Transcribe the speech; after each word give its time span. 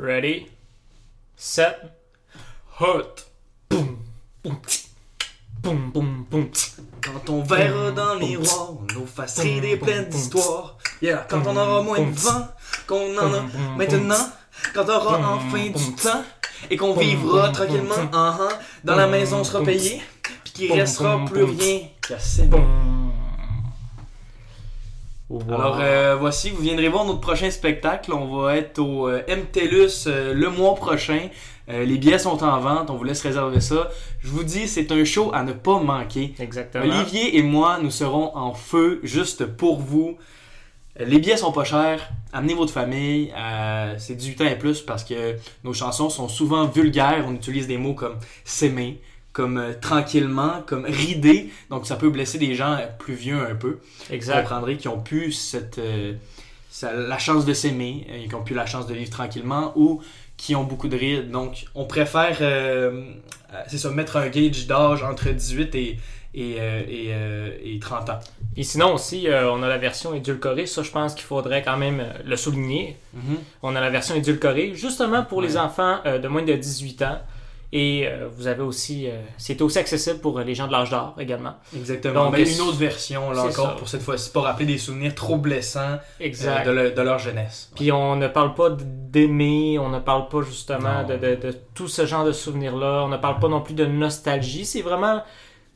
Ready, 0.00 0.46
set, 1.34 1.76
hot. 2.78 3.24
Boum, 3.68 3.98
boum, 4.44 4.60
boum, 5.60 5.90
boum, 5.90 6.26
boum. 6.30 6.50
Quand 7.02 7.28
on 7.30 7.42
verra 7.42 7.90
dans 7.90 8.14
le 8.14 8.20
miroir, 8.20 8.74
nos 8.94 9.06
faces 9.06 9.40
ridées 9.40 9.76
pleines 9.76 10.08
d'histoires. 10.08 10.78
Yeah, 11.02 11.26
quand 11.28 11.44
on 11.48 11.56
aura 11.56 11.82
moins 11.82 11.98
de 11.98 12.14
vent 12.14 12.46
qu'on 12.86 13.18
en 13.18 13.34
a 13.34 13.42
maintenant. 13.76 14.14
Quand 14.72 14.84
on 14.84 14.88
aura 14.88 15.18
enfin 15.34 15.66
du 15.66 15.94
temps 15.96 16.22
et 16.70 16.76
qu'on 16.76 16.94
vivra 16.94 17.50
tranquillement 17.50 17.96
uh-huh, 17.96 18.52
dans 18.84 18.94
la 18.94 19.08
maison 19.08 19.42
sera 19.42 19.64
payée. 19.64 20.00
Puis 20.44 20.52
qu'il 20.52 20.72
restera 20.74 21.24
plus 21.24 21.42
rien 21.42 21.88
qu'à 22.06 22.20
Alors 25.30 25.78
euh, 25.80 26.16
voici, 26.18 26.50
vous 26.50 26.62
viendrez 26.62 26.88
voir 26.88 27.04
notre 27.04 27.20
prochain 27.20 27.50
spectacle. 27.50 28.12
On 28.12 28.40
va 28.40 28.56
être 28.56 28.78
au 28.78 29.08
euh, 29.08 29.22
MTLUS 29.28 30.06
euh, 30.06 30.32
le 30.34 30.50
mois 30.50 30.74
prochain. 30.74 31.28
Les 31.70 31.98
billets 31.98 32.18
sont 32.18 32.42
en 32.42 32.60
vente, 32.60 32.88
on 32.88 32.96
vous 32.96 33.04
laisse 33.04 33.20
réserver 33.20 33.60
ça. 33.60 33.90
Je 34.20 34.28
vous 34.28 34.42
dis, 34.42 34.66
c'est 34.66 34.90
un 34.90 35.04
show 35.04 35.30
à 35.34 35.42
ne 35.42 35.52
pas 35.52 35.78
manquer. 35.78 36.34
Exactement. 36.38 36.82
Olivier 36.82 37.36
et 37.36 37.42
moi, 37.42 37.78
nous 37.82 37.90
serons 37.90 38.34
en 38.34 38.54
feu 38.54 39.00
juste 39.02 39.44
pour 39.44 39.78
vous. 39.78 40.16
Les 40.98 41.18
billets 41.18 41.36
sont 41.36 41.52
pas 41.52 41.64
chers. 41.64 42.08
Amenez 42.32 42.54
votre 42.54 42.72
famille. 42.72 43.32
euh, 43.36 43.94
c'est 43.98 44.14
18 44.14 44.40
ans 44.40 44.46
et 44.46 44.56
plus 44.56 44.80
parce 44.80 45.04
que 45.04 45.36
nos 45.62 45.74
chansons 45.74 46.08
sont 46.10 46.28
souvent 46.28 46.66
vulgaires. 46.66 47.24
On 47.28 47.34
utilise 47.34 47.66
des 47.68 47.76
mots 47.78 47.94
comme 47.94 48.16
s'aimer, 48.44 49.00
comme 49.38 49.56
euh, 49.58 49.72
tranquillement, 49.80 50.62
comme 50.66 50.84
rider. 50.84 51.48
Donc 51.70 51.86
ça 51.86 51.94
peut 51.94 52.10
blesser 52.10 52.38
des 52.38 52.56
gens 52.56 52.72
euh, 52.72 52.86
plus 52.98 53.14
vieux 53.14 53.38
un 53.38 53.54
peu. 53.54 53.78
Vous 54.08 54.14
Exact. 54.14 54.40
comprendrez 54.40 54.76
qui 54.76 54.88
ont 54.88 54.98
pu 55.00 55.30
cette, 55.30 55.78
euh, 55.78 56.14
ça- 56.70 56.92
la 56.92 57.18
chance 57.18 57.44
de 57.46 57.52
s'aimer, 57.54 58.04
euh, 58.10 58.26
qui 58.28 58.34
ont 58.34 58.42
pu 58.42 58.54
la 58.54 58.66
chance 58.66 58.88
de 58.88 58.94
vivre 58.94 59.10
tranquillement 59.10 59.72
ou 59.76 60.02
qui 60.36 60.56
ont 60.56 60.64
beaucoup 60.64 60.88
de 60.88 60.96
rides. 60.96 61.30
Donc, 61.30 61.66
on 61.76 61.84
préfère, 61.84 62.36
c'est 63.68 63.78
ça, 63.78 63.90
mettre 63.90 64.16
un 64.16 64.28
gauge 64.28 64.66
d'âge 64.66 65.02
entre 65.04 65.28
18 65.30 65.74
et, 65.74 65.98
et, 66.34 66.56
euh, 66.58 66.82
et, 66.88 67.06
euh, 67.10 67.50
et 67.62 67.78
30 67.78 68.10
ans. 68.10 68.18
Puis 68.54 68.64
sinon 68.64 68.94
aussi, 68.94 69.28
euh, 69.28 69.50
on 69.52 69.62
a 69.62 69.68
la 69.68 69.78
version 69.78 70.14
édulcorée. 70.14 70.66
Ça, 70.66 70.82
je 70.82 70.90
pense 70.90 71.14
qu'il 71.14 71.24
faudrait 71.24 71.62
quand 71.62 71.76
même 71.76 72.02
le 72.24 72.36
souligner. 72.36 72.96
On 73.62 73.74
a 73.76 73.80
la 73.80 73.90
version 73.90 74.14
édulcorée, 74.16 74.74
justement 74.74 75.22
pour 75.24 75.42
les 75.42 75.56
enfants 75.56 75.98
de 76.04 76.28
moins 76.28 76.42
de 76.42 76.54
18 76.54 77.02
ans. 77.02 77.18
Et 77.70 78.06
euh, 78.06 78.28
vous 78.34 78.46
avez 78.46 78.62
aussi, 78.62 79.08
euh, 79.10 79.20
c'est 79.36 79.60
aussi 79.60 79.78
accessible 79.78 80.20
pour 80.20 80.40
les 80.40 80.54
gens 80.54 80.66
de 80.66 80.72
l'âge 80.72 80.88
d'or 80.88 81.14
également. 81.18 81.54
Exactement. 81.76 82.24
Donc, 82.24 82.32
Mais 82.32 82.50
une 82.54 82.62
autre 82.62 82.78
version, 82.78 83.30
là 83.30 83.42
encore, 83.42 83.66
ça. 83.66 83.74
pour 83.78 83.88
cette 83.88 84.00
fois-ci, 84.00 84.30
pour 84.32 84.44
rappeler 84.44 84.64
des 84.64 84.78
souvenirs 84.78 85.14
trop 85.14 85.36
blessants 85.36 85.80
euh, 85.80 85.96
Exact. 86.20 86.64
de, 86.66 86.70
leur, 86.70 86.94
de 86.94 87.02
leur 87.02 87.18
jeunesse. 87.18 87.70
Puis 87.76 87.92
on 87.92 88.16
ne 88.16 88.26
parle 88.26 88.54
pas 88.54 88.70
d'aimer, 88.70 89.78
on 89.78 89.90
ne 89.90 89.98
parle 89.98 90.28
pas 90.28 90.40
justement 90.42 91.04
de, 91.04 91.16
de- 91.16 91.34
de 91.34 91.54
tout 91.74 91.88
ce 91.88 92.06
genre 92.06 92.24
de 92.24 92.32
souvenirs-là. 92.32 93.02
On 93.04 93.08
ne 93.08 93.18
parle 93.18 93.38
pas 93.38 93.48
non 93.48 93.60
plus 93.60 93.74
de 93.74 93.84
nostalgie. 93.84 94.64
C'est 94.64 94.80
vraiment 94.82 95.22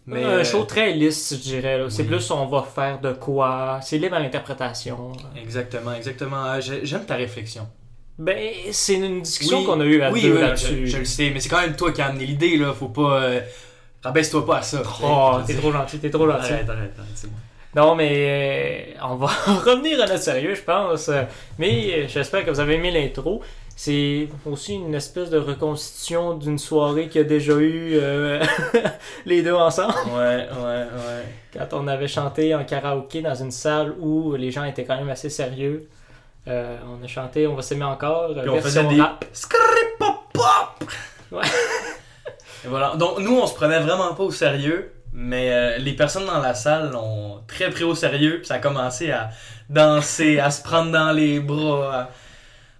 Mais, 0.06 0.24
un 0.24 0.44
show 0.44 0.64
très 0.64 0.92
lisse, 0.94 1.34
je 1.36 1.42
dirais. 1.42 1.78
C'est 1.90 2.02
oui. 2.02 2.08
plus 2.08 2.30
on 2.30 2.46
va 2.46 2.62
faire 2.62 3.00
de 3.00 3.12
quoi. 3.12 3.80
C'est 3.82 3.98
libre 3.98 4.16
à 4.16 4.20
l'interprétation. 4.20 5.12
Exactement, 5.36 5.92
exactement. 5.92 6.58
J'ai- 6.58 6.86
J'aime 6.86 7.04
ta 7.04 7.16
réflexion. 7.16 7.68
Ben, 8.18 8.38
c'est 8.72 8.94
une 8.94 9.22
discussion 9.22 9.60
Oui, 9.60 9.64
qu'on 9.66 9.80
a 9.80 9.84
eue 9.84 10.02
à 10.02 10.10
oui, 10.12 10.22
deux 10.22 10.34
oui, 10.34 10.40
là-dessus. 10.40 10.86
je 10.86 10.98
le 10.98 11.04
sais, 11.04 11.30
mais 11.32 11.40
c'est 11.40 11.48
quand 11.48 11.60
même 11.60 11.74
toi 11.76 11.92
qui 11.92 12.02
as 12.02 12.06
amené 12.06 12.26
l'idée, 12.26 12.56
là. 12.56 12.72
Faut 12.72 12.88
pas. 12.88 13.22
euh, 13.22 13.40
Rabaisse-toi 14.04 14.44
pas 14.44 14.58
à 14.58 14.62
ça. 14.62 14.82
Oh, 15.02 15.38
t'es 15.46 15.54
trop 15.54 15.72
gentil, 15.72 15.98
t'es 15.98 16.10
trop 16.10 16.26
gentil. 16.30 16.52
Arrête, 16.52 16.68
arrête, 16.68 16.92
arrête, 16.98 17.10
c'est 17.14 17.28
bon. 17.28 17.36
Non, 17.74 17.94
mais 17.94 18.94
euh, 18.98 19.00
on 19.08 19.14
va 19.14 19.26
revenir 19.46 20.00
à 20.02 20.06
notre 20.06 20.22
sérieux, 20.22 20.54
je 20.54 20.60
pense. 20.62 21.08
Mais 21.58 21.90
euh, 21.94 22.08
j'espère 22.08 22.44
que 22.44 22.50
vous 22.50 22.60
avez 22.60 22.74
aimé 22.74 22.90
l'intro. 22.90 23.42
C'est 23.74 24.28
aussi 24.44 24.74
une 24.74 24.94
espèce 24.94 25.30
de 25.30 25.38
reconstitution 25.38 26.34
d'une 26.34 26.58
soirée 26.58 27.08
qu'il 27.08 27.22
y 27.22 27.24
a 27.24 27.26
déjà 27.26 27.54
eu 27.54 27.92
euh, 27.94 28.44
les 29.24 29.42
deux 29.42 29.54
ensemble. 29.54 29.94
Ouais, 30.14 30.46
ouais, 30.62 30.84
ouais. 30.84 31.24
Quand 31.54 31.68
on 31.72 31.88
avait 31.88 32.08
chanté 32.08 32.54
en 32.54 32.64
karaoké 32.64 33.22
dans 33.22 33.34
une 33.34 33.50
salle 33.50 33.94
où 33.98 34.34
les 34.34 34.50
gens 34.50 34.64
étaient 34.64 34.84
quand 34.84 34.96
même 34.98 35.08
assez 35.10 35.30
sérieux. 35.30 35.88
Euh, 36.48 36.76
on 36.88 37.02
a 37.02 37.06
chanté 37.06 37.46
On 37.46 37.54
va 37.54 37.62
s'aimer 37.62 37.84
encore. 37.84 38.34
Puis 38.34 38.48
on 38.48 38.60
faisait 38.60 38.84
des 38.84 39.00
rap. 39.00 39.24
Scripopop! 39.32 40.90
Ouais. 41.30 41.44
Et 42.64 42.68
voilà. 42.68 42.94
Donc, 42.96 43.18
nous, 43.18 43.38
on 43.38 43.46
se 43.46 43.54
prenait 43.54 43.80
vraiment 43.80 44.14
pas 44.14 44.24
au 44.24 44.30
sérieux, 44.30 44.92
mais 45.12 45.52
euh, 45.52 45.78
les 45.78 45.94
personnes 45.94 46.26
dans 46.26 46.40
la 46.40 46.54
salle 46.54 46.90
l'ont 46.90 47.42
très 47.46 47.70
pris 47.70 47.84
au 47.84 47.94
sérieux, 47.94 48.38
puis 48.38 48.46
ça 48.46 48.54
a 48.54 48.58
commencé 48.58 49.10
à 49.10 49.30
danser, 49.68 50.38
à 50.38 50.50
se 50.50 50.62
prendre 50.62 50.92
dans 50.92 51.12
les 51.12 51.40
bras. 51.40 52.10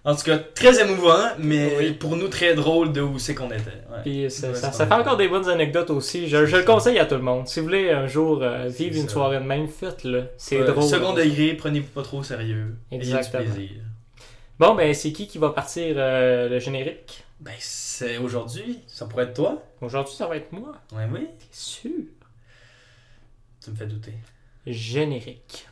En 0.05 0.15
tout 0.15 0.23
cas, 0.23 0.37
très 0.37 0.81
émouvant, 0.81 1.29
mais 1.39 1.75
Oui. 1.77 1.91
pour 1.93 2.17
nous, 2.17 2.27
très 2.27 2.55
drôle 2.55 2.91
de 2.91 2.99
où 2.99 3.19
c'est 3.19 3.33
qu'on 3.33 3.47
était. 3.51 3.61
Ouais. 3.89 3.99
Puis 4.03 4.29
ça, 4.29 4.49
Ouais, 4.49 4.55
ça- 4.55 4.71
fait 4.71 4.91
encore 4.93 5.15
des 5.15 5.29
bonnes 5.29 5.47
anecdotes 5.47 5.89
aussi. 5.91 6.27
Je, 6.27 6.45
je 6.45 6.57
le 6.57 6.63
conseille 6.63 6.99
à 6.99 7.05
tout 7.05 7.15
le 7.15 7.21
monde. 7.21 7.47
Si 7.47 7.59
vous 7.61 7.67
voulez 7.67 7.89
un 7.91 8.05
jour 8.05 8.43
euh, 8.43 8.67
vivre 8.67 8.97
une 8.97 9.07
ça. 9.07 9.13
soirée 9.13 9.37
de 9.39 9.43
même, 9.45 9.69
faites-le. 9.69 10.25
C'est 10.37 10.59
Euh, 10.59 10.67
drôle. 10.67 10.83
Second 10.83 11.13
degré, 11.13 11.53
prenez-vous 11.53 11.87
pas 11.87 12.01
trop 12.03 12.17
au 12.19 12.23
sérieux. 12.23 12.75
Du 12.91 12.97
Exactement. 12.97 13.43
plaisir. 13.43 13.69
Bon, 14.59 14.75
ben 14.75 14.93
c'est 14.93 15.13
qui 15.13 15.25
qui 15.27 15.37
va 15.37 15.49
partir 15.51 15.95
euh, 15.97 16.49
le 16.49 16.59
générique? 16.59 17.23
Ben, 17.39 17.53
c'est 17.59 18.17
aujourd'hui. 18.17 18.79
Ça 18.87 19.05
pourrait 19.05 19.23
être 19.23 19.33
toi. 19.33 19.63
Aujourd'hui, 19.81 20.13
ça 20.15 20.27
va 20.27 20.35
être 20.35 20.51
moi. 20.51 20.73
Ouais, 20.91 21.07
oui. 21.13 21.27
T'es 21.39 21.45
sûr? 21.51 21.91
Tu 23.63 23.71
me 23.71 23.75
fais 23.75 23.85
douter. 23.87 24.13
Générique. 24.67 25.65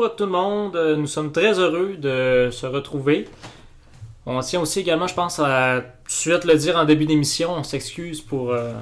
Bonjour 0.00 0.16
tout 0.16 0.24
le 0.24 0.30
monde. 0.32 0.76
Euh, 0.76 0.96
Nous 0.96 1.06
sommes 1.06 1.30
très 1.30 1.58
heureux 1.58 1.94
de 1.98 2.48
se 2.50 2.64
retrouver. 2.64 3.28
On 4.24 4.40
tient 4.40 4.60
aussi 4.62 4.80
également, 4.80 5.06
je 5.06 5.12
pense, 5.14 5.38
à 5.40 5.80
tout 5.82 6.06
de 6.06 6.10
suite 6.10 6.44
le 6.46 6.54
dire 6.56 6.76
en 6.78 6.86
début 6.86 7.04
d'émission. 7.04 7.52
On 7.52 7.62
s'excuse 7.62 8.22
pour. 8.22 8.50
euh, 8.50 8.72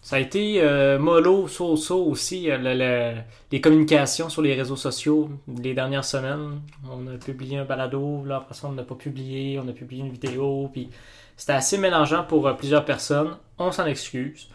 ça 0.00 0.14
a 0.14 0.18
été 0.20 0.60
euh, 0.62 0.96
mollo, 0.96 1.48
so, 1.48 1.76
so 1.76 2.04
aussi, 2.04 2.48
euh, 2.52 2.58
le- 2.58 2.74
le- 2.74 3.20
les 3.50 3.60
communications 3.60 4.28
sur 4.28 4.42
les 4.42 4.54
réseaux 4.54 4.76
sociaux 4.76 5.28
les 5.60 5.74
dernières 5.74 6.04
semaines. 6.04 6.60
On 6.88 7.04
a 7.12 7.16
publié 7.18 7.58
un 7.58 7.64
balado, 7.64 8.22
là, 8.24 8.36
après 8.36 8.54
ça, 8.54 8.68
on 8.68 8.72
n'a 8.72 8.84
pas 8.84 8.94
publié, 8.94 9.58
on 9.58 9.68
a 9.68 9.72
publié 9.72 10.02
une 10.04 10.12
vidéo, 10.12 10.70
puis 10.72 10.88
c'était 11.36 11.54
assez 11.54 11.78
mélangeant 11.78 12.22
pour 12.22 12.54
plusieurs 12.56 12.84
personnes. 12.84 13.30
On 13.58 13.72
s'en 13.72 13.86
excuse. 13.86 14.46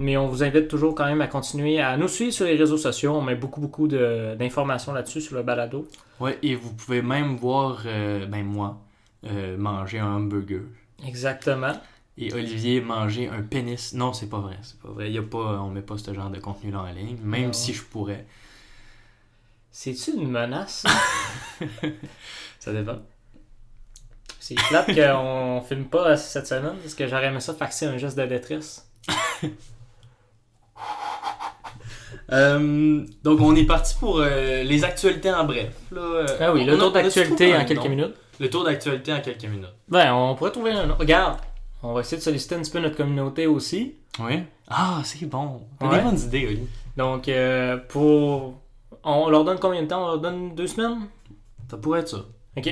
Mais 0.00 0.16
on 0.16 0.28
vous 0.28 0.44
invite 0.44 0.68
toujours 0.68 0.94
quand 0.94 1.06
même 1.06 1.20
à 1.20 1.26
continuer 1.26 1.80
à 1.80 1.96
nous 1.96 2.06
suivre 2.08 2.32
sur 2.32 2.44
les 2.46 2.54
réseaux 2.56 2.78
sociaux. 2.78 3.14
On 3.16 3.22
met 3.22 3.34
beaucoup, 3.34 3.60
beaucoup 3.60 3.88
d'informations 3.88 4.92
là-dessus 4.92 5.20
sur 5.20 5.34
le 5.36 5.42
balado. 5.42 5.88
Ouais, 6.20 6.38
et 6.42 6.54
vous 6.54 6.72
pouvez 6.72 7.02
même 7.02 7.36
voir, 7.36 7.82
euh, 7.86 8.24
ben 8.26 8.44
moi, 8.44 8.78
euh, 9.24 9.56
manger 9.56 9.98
un 9.98 10.14
hamburger. 10.16 10.62
Exactement. 11.04 11.72
Et 12.16 12.32
Olivier 12.32 12.80
manger 12.80 13.28
un 13.28 13.42
pénis. 13.42 13.92
Non, 13.92 14.12
c'est 14.12 14.28
pas 14.28 14.38
vrai. 14.38 14.56
C'est 14.62 14.78
pas 14.80 14.88
vrai. 14.88 15.10
Y 15.10 15.18
a 15.18 15.22
pas, 15.22 15.60
on 15.60 15.70
met 15.70 15.82
pas 15.82 15.98
ce 15.98 16.12
genre 16.14 16.30
de 16.30 16.38
contenu-là 16.38 16.80
en 16.80 16.92
ligne, 16.92 17.16
même 17.22 17.46
Non. 17.46 17.52
si 17.52 17.72
je 17.72 17.82
pourrais. 17.82 18.24
C'est-tu 19.70 20.12
une 20.12 20.28
menace? 20.30 20.84
Ça 22.58 22.72
dépend. 22.72 22.98
C'est 24.40 24.54
plate 24.54 24.86
qu'on 24.94 25.60
filme 25.68 25.84
pas 25.84 26.16
cette 26.16 26.46
semaine 26.46 26.76
parce 26.82 26.94
que 26.94 27.06
j'aurais 27.06 27.26
aimé 27.26 27.40
ça 27.40 27.54
faxer 27.54 27.86
un 27.86 27.96
geste 27.98 28.16
de 28.18 28.26
détresse. 28.26 28.88
Euh, 32.32 33.04
donc, 33.24 33.40
on 33.40 33.54
est 33.56 33.64
parti 33.64 33.94
pour 33.98 34.20
euh, 34.20 34.62
les 34.62 34.84
actualités 34.84 35.30
en 35.32 35.44
bref. 35.44 35.74
Là, 35.92 36.26
Ah 36.40 36.52
oui, 36.52 36.62
on 36.62 36.66
le 36.66 36.78
tour 36.78 36.88
on 36.88 36.90
d'actualité 36.90 37.56
en 37.56 37.64
quelques 37.64 37.82
nom? 37.84 37.88
minutes? 37.90 38.14
Le 38.40 38.50
tour 38.50 38.64
d'actualité 38.64 39.12
en 39.12 39.20
quelques 39.20 39.44
minutes. 39.44 39.74
Ben, 39.88 40.12
on 40.14 40.34
pourrait 40.34 40.52
trouver 40.52 40.72
un. 40.72 40.92
Regarde, 40.94 41.38
on 41.82 41.92
va 41.92 42.00
essayer 42.00 42.18
de 42.18 42.22
solliciter 42.22 42.54
un 42.54 42.60
petit 42.60 42.70
peu 42.70 42.78
notre 42.80 42.96
communauté 42.96 43.46
aussi. 43.46 43.94
Oui. 44.20 44.40
Ah, 44.68 45.00
c'est 45.04 45.26
bon. 45.26 45.62
T'as 45.80 45.88
Ouais. 45.88 45.96
des 45.98 46.02
bonnes 46.04 46.18
idées, 46.20 46.46
Oli. 46.46 46.66
Donc, 46.96 47.28
euh, 47.28 47.76
pour. 47.88 48.54
On 49.04 49.28
leur 49.30 49.44
donne 49.44 49.58
combien 49.58 49.82
de 49.82 49.88
temps? 49.88 50.04
On 50.04 50.08
leur 50.08 50.18
donne 50.20 50.54
deux 50.54 50.66
semaines? 50.66 50.98
Ça 51.70 51.76
pourrait 51.76 52.00
être 52.00 52.08
ça. 52.08 52.24
Ok. 52.56 52.70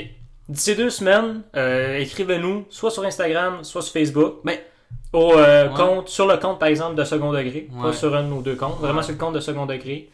D'ici 0.49 0.77
deux 0.77 0.91
semaines, 0.91 1.43
euh, 1.57 1.99
écrivez-nous 1.99 2.67
soit 2.71 2.91
sur 2.91 3.05
Instagram, 3.05 3.65
soit 3.65 3.83
sur 3.83 3.93
Facebook. 3.93 4.37
Mais- 4.45 4.65
Au 5.13 5.33
euh, 5.33 5.69
Ouais. 5.69 5.75
compte, 5.75 6.09
sur 6.09 6.27
le 6.27 6.37
compte 6.37 6.59
par 6.59 6.69
exemple 6.69 6.95
de 6.97 7.05
second 7.05 7.33
degré, 7.33 7.69
pas 7.81 7.93
sur 7.93 8.15
un 8.15 8.23
de 8.23 8.29
nos 8.29 8.43
deux 8.43 8.57
comptes, 8.57 8.79
vraiment 8.81 9.03
sur 9.03 9.13
le 9.13 9.19
compte 9.19 9.35
de 9.35 9.41
second 9.41 9.67
degré. 9.67 10.11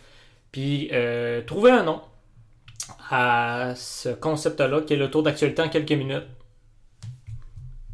Puis 0.52 0.90
euh, 0.92 1.40
trouvez 1.46 1.70
un 1.70 1.82
nom 1.82 2.00
à 3.10 3.72
ce 3.74 4.10
concept-là 4.10 4.82
qui 4.82 4.94
est 4.94 4.96
le 4.96 5.10
tour 5.10 5.22
d'actualité 5.22 5.62
en 5.62 5.68
quelques 5.68 5.92
minutes. 5.92 6.26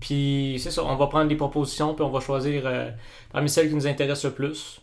Puis 0.01 0.61
c'est 0.63 0.71
ça, 0.71 0.85
on 0.85 0.97
va 0.97 1.07
prendre 1.09 1.29
des 1.29 1.37
propositions 1.37 1.95
puis 1.95 2.05
on 2.05 2.11
va 2.11 2.21
choisir 2.21 2.63
euh, 2.67 2.91
parmi 3.33 3.49
celles 3.49 3.69
qui 3.69 3.75
nous 3.75 3.87
intéressent 3.87 4.25
le 4.27 4.33
plus. 4.33 4.81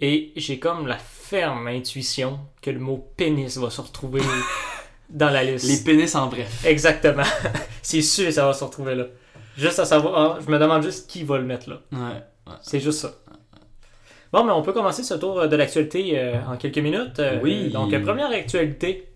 Et 0.00 0.32
j'ai 0.36 0.58
comme 0.58 0.86
la 0.86 0.98
ferme 0.98 1.66
intuition 1.68 2.38
que 2.62 2.70
le 2.70 2.78
mot 2.78 3.06
pénis 3.16 3.56
va 3.58 3.70
se 3.70 3.80
retrouver 3.80 4.22
dans 5.10 5.30
la 5.30 5.44
liste. 5.44 5.66
Les 5.68 5.82
pénis 5.82 6.14
en 6.14 6.26
bref. 6.28 6.64
Exactement. 6.64 7.24
c'est 7.82 8.02
sûr 8.02 8.32
ça 8.32 8.46
va 8.46 8.52
se 8.52 8.64
retrouver 8.64 8.94
là. 8.94 9.04
Juste 9.60 9.78
à 9.78 9.84
savoir, 9.84 10.18
ah, 10.18 10.38
je 10.44 10.50
me 10.50 10.58
demande 10.58 10.82
juste 10.82 11.08
qui 11.10 11.22
va 11.22 11.36
le 11.38 11.44
mettre 11.44 11.68
là. 11.68 11.80
Ouais. 11.92 12.54
C'est 12.62 12.80
juste 12.80 13.00
ça. 13.00 13.12
Bon, 14.32 14.44
mais 14.44 14.52
on 14.52 14.62
peut 14.62 14.72
commencer 14.72 15.02
ce 15.02 15.14
tour 15.14 15.46
de 15.48 15.56
l'actualité 15.56 16.18
euh, 16.18 16.36
en 16.48 16.56
quelques 16.56 16.78
minutes. 16.78 17.18
Euh, 17.18 17.40
Oui. 17.42 17.70
Donc, 17.70 17.92
euh, 17.92 18.00
première 18.00 18.30
actualité. 18.30 19.06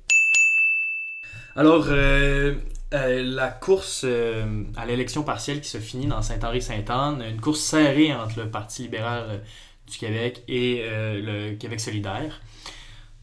Alors, 1.56 1.86
euh, 1.88 2.54
euh, 2.92 3.22
la 3.24 3.48
course 3.48 4.02
euh, 4.04 4.64
à 4.76 4.86
l'élection 4.86 5.22
partielle 5.22 5.60
qui 5.60 5.68
se 5.68 5.78
finit 5.78 6.06
dans 6.06 6.20
Saint-Henri-Sainte-Anne, 6.20 7.24
une 7.28 7.40
course 7.40 7.60
serrée 7.60 8.12
entre 8.12 8.40
le 8.40 8.50
Parti 8.50 8.82
libéral 8.82 9.24
euh, 9.28 9.38
du 9.90 9.98
Québec 9.98 10.42
et 10.48 10.82
euh, 10.82 11.20
le 11.50 11.56
Québec 11.56 11.80
solidaire. 11.80 12.40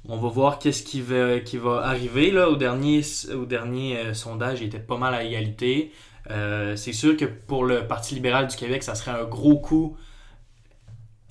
On 0.07 0.18
va 0.18 0.29
voir 0.29 0.57
qu'est-ce 0.59 0.81
qui 0.83 1.01
va, 1.01 1.39
qui 1.39 1.57
va 1.57 1.81
arriver. 1.85 2.31
Là, 2.31 2.50
au 2.50 2.56
dernier, 2.56 3.01
au 3.35 3.45
dernier 3.45 3.97
euh, 3.97 4.13
sondage, 4.13 4.62
il 4.62 4.68
était 4.68 4.79
pas 4.79 4.97
mal 4.97 5.13
à 5.13 5.23
égalité. 5.23 5.91
Euh, 6.29 6.75
c'est 6.75 6.94
sûr 6.94 7.18
que 7.18 7.25
pour 7.25 7.65
le 7.65 7.88
Parti 7.88 8.15
libéral 8.15 8.47
du 8.47 8.56
Québec, 8.56 8.83
ça 8.83 8.95
serait 8.95 9.12
un 9.12 9.25
gros 9.25 9.57
coup 9.57 9.97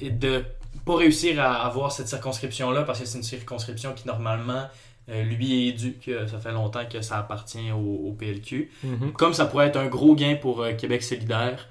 de 0.00 0.44
pas 0.84 0.96
réussir 0.96 1.40
à 1.40 1.66
avoir 1.66 1.92
cette 1.92 2.08
circonscription-là 2.08 2.82
parce 2.82 3.00
que 3.00 3.06
c'est 3.06 3.18
une 3.18 3.24
circonscription 3.24 3.92
qui 3.92 4.06
normalement 4.06 4.66
euh, 5.10 5.22
lui 5.22 5.68
est 5.68 5.72
due, 5.72 5.94
que 5.94 6.26
ça 6.26 6.38
fait 6.38 6.52
longtemps 6.52 6.84
que 6.90 7.02
ça 7.02 7.18
appartient 7.18 7.70
au, 7.72 8.08
au 8.08 8.12
PLQ. 8.12 8.70
Mhm. 8.84 9.12
Comme 9.12 9.34
ça 9.34 9.46
pourrait 9.46 9.68
être 9.68 9.76
un 9.76 9.86
gros 9.86 10.14
gain 10.14 10.36
pour 10.40 10.62
euh, 10.62 10.72
Québec 10.72 11.02
solidaire 11.02 11.68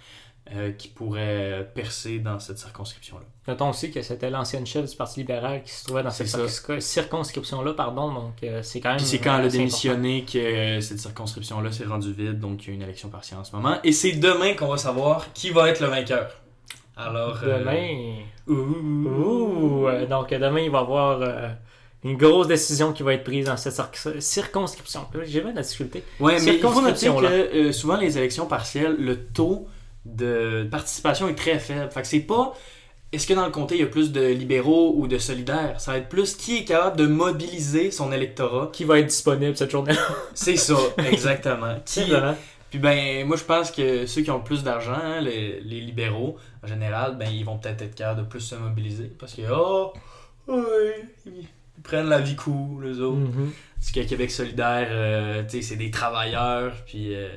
euh, 0.56 0.72
qui 0.72 0.88
pourrait 0.88 1.70
percer 1.76 2.20
dans 2.20 2.40
cette 2.40 2.58
circonscription-là. 2.58 3.24
Notons 3.48 3.70
aussi 3.70 3.92
que 3.92 4.02
c'était 4.02 4.30
l'ancienne 4.30 4.66
chef 4.66 4.90
du 4.90 4.96
Parti 4.96 5.20
libéral 5.22 5.64
qui 5.64 5.72
se 5.72 5.86
trouvait 5.86 6.04
dans 6.04 6.10
cette 6.12 6.28
circonscription-là, 6.82 7.74
pardon. 7.74 8.12
Donc, 8.12 8.34
euh, 8.44 8.62
c'est 8.64 8.80
quand 8.80 8.90
même. 8.90 8.98
Puis 8.98 9.06
c'est 9.06 9.20
quand 9.20 9.38
elle 9.40 9.46
a 9.46 9.50
démissionné 9.50 10.26
que 10.26 10.38
euh, 10.38 10.82
cette 10.82 11.00
circonscription-là 11.00 11.72
s'est 11.72 11.86
rendue 11.86 12.12
vide, 12.14 12.40
donc 12.40 12.66
il 12.66 12.70
y 12.70 12.72
a 12.72 12.76
une 12.76 12.82
élection 12.82 13.10
partielle 13.10 13.40
en 13.40 13.44
ce 13.44 13.56
moment. 13.56 13.78
Et 13.84 13.92
c'est 13.92 14.14
demain 14.14 14.54
qu'on 14.54 14.68
va 14.68 14.78
savoir 14.78 15.32
qui 15.34 15.50
va 15.52 15.70
être 15.70 15.80
le 15.82 15.88
vainqueur. 15.88 16.32
Alors, 16.98 17.40
euh, 17.44 17.60
Demain. 17.60 18.24
ouh. 18.48 19.86
Ouh, 19.88 20.06
donc 20.10 20.30
demain, 20.32 20.60
il 20.62 20.70
va 20.72 20.80
y 20.80 20.82
avoir 20.82 21.22
une 22.04 22.18
grosse 22.18 22.48
décision 22.48 22.94
qui 22.94 23.04
va 23.04 23.14
être 23.14 23.24
prise 23.24 23.46
dans 23.46 23.58
cette 23.58 23.74
cir- 23.74 24.20
circonscription. 24.20 25.06
J'ai 25.26 25.42
même 25.42 25.52
de 25.52 25.58
la 25.58 25.62
difficulté. 25.64 26.04
Ouais, 26.20 26.38
mais 26.44 26.56
il 26.56 26.60
faut 26.62 26.82
noter 26.82 27.08
que 27.52 27.72
souvent 27.72 27.98
les 27.98 28.18
élections 28.18 28.46
partielles, 28.48 28.96
le 29.00 29.26
taux 29.26 29.68
de 30.06 30.68
participation 30.70 31.28
est 31.28 31.36
très 31.36 31.60
faible. 31.60 31.92
Fait 31.92 32.02
que 32.02 32.08
c'est 32.08 32.20
pas 32.20 32.54
est-ce 33.12 33.26
que 33.26 33.34
dans 33.34 33.46
le 33.46 33.52
comté 33.52 33.76
il 33.76 33.82
y 33.82 33.84
a 33.84 33.88
plus 33.88 34.12
de 34.12 34.22
libéraux 34.22 34.94
ou 34.96 35.08
de 35.08 35.18
solidaires? 35.18 35.82
Ça 35.82 35.94
va 35.94 35.98
être 35.98 36.10
plus 36.10 36.36
qui 36.36 36.58
est 36.58 36.66
capable 36.66 36.98
de 36.98 37.08
mobiliser 37.08 37.90
son 37.90 38.12
électorat. 38.12 38.70
Qui 38.72 38.84
va 38.84 39.00
être 39.00 39.08
disponible 39.08 39.58
cette 39.58 39.72
journée-là? 39.72 40.08
C'est 40.36 40.58
ça, 40.58 40.78
exactement. 41.10 41.76
Qui-. 41.86 42.14
Puis 42.70 42.78
ben, 42.78 43.26
moi 43.26 43.36
je 43.36 43.44
pense 43.44 43.72
que 43.72 44.06
ceux 44.06 44.22
qui 44.22 44.30
ont 44.30 44.38
le 44.38 44.44
plus 44.44 44.64
d'argent, 44.64 44.94
hein, 44.94 45.22
les, 45.22 45.60
les 45.62 45.82
libéraux, 45.82 46.38
en 46.64 46.68
général, 46.68 47.18
ben 47.18 47.28
ils 47.28 47.44
vont 47.44 47.58
peut-être 47.58 47.82
être 47.82 47.96
capables 47.96 48.22
de 48.22 48.26
plus 48.28 48.42
se 48.42 48.54
mobiliser. 48.54 49.12
Parce 49.18 49.34
que, 49.34 49.42
oh, 49.52 49.92
ouais, 50.48 51.04
ils 51.26 51.48
prennent 51.82 52.10
la 52.10 52.20
vie 52.20 52.36
cool, 52.36 52.86
les 52.86 53.00
autres. 53.02 53.18
Mhm. 53.18 53.52
Parce 53.76 53.92
que 53.92 54.02
Québec 54.02 54.30
solidaire, 54.30 54.88
euh, 54.92 55.42
tu 55.46 55.50
sais, 55.50 55.62
c'est 55.64 55.78
des 55.78 55.90
travailleurs, 55.90 56.74
puis... 56.86 57.16
euh, 57.16 57.30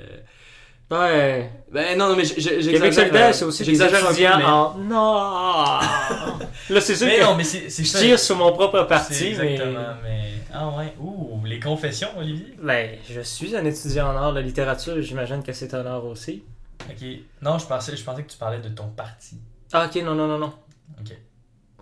Ouais. 0.93 1.51
Ben 1.73 1.97
non, 1.99 2.09
non, 2.11 2.17
mais 2.17 2.25
j'exagère. 2.25 2.73
Québec 2.73 2.93
euh, 2.93 2.95
solidaire, 2.95 3.35
c'est 3.35 3.45
aussi 3.45 3.59
des 3.65 3.71
j'exagère 3.71 4.01
un 4.03 4.07
peu, 4.09 4.13
étudiants 4.13 4.39
mais- 4.39 4.45
en... 4.45 4.75
Non! 4.79 5.79
Là, 6.71 6.81
c'est 6.81 6.95
sûr 6.95 7.07
Mais 7.07 7.17
que 7.19 7.23
non, 7.25 7.35
mais 7.35 7.45
c'est 7.45 7.69
je 7.71 7.89
ça. 7.89 7.99
tire 7.99 8.19
sur 8.19 8.37
mon 8.37 8.53
propre 8.53 8.83
parti, 8.83 9.35
mais... 9.39 9.55
Exactement, 9.55 9.95
mais... 10.03 10.23
Ah 10.53 10.69
ouais. 10.77 10.95
Ouh, 11.01 11.41
les 11.47 11.59
confessions, 11.59 12.09
Olivier? 12.19 12.55
Ben, 12.63 12.91
je 13.09 13.21
suis 13.23 13.57
un 13.57 13.65
étudiant 13.65 14.09
en 14.09 14.17
art 14.17 14.33
de 14.35 14.41
littérature, 14.41 15.01
j'imagine 15.01 15.43
que 15.43 15.53
c'est 15.53 15.73
un 15.73 15.87
art 15.87 16.05
aussi. 16.05 16.43
Ok. 16.91 17.07
Non, 17.41 17.59
je 17.59 17.67
pensais, 17.67 17.97
je 17.97 18.05
pensais 18.05 18.23
que 18.23 18.31
tu 18.31 18.37
parlais 18.37 18.59
de 18.59 18.69
ton 18.69 18.89
parti. 18.89 19.37
Ah, 19.73 19.87
ok, 19.87 20.03
non, 20.03 20.15
non, 20.15 20.27
non, 20.29 20.39
non. 20.39 20.53
Ok. 21.01 21.17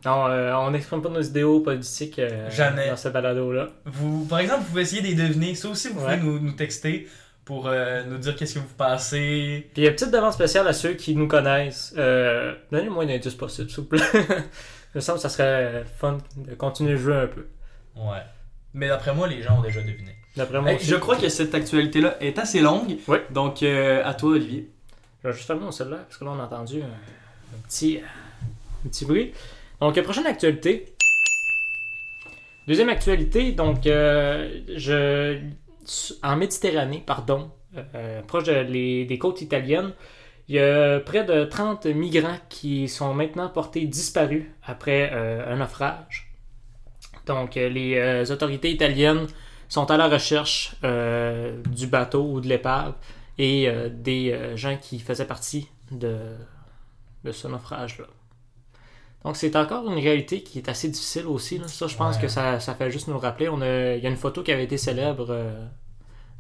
Non, 0.05 0.29
euh, 0.29 0.55
on 0.55 0.71
n'exprime 0.71 1.03
pas 1.03 1.09
nos 1.09 1.21
idéaux 1.21 1.61
politiques 1.61 2.19
euh, 2.21 2.49
Jamais. 2.49 2.89
dans 2.89 2.97
ce 2.97 3.09
balado-là. 3.09 3.69
Vous, 3.87 4.25
par 4.27 4.39
exemple, 4.39 4.61
vous 4.61 4.69
pouvez 4.69 4.83
essayer 4.83 5.03
de 5.03 5.09
les 5.09 5.15
deviner. 5.15 5.55
Ça 5.57 5.69
aussi, 5.69 5.89
vous 5.89 6.01
Ouais. 6.01 6.17
pouvez 6.17 6.31
nous, 6.31 6.39
nous 6.39 6.53
texter 6.53 7.09
pour 7.51 7.67
euh, 7.67 8.05
nous 8.05 8.19
dire 8.19 8.37
qu'est-ce 8.37 8.55
que 8.55 8.59
vous 8.61 8.75
pensez. 8.79 9.69
Puis, 9.75 9.85
une 9.85 9.91
petite 9.93 10.13
demande 10.13 10.33
spéciale 10.33 10.69
à 10.69 10.73
ceux 10.73 10.93
qui 10.93 11.17
nous 11.17 11.27
connaissent. 11.27 11.93
Euh, 11.99 12.55
Donnez-moi 12.71 13.03
un 13.03 13.09
indice 13.09 13.35
possible, 13.35 13.69
s'il 13.69 13.81
vous 13.81 13.87
plaît. 13.89 13.99
Il 14.15 14.95
me 14.95 15.01
semble 15.01 15.17
que 15.19 15.23
ça 15.23 15.29
serait 15.29 15.85
fun 15.99 16.19
de 16.37 16.55
continuer 16.55 16.93
de 16.93 16.97
jouer 16.99 17.17
un 17.17 17.27
peu. 17.27 17.49
Ouais. 17.97 18.23
Mais 18.73 18.87
d'après 18.87 19.13
moi, 19.13 19.27
les 19.27 19.43
gens 19.43 19.59
ont 19.59 19.63
déjà 19.63 19.81
deviné. 19.81 20.15
D'après 20.37 20.61
moi 20.61 20.71
Hey, 20.71 20.77
aussi. 20.77 20.87
je 20.87 20.95
crois 20.95 21.17
que 21.17 21.29
cette 21.29 21.53
actualité-là 21.53 22.23
est 22.23 22.39
assez 22.39 22.61
longue. 22.61 22.99
Ouais. 23.09 23.27
Donc, 23.31 23.65
euh, 23.65 24.01
à 24.05 24.15
toi, 24.15 24.31
Olivier. 24.31 24.71
Je 25.25 25.29
vais 25.29 25.35
juste 25.35 25.49
fermer 25.49 25.65
mon 25.65 25.73
cellulaire 25.73 26.05
parce 26.05 26.19
que 26.19 26.25
là, 26.25 26.31
on 26.33 26.39
a 26.39 26.45
entendu 26.45 26.83
un, 26.83 26.87
un 26.87 27.61
petit, 27.67 27.99
un 28.87 28.89
petit 28.89 29.05
bruit. 29.07 29.33
Donc, 29.81 29.99
euh, 29.99 30.03
prochaine 30.05 30.27
actualité. 30.27 30.95
Deuxième 32.69 32.91
actualité, 32.91 33.51
donc, 33.51 33.89
euh, 33.89 34.61
je, 34.77 35.41
en 36.23 36.37
Méditerranée, 36.37 37.03
pardon, 37.05 37.51
euh, 37.95 38.23
proche 38.23 38.45
de 38.45 38.53
les- 38.53 39.05
des 39.05 39.19
côtes 39.19 39.41
italiennes, 39.43 39.93
il 40.49 40.57
y 40.57 40.59
a 40.59 41.01
près 41.01 41.25
de 41.25 41.45
30 41.45 41.87
migrants 41.87 42.39
qui 42.49 42.89
sont 42.89 43.15
maintenant 43.15 43.49
portés 43.49 43.87
disparus 43.87 44.45
après 44.65 45.11
euh, 45.13 45.53
un 45.53 45.57
naufrage. 45.57 46.33
Donc, 47.27 47.57
euh, 47.57 47.69
les 47.69 48.31
autorités 48.33 48.71
italiennes 48.71 49.27
sont 49.69 49.89
à 49.91 49.97
la 49.97 50.09
recherche 50.09 50.75
du 51.69 51.87
bateau 51.87 52.25
ou 52.33 52.41
de 52.41 52.49
l'épave 52.49 52.95
et 53.39 53.69
des 53.93 54.37
gens 54.57 54.77
qui 54.77 54.99
faisaient 54.99 55.27
partie 55.27 55.69
de, 55.93 56.17
de 57.25 57.31
ce 57.33 57.47
naufrage-là. 57.47 58.07
Donc 59.25 59.37
c'est 59.37 59.55
encore 59.55 59.87
une 59.87 59.99
réalité 59.99 60.43
qui 60.43 60.59
est 60.59 60.69
assez 60.69 60.89
difficile 60.89 61.27
aussi. 61.27 61.59
là. 61.59 61.69
Ça, 61.69 61.87
je 61.87 61.95
pense 61.95 62.17
Ouais. 62.17 62.23
que 62.23 62.29
ça, 62.29 62.59
ça 62.59 62.75
fait 62.75 62.91
juste 62.91 63.07
nous 63.07 63.15
le 63.15 63.21
rappeler. 63.21 63.49
On 63.51 63.61
a, 63.61 63.95
il 63.95 64.03
y 64.03 64.07
a 64.07 64.11
une 64.11 64.17
photo 64.17 64.43
qui 64.43 64.51
avait 64.51 64.65
été 64.65 64.77
célèbre 64.79 65.27
euh, 65.31 65.65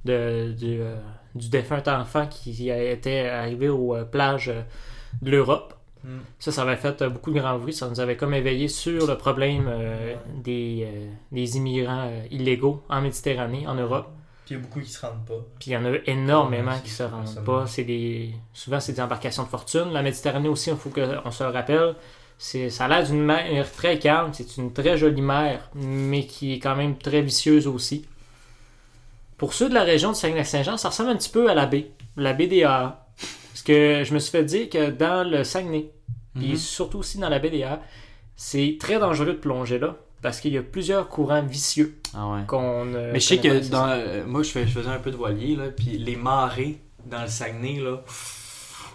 de, 0.04 0.52
du, 0.52 0.80
euh, 0.80 0.96
du 1.34 1.48
défunt 1.48 1.82
enfant 1.86 2.26
qui 2.26 2.70
été 2.70 3.28
arrivé 3.28 3.68
aux 3.68 3.94
euh, 3.94 4.04
plages 4.04 4.48
euh, 4.48 4.62
de 5.22 5.30
l'Europe. 5.30 5.74
Hmm. 6.02 6.20
Ça, 6.38 6.50
ça 6.50 6.62
avait 6.62 6.76
fait 6.76 7.02
beaucoup 7.04 7.30
de 7.30 7.38
grand 7.38 7.58
bruit. 7.58 7.74
Ça 7.74 7.88
nous 7.88 8.00
avait 8.00 8.16
comme 8.16 8.32
éveillé 8.32 8.68
sur 8.68 9.06
le 9.06 9.18
problème 9.18 9.66
euh, 9.68 10.14
des, 10.42 10.88
euh, 10.90 11.10
des 11.30 11.56
immigrants 11.58 12.10
illégaux 12.30 12.82
en 12.88 13.02
Méditerranée, 13.02 13.66
en 13.66 13.74
Europe. 13.74 14.08
Puis 14.46 14.54
il 14.54 14.58
y 14.58 14.60
a 14.60 14.62
beaucoup 14.62 14.80
qui 14.80 14.90
se 14.90 15.04
rendent 15.04 15.24
pas. 15.26 15.44
Puis 15.58 15.70
il 15.70 15.74
y 15.74 15.76
en 15.76 15.84
a 15.84 15.96
énormément 16.06 16.78
qui 16.82 16.90
c'est 16.90 17.04
se 17.04 17.10
rendent 17.10 17.44
pas. 17.44 17.66
C'est 17.66 17.84
des... 17.84 18.34
Souvent, 18.54 18.80
c'est 18.80 18.94
des 18.94 19.00
embarcations 19.02 19.42
de 19.42 19.48
fortune. 19.48 19.92
La 19.92 20.02
Méditerranée 20.02 20.48
aussi, 20.48 20.70
il 20.70 20.76
faut 20.76 20.90
qu'on 20.90 21.30
se 21.30 21.44
le 21.44 21.50
rappelle. 21.50 21.94
C'est... 22.38 22.70
Ça 22.70 22.86
a 22.86 22.88
l'air 22.88 23.04
d'une 23.04 23.22
mer 23.22 23.70
très 23.70 23.98
calme. 23.98 24.30
C'est 24.32 24.56
une 24.56 24.72
très 24.72 24.96
jolie 24.96 25.20
mer, 25.20 25.68
mais 25.74 26.24
qui 26.24 26.54
est 26.54 26.58
quand 26.58 26.76
même 26.76 26.96
très 26.96 27.20
vicieuse 27.20 27.66
aussi. 27.66 28.06
Pour 29.40 29.54
ceux 29.54 29.70
de 29.70 29.74
la 29.74 29.84
région 29.84 30.10
de 30.10 30.16
Saguenay-Saint-Jean, 30.16 30.76
ça 30.76 30.90
ressemble 30.90 31.08
un 31.08 31.16
petit 31.16 31.30
peu 31.30 31.48
à 31.48 31.54
la 31.54 31.64
baie, 31.64 31.92
la 32.18 32.34
baie 32.34 32.46
des. 32.46 32.60
Parce 32.62 33.62
que 33.64 34.02
je 34.04 34.12
me 34.12 34.18
suis 34.18 34.30
fait 34.30 34.44
dire 34.44 34.68
que 34.68 34.90
dans 34.90 35.26
le 35.26 35.44
Saguenay, 35.44 35.90
puis 36.34 36.50
Mhm. 36.50 36.56
surtout 36.56 36.98
aussi 36.98 37.16
dans 37.16 37.30
la 37.30 37.38
baie 37.38 37.48
des 37.48 37.66
c'est 38.36 38.76
très 38.78 38.98
dangereux 38.98 39.26
de 39.26 39.32
plonger 39.32 39.78
là. 39.78 39.96
Parce 40.20 40.40
qu'il 40.40 40.52
y 40.52 40.58
a 40.58 40.62
plusieurs 40.62 41.08
courants 41.08 41.42
vicieux 41.42 41.98
Ah 42.14 42.28
ouais. 42.28 42.40
qu'on 42.46 42.84
ne 42.84 43.12
Mais 43.12 43.20
je 43.20 43.26
sais 43.26 43.38
que 43.38 43.66
dans, 43.70 43.88
euh, 43.88 44.26
moi, 44.26 44.42
je, 44.42 44.50
fais, 44.50 44.66
je 44.66 44.72
faisais 44.72 44.90
un 44.90 44.98
peu 44.98 45.10
de 45.10 45.16
voilier, 45.16 45.56
là, 45.56 45.68
puis 45.74 45.96
les 45.96 46.16
marées 46.16 46.78
dans 47.06 47.22
le 47.22 47.28
Saguenay, 47.28 47.80
là, 47.80 48.02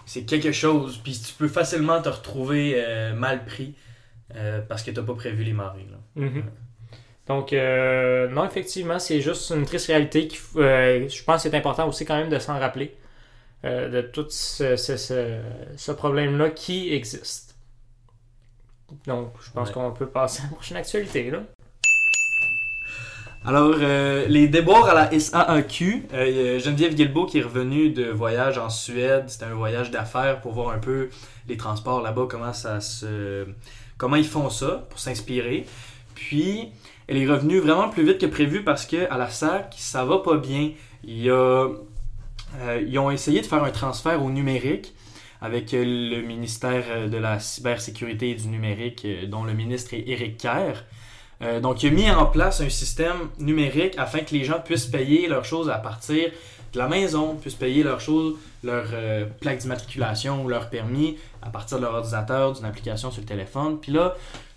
c'est 0.06 0.22
quelque 0.22 0.52
chose. 0.52 1.00
Puis 1.02 1.20
tu 1.26 1.32
peux 1.32 1.48
facilement 1.48 2.00
te 2.00 2.08
retrouver 2.08 2.74
euh, 2.76 3.12
mal 3.14 3.44
pris 3.44 3.74
euh, 4.36 4.60
parce 4.68 4.84
que 4.84 4.92
t'as 4.92 5.02
pas 5.02 5.14
prévu 5.14 5.42
les 5.42 5.52
marées. 5.52 5.88
Là. 5.90 6.22
Mhm. 6.26 6.44
Donc, 7.28 7.52
euh, 7.52 8.28
non, 8.28 8.44
effectivement, 8.44 8.98
c'est 8.98 9.20
juste 9.20 9.50
une 9.50 9.64
triste 9.64 9.88
réalité. 9.88 10.28
Qui, 10.28 10.38
euh, 10.56 11.08
je 11.08 11.22
pense 11.24 11.42
que 11.42 11.50
c'est 11.50 11.56
important 11.56 11.88
aussi 11.88 12.04
quand 12.04 12.16
même 12.16 12.28
de 12.30 12.38
s'en 12.38 12.58
rappeler 12.58 12.94
euh, 13.64 13.88
de 13.88 14.00
tout 14.02 14.26
ce, 14.28 14.76
ce- 14.76 14.96
ce- 14.96 15.40
ce 15.76 15.92
problème-là 15.92 16.50
qui 16.50 16.92
existe. 16.94 17.56
Donc, 19.06 19.32
je 19.44 19.50
pense 19.50 19.68
Ouais. 19.68 19.74
qu'on 19.74 19.90
peut 19.90 20.06
passer 20.06 20.42
à 20.42 20.44
la 20.44 20.50
prochaine 20.52 20.76
actualité. 20.76 21.30
Là. 21.30 21.40
Alors, 23.44 23.74
euh, 23.80 24.26
les 24.28 24.48
déboires 24.48 24.88
à 24.88 24.94
la 24.94 25.10
SAAQ, 25.18 26.08
Geneviève 26.12 26.94
Guilbeault 26.94 27.26
qui 27.26 27.38
est 27.38 27.42
revenue 27.42 27.90
de 27.90 28.04
voyage 28.10 28.58
en 28.58 28.68
Suède, 28.70 29.24
c'était 29.28 29.44
un 29.44 29.54
voyage 29.54 29.90
d'affaires 29.92 30.40
pour 30.40 30.52
voir 30.52 30.70
un 30.70 30.78
peu 30.78 31.10
les 31.48 31.56
transports 31.56 32.02
là-bas, 32.02 32.26
comment 32.28 32.52
ça 32.52 32.80
se, 32.80 33.46
comment 33.98 34.16
ils 34.16 34.26
font 34.26 34.50
ça, 34.50 34.86
pour 34.90 34.98
s'inspirer. 34.98 35.64
Puis, 36.16 36.72
elle 37.08 37.18
est 37.18 37.26
revenue 37.26 37.60
vraiment 37.60 37.88
plus 37.88 38.04
vite 38.04 38.18
que 38.18 38.26
prévu 38.26 38.64
parce 38.64 38.86
que 38.86 39.10
à 39.10 39.16
la 39.16 39.28
SAC, 39.28 39.74
ça 39.76 40.04
va 40.04 40.18
pas 40.18 40.36
bien. 40.36 40.72
Y 41.04 41.30
euh, 42.60 42.82
ils 42.86 42.98
ont 42.98 43.10
essayé 43.10 43.40
de 43.40 43.46
faire 43.46 43.62
un 43.62 43.70
transfert 43.70 44.22
au 44.22 44.30
numérique 44.30 44.94
avec 45.40 45.74
euh, 45.74 45.84
le 45.84 46.22
ministère 46.22 46.84
euh, 46.88 47.08
de 47.08 47.16
la 47.16 47.38
cybersécurité 47.38 48.30
et 48.30 48.34
du 48.34 48.48
numérique, 48.48 49.06
dont 49.28 49.44
le 49.44 49.52
ministre 49.52 49.94
est 49.94 50.04
Éric 50.06 50.38
Kerr. 50.38 50.84
Donc, 51.60 51.82
il 51.82 51.88
a 51.88 51.92
mis 51.92 52.10
en 52.10 52.24
place 52.24 52.62
un 52.62 52.70
système 52.70 53.28
numérique 53.38 53.92
afin 53.98 54.20
que 54.20 54.34
les 54.34 54.42
gens 54.42 54.58
puissent 54.58 54.86
payer 54.86 55.28
leurs 55.28 55.44
choses 55.44 55.68
à 55.68 55.76
partir 55.76 56.30
de 56.72 56.78
la 56.78 56.88
maison, 56.88 57.34
puissent 57.34 57.56
payer 57.56 57.82
leurs 57.82 58.00
choses, 58.00 58.36
leur 58.64 58.86
plaque 59.38 59.58
d'immatriculation 59.58 60.42
ou 60.42 60.48
leur 60.48 60.70
permis 60.70 61.18
à 61.42 61.50
partir 61.50 61.76
de 61.76 61.82
leur 61.82 61.92
ordinateur, 61.92 62.54
d'une 62.54 62.64
application 62.64 63.10
sur 63.10 63.20
le 63.20 63.26
téléphone. 63.26 63.78
Puis 63.78 63.92
là, 63.92 64.14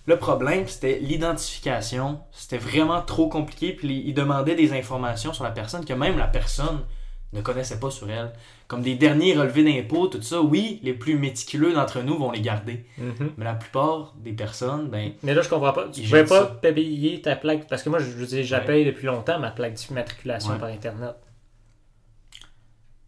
le 0.10 0.18
problème, 0.18 0.68
c'était 0.68 1.00
l'identification. 1.00 2.20
C'était 2.32 2.58
vraiment 2.58 3.02
trop 3.02 3.30
compliqué. 3.30 3.74
Puis 3.74 4.04
il 4.06 4.14
demandait 4.14 4.56
des 4.56 4.74
informations 4.74 5.32
sur 5.34 5.44
la 5.44 5.52
personne 5.52 5.86
que 5.86 5.94
même 5.94 6.18
la 6.18 6.28
personne 6.28 6.80
ne 7.32 7.42
connaissait 7.42 7.80
pas 7.80 7.92
sur 7.92 8.10
elle. 8.10 8.34
Comme 8.68 8.82
des 8.82 8.96
derniers 8.96 9.36
relevés 9.38 9.64
d'impôts, 9.64 10.08
tout 10.08 10.22
ça. 10.22 10.42
Oui, 10.42 10.80
les 10.84 10.94
plus 10.94 11.16
méticuleux 11.18 11.74
d'entre 11.74 12.02
nous 12.02 12.18
vont 12.18 12.32
les 12.32 12.42
garder. 12.42 12.86
Mhm. 12.98 13.34
Mais 13.38 13.46
la 13.46 13.54
plupart 13.54 14.16
des 14.18 14.34
personnes, 14.34 14.90
ben, 14.90 15.12
Mais 15.24 15.34
là, 15.36 15.42
je 15.44 15.50
comprends 15.50 15.74
pas. 15.74 15.88
Tu 15.90 16.04
jettent 16.04 16.30
pas 16.30 16.46
payer 16.46 17.22
ta 17.22 17.36
plaque. 17.36 17.68
Parce 17.68 17.84
que 17.84 17.90
moi, 17.90 18.00
je 18.00 18.10
je 18.44 18.52
la 18.56 18.66
Ouais. 18.66 18.84
depuis 18.86 19.06
longtemps, 19.06 19.38
ma 19.40 19.52
plaque 19.52 19.74
d'immatriculation 19.76 20.54
Ouais. 20.54 20.60
par 20.60 20.70
Internet. 20.70 21.16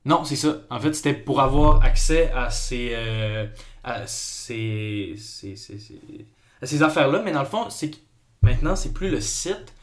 Non, 0.06 0.24
c'est 0.24 0.36
ça. 0.36 0.58
En 0.70 0.80
fait, 0.80 0.94
c'était 0.94 1.14
pour 1.14 1.42
avoir 1.42 1.84
accès 1.84 2.32
à 2.32 2.50
ces, 2.50 2.92
euh, 2.94 3.46
à 3.84 4.06
ces, 4.08 5.14
ces, 5.18 5.56
ces- 5.56 5.78
ces- 5.80 6.26
à 6.62 6.66
ces 6.66 6.84
affaires-là. 6.84 7.22
Mais 7.24 7.32
dans 7.32 7.42
le 7.42 7.46
fond, 7.48 7.70
c'est 7.70 7.92
que 7.92 7.98
maintenant, 8.42 8.76
c'est 8.76 8.94
plus 8.94 9.10
le 9.10 9.22
site, 9.22 9.74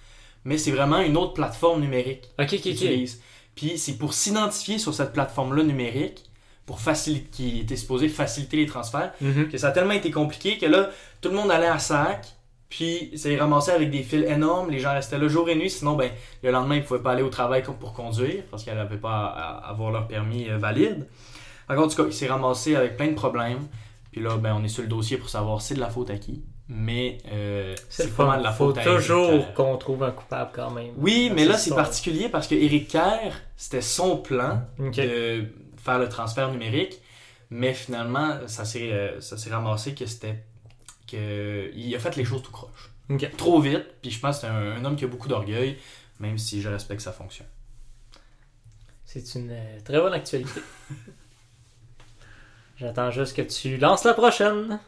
mais 0.45 0.59
c'est 0.59 0.71
vraiment 0.71 1.01
une 1.01 1.17
autre 1.17 1.35
plateforme 1.35 1.81
numérique 1.81 2.25
Ok, 2.39 2.53
ok, 2.53 2.61
qu'ils 2.61 2.73
utilisent. 2.73 3.21
Puis 3.55 3.77
c'est 3.79 3.99
pour 3.99 4.15
s'identifier 4.15 4.79
sur 4.79 4.95
cette 4.95 5.13
plateforme-là 5.13 5.63
numérique, 5.65 6.25
pour 6.65 6.81
faciliter, 6.81 7.29
qui 7.33 7.61
était 7.61 7.77
supposé 7.77 8.09
faciliter 8.09 8.59
les 8.59 8.67
transferts, 8.67 9.13
Mhm. 9.21 9.49
que 9.49 9.57
ça 9.59 9.69
a 9.69 9.71
tellement 9.73 9.95
été 9.95 10.11
compliqué 10.11 10.59
que 10.59 10.67
là, 10.67 10.91
tout 11.21 11.31
le 11.31 11.35
monde 11.35 11.51
allait 11.51 11.67
à 11.67 11.79
sac, 11.79 12.27
puis 12.69 13.11
ça 13.17 13.31
est 13.31 13.39
ramassé 13.39 13.71
avec 13.71 13.91
des 13.91 14.03
fils 14.03 14.27
énormes, 14.27 14.71
les 14.71 14.79
gens 14.79 14.93
restaient 14.93 15.17
là 15.19 15.27
jour 15.29 15.49
et 15.49 15.55
nuit, 15.55 15.71
sinon 15.71 15.97
ben, 15.97 16.11
le 16.43 16.51
lendemain, 16.51 16.75
ils 16.77 16.83
ne 16.83 16.85
pouvaient 16.85 17.03
pas 17.03 17.13
aller 17.13 17.23
au 17.23 17.31
travail 17.31 17.63
pour 17.63 17.95
conduire, 17.95 18.43
parce 18.51 18.65
qu'ils 18.65 18.75
n'avaient 18.75 18.99
pas 18.99 19.29
à, 19.29 19.71
avoir 19.71 19.91
leur 19.91 20.07
permis 20.07 20.49
euh, 20.51 20.59
valide. 20.59 21.07
Donc, 21.71 21.79
en 21.79 21.89
tout 21.89 21.97
cas, 21.97 22.05
il 22.07 22.13
s'est 22.13 22.27
ramassé 22.29 22.77
avec 22.77 22.99
plein 22.99 23.09
de 23.09 23.15
problèmes, 23.15 23.67
puis 24.13 24.21
là, 24.21 24.37
ben, 24.37 24.55
on 24.55 24.63
est 24.63 24.69
sur 24.69 24.83
le 24.83 24.89
dossier 24.89 25.17
pour 25.17 25.31
savoir 25.31 25.63
c'est 25.63 25.75
de 25.75 25.81
la 25.81 25.89
faute 25.89 26.11
à 26.11 26.19
qui, 26.19 26.43
mais 26.69 27.19
euh, 27.33 27.75
C'est 27.89 28.15
pas 28.15 28.27
mal 28.27 28.43
la 28.43 28.53
Faut 28.53 28.67
faute 28.69 28.79
à 28.79 28.85
Eric 28.85 28.97
toujours 28.99 29.55
qu'on 29.55 29.77
trouve 29.79 30.03
un 30.03 30.11
coupable 30.11 30.51
quand 30.53 30.71
même. 30.71 30.93
Oui, 30.97 31.31
mais 31.35 31.45
là, 31.45 31.57
c'est 31.57 31.75
particulier 31.75 32.29
parce 32.29 32.47
que 32.47 32.55
Eric 32.55 32.89
Kerr, 32.89 33.33
c'était 33.57 33.81
son 33.81 34.19
plan 34.19 34.63
Ok. 34.79 34.97
de 34.97 35.45
faire 35.77 35.99
le 35.99 36.09
transfert 36.09 36.51
numérique, 36.51 37.01
mais 37.51 37.73
finalement, 37.73 38.47
ça 38.47 38.65
s'est 38.65 38.93
euh, 38.93 39.21
ça 39.21 39.39
s'est 39.39 39.51
ramassé 39.51 39.95
que 39.95 40.05
c'était 40.07 40.45
que 41.11 41.71
il 41.75 41.95
a 41.95 41.99
fait 41.99 42.17
les 42.17 42.25
choses 42.25 42.43
tout 42.43 42.53
croche. 42.53 42.91
Trop 43.39 43.59
vite, 43.61 43.87
puis 44.03 44.11
je 44.11 44.21
pense 44.21 44.37
que 44.37 44.41
c'est 44.43 44.49
un, 44.49 44.73
un 44.73 44.85
homme 44.85 44.97
qui 44.97 45.05
a 45.05 45.09
beaucoup 45.09 45.29
d'orgueil, 45.29 45.79
même 46.21 46.37
si 46.37 46.61
je 46.61 46.69
respecte 46.69 47.01
sa 47.01 47.13
fonction. 47.13 47.47
C'est 49.07 49.35
une 49.37 49.51
euh, 49.51 49.81
très 49.83 49.99
bonne 49.99 50.13
actualité. 50.13 50.61
J'attends 52.77 53.11
juste 53.11 53.35
que 53.35 53.41
tu 53.43 53.79
lances 53.79 54.05
la 54.05 54.13
prochaine. 54.13 54.79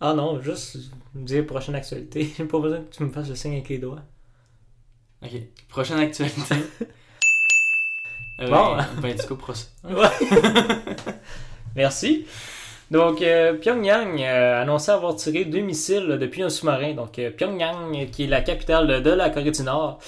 Ah 0.00 0.14
non, 0.14 0.40
juste 0.40 0.76
me 1.14 1.24
dire 1.24 1.46
prochaine 1.46 1.74
actualité. 1.74 2.30
J'ai 2.36 2.44
pas 2.44 2.58
besoin 2.58 2.80
que 2.80 2.94
tu 2.94 3.02
me 3.02 3.10
fasses 3.10 3.28
le 3.28 3.34
signe 3.34 3.52
avec 3.54 3.68
les 3.68 3.78
doigts. 3.78 4.02
Ok, 5.22 5.32
prochaine 5.68 5.98
actualité. 5.98 6.54
Euh, 8.40 8.50
Bon. 8.50 8.76
ben, 9.00 9.14
du 9.16 9.22
coup. 9.28 9.38
Merci. 11.76 12.26
Donc, 12.90 13.22
euh, 13.22 13.54
Pyongyang 13.54 14.20
euh, 14.20 14.58
a 14.58 14.62
annoncé 14.62 14.90
avoir 14.90 15.14
tiré 15.14 15.44
deux 15.44 15.60
missiles 15.60 16.18
depuis 16.20 16.42
un 16.42 16.48
sous-marin. 16.48 16.94
Donc, 16.94 17.18
euh, 17.20 17.30
Pyongyang, 17.30 18.10
qui 18.10 18.24
est 18.24 18.26
la 18.26 18.40
capitale 18.40 18.88
de, 18.88 18.98
de 18.98 19.10
la 19.10 19.30
Corée 19.30 19.52
du 19.52 19.62
Nord. 19.62 20.00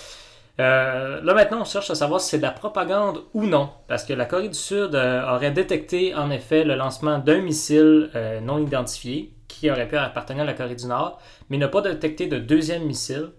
Là, 0.59 1.21
maintenant, 1.23 1.61
on 1.61 1.65
cherche 1.65 1.91
à 1.91 1.95
savoir 1.95 2.21
si 2.21 2.31
c'est 2.31 2.39
de 2.39 2.43
la 2.43 2.51
propagande 2.51 3.23
ou 3.33 3.47
non. 3.47 3.71
Parce 3.87 4.05
que 4.05 4.13
la 4.13 4.25
Corée 4.25 4.49
du 4.49 4.59
Sud 4.59 4.97
aurait 4.97 5.53
détecté, 5.53 6.13
en 6.15 6.31
effet, 6.33 6.65
le 6.65 6.75
lancement 6.75 7.19
d'un 7.19 7.41
missile 7.41 8.11
non 8.43 8.59
identifié 8.59 9.33
qui 9.49 9.71
aurait 9.71 9.89
pu 9.89 9.97
appartenir 9.97 10.43
à 10.43 10.47
la 10.47 10.55
Corée 10.55 10.75
du 10.75 10.87
Nord, 10.87 11.21
mais 11.51 11.59
n'a 11.59 11.69
pas 11.69 11.81
détecté 11.81 12.27
de 12.27 12.39
deuxième 12.39 12.85
missile. 12.85 13.31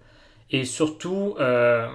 Et 0.49 0.65
surtout, 0.65 1.35
euh, 1.39 1.87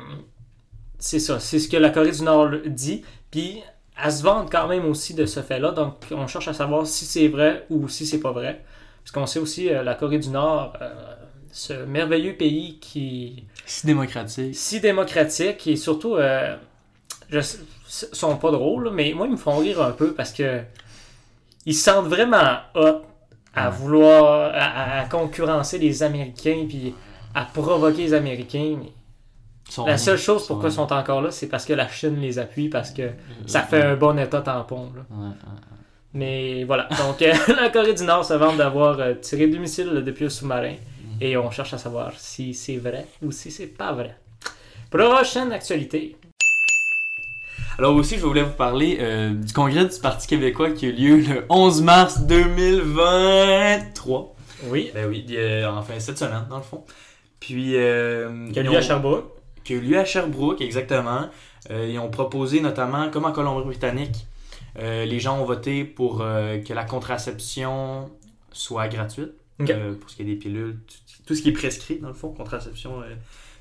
c'est 0.99 1.19
ça, 1.19 1.41
c'est 1.41 1.59
ce 1.59 1.69
que 1.69 1.77
la 1.77 1.91
Corée 1.91 2.13
du 2.13 2.23
Nord 2.23 2.51
dit. 2.67 3.05
Puis, 3.31 3.63
elle 4.03 4.13
se 4.13 4.23
vante 4.23 4.51
quand 4.51 4.69
même 4.69 4.85
aussi 4.85 5.15
de 5.15 5.27
ce 5.27 5.41
fait-là. 5.41 5.73
Donc, 5.73 5.95
on 6.11 6.27
cherche 6.27 6.49
à 6.49 6.53
savoir 6.53 6.87
si 6.87 7.05
c'est 7.05 7.29
vrai 7.29 7.67
ou 7.71 7.89
si 7.89 8.07
c'est 8.07 8.21
pas 8.21 8.33
vrai. 8.33 8.63
Parce 9.03 9.11
qu'on 9.13 9.27
sait 9.27 9.39
aussi, 9.39 9.69
euh, 9.69 9.83
la 9.83 9.95
Corée 9.95 10.19
du 10.19 10.29
Nord, 10.29 10.75
euh, 10.81 10.93
ce 11.51 11.73
merveilleux 11.73 12.35
pays 12.35 12.79
qui 12.81 13.45
Si 13.67 13.87
démocratique. 13.87 14.55
si 14.55 14.81
démocratique 14.81 15.67
et 15.67 15.77
surtout, 15.77 16.17
euh, 16.17 16.57
je 17.29 17.41
sont 17.87 18.37
pas 18.37 18.51
drôles, 18.51 18.91
mais 18.93 19.13
moi, 19.15 19.27
ils 19.27 19.33
me 19.33 19.37
font 19.37 19.59
rire 19.59 19.83
un 19.83 19.93
peu 19.93 20.15
parce 20.15 20.33
que 20.33 20.61
ils 21.67 21.75
se 21.75 21.85
sentent 21.85 22.07
vraiment 22.07 22.59
hot 22.75 23.03
à 23.55 23.69
Ouais. 23.71 23.77
vouloir, 23.77 24.53
à, 24.55 25.05
concurrencer 25.07 25.79
les 25.79 26.03
Américains 26.03 26.65
puis 26.69 26.95
à 27.35 27.45
provoquer 27.45 28.03
les 28.03 28.15
Américains. 28.15 28.77
Sont- 29.69 29.87
la 29.87 29.97
seule 29.97 30.19
chose 30.19 30.47
pourquoi 30.47 30.69
ils 30.69 30.73
sont- 30.73 30.87
sont 30.89 30.95
encore 30.95 31.23
là, 31.23 31.31
c'est 31.31 31.49
parce 31.49 31.65
que 31.65 31.73
la 31.73 31.89
Chine 31.89 32.17
les 32.21 32.39
appuie, 32.39 32.69
parce 32.69 32.91
que 32.91 33.11
ça 33.47 33.63
fait 33.63 33.83
un 33.83 33.97
bon 33.97 34.19
état 34.19 34.41
tampon. 34.43 34.91
là. 34.95 35.03
Ouais, 35.11 35.27
ouais. 35.29 35.33
Mais 36.15 36.65
voilà. 36.65 36.89
Donc, 36.99 37.23
euh, 37.23 37.33
la 37.61 37.71
Corée 37.71 37.95
du 37.95 38.05
Nord 38.05 38.25
se 38.25 38.35
vante 38.35 38.59
d'avoir 38.59 39.01
euh, 39.01 39.15
tiré 39.15 39.47
deux 39.47 39.57
missiles 39.59 40.03
depuis 40.05 40.25
le 40.25 40.31
sous-marin. 40.31 40.75
Et 41.21 41.37
on 41.37 41.51
cherche 41.51 41.73
à 41.73 41.79
savoir 41.79 42.13
si 42.17 42.53
c'est 42.53 42.77
vrai 42.79 43.07
ou 43.23 43.31
si 43.33 43.51
c'est 43.51 43.69
pas 43.69 43.93
vrai. 43.93 44.17
Prochaine 44.91 45.53
actualité. 45.53 46.17
Alors 47.79 47.95
aussi, 47.97 48.19
je 48.19 48.25
voulais 48.25 48.43
vous 48.43 48.53
parler 48.53 48.99
euh, 49.01 49.31
du 49.31 49.53
congrès 49.53 49.87
du 49.87 49.99
Parti 50.01 50.27
québécois 50.27 50.71
qui 50.73 50.87
a 50.87 50.89
eu 50.91 50.93
lieu 50.93 51.17
le 51.17 51.45
11 51.49 51.83
mars 51.83 52.21
2023. 52.27 54.37
Oui. 54.65 54.91
Ben 54.95 55.09
oui, 55.09 55.25
euh, 55.31 55.67
enfin 55.67 55.99
cette 55.99 56.19
semaine, 56.19 56.47
dans 56.51 56.59
le 56.59 56.63
fond. 56.63 56.85
Puis... 57.41 57.77
Euh, 57.77 58.51
Qui 58.53 58.61
a 58.61 58.63
ils 58.63 58.69
lieu 58.69 58.77
à 58.77 58.83
Sherbrooke. 58.83 59.25
qui 59.65 59.73
a 59.73 59.77
eu 59.77 59.81
lieu 59.81 59.99
à 59.99 60.05
Sherbrooke, 60.05 60.61
exactement. 60.61 61.29
Euh, 61.71 61.89
ils 61.91 61.99
ont 61.99 62.11
proposé 62.11 62.61
notamment, 62.61 63.11
comme 63.11 63.25
en 63.25 63.33
Colombie-Britannique, 63.33 64.27
euh, 64.79 65.05
les 65.05 65.19
gens 65.21 65.41
ont 65.41 65.45
voté 65.45 65.85
pour 65.85 66.21
euh, 66.21 66.59
que 66.59 66.73
la 66.75 66.85
contraception 66.85 68.11
soit 68.53 68.89
gratuite. 68.89 69.33
Ok. 69.61 69.71
Euh, 69.71 69.95
pour 69.95 70.11
ce 70.11 70.17
qui 70.17 70.23
est 70.23 70.27
des 70.27 70.37
pilules, 70.37 70.79
tout, 70.87 71.23
tout 71.27 71.35
ce 71.35 71.43
qui 71.43 71.49
est 71.51 71.53
prescrit, 71.53 71.99
dans 71.99 72.09
le 72.09 72.15
fond, 72.15 72.31
contraception 72.33 73.01
euh, 73.01 73.15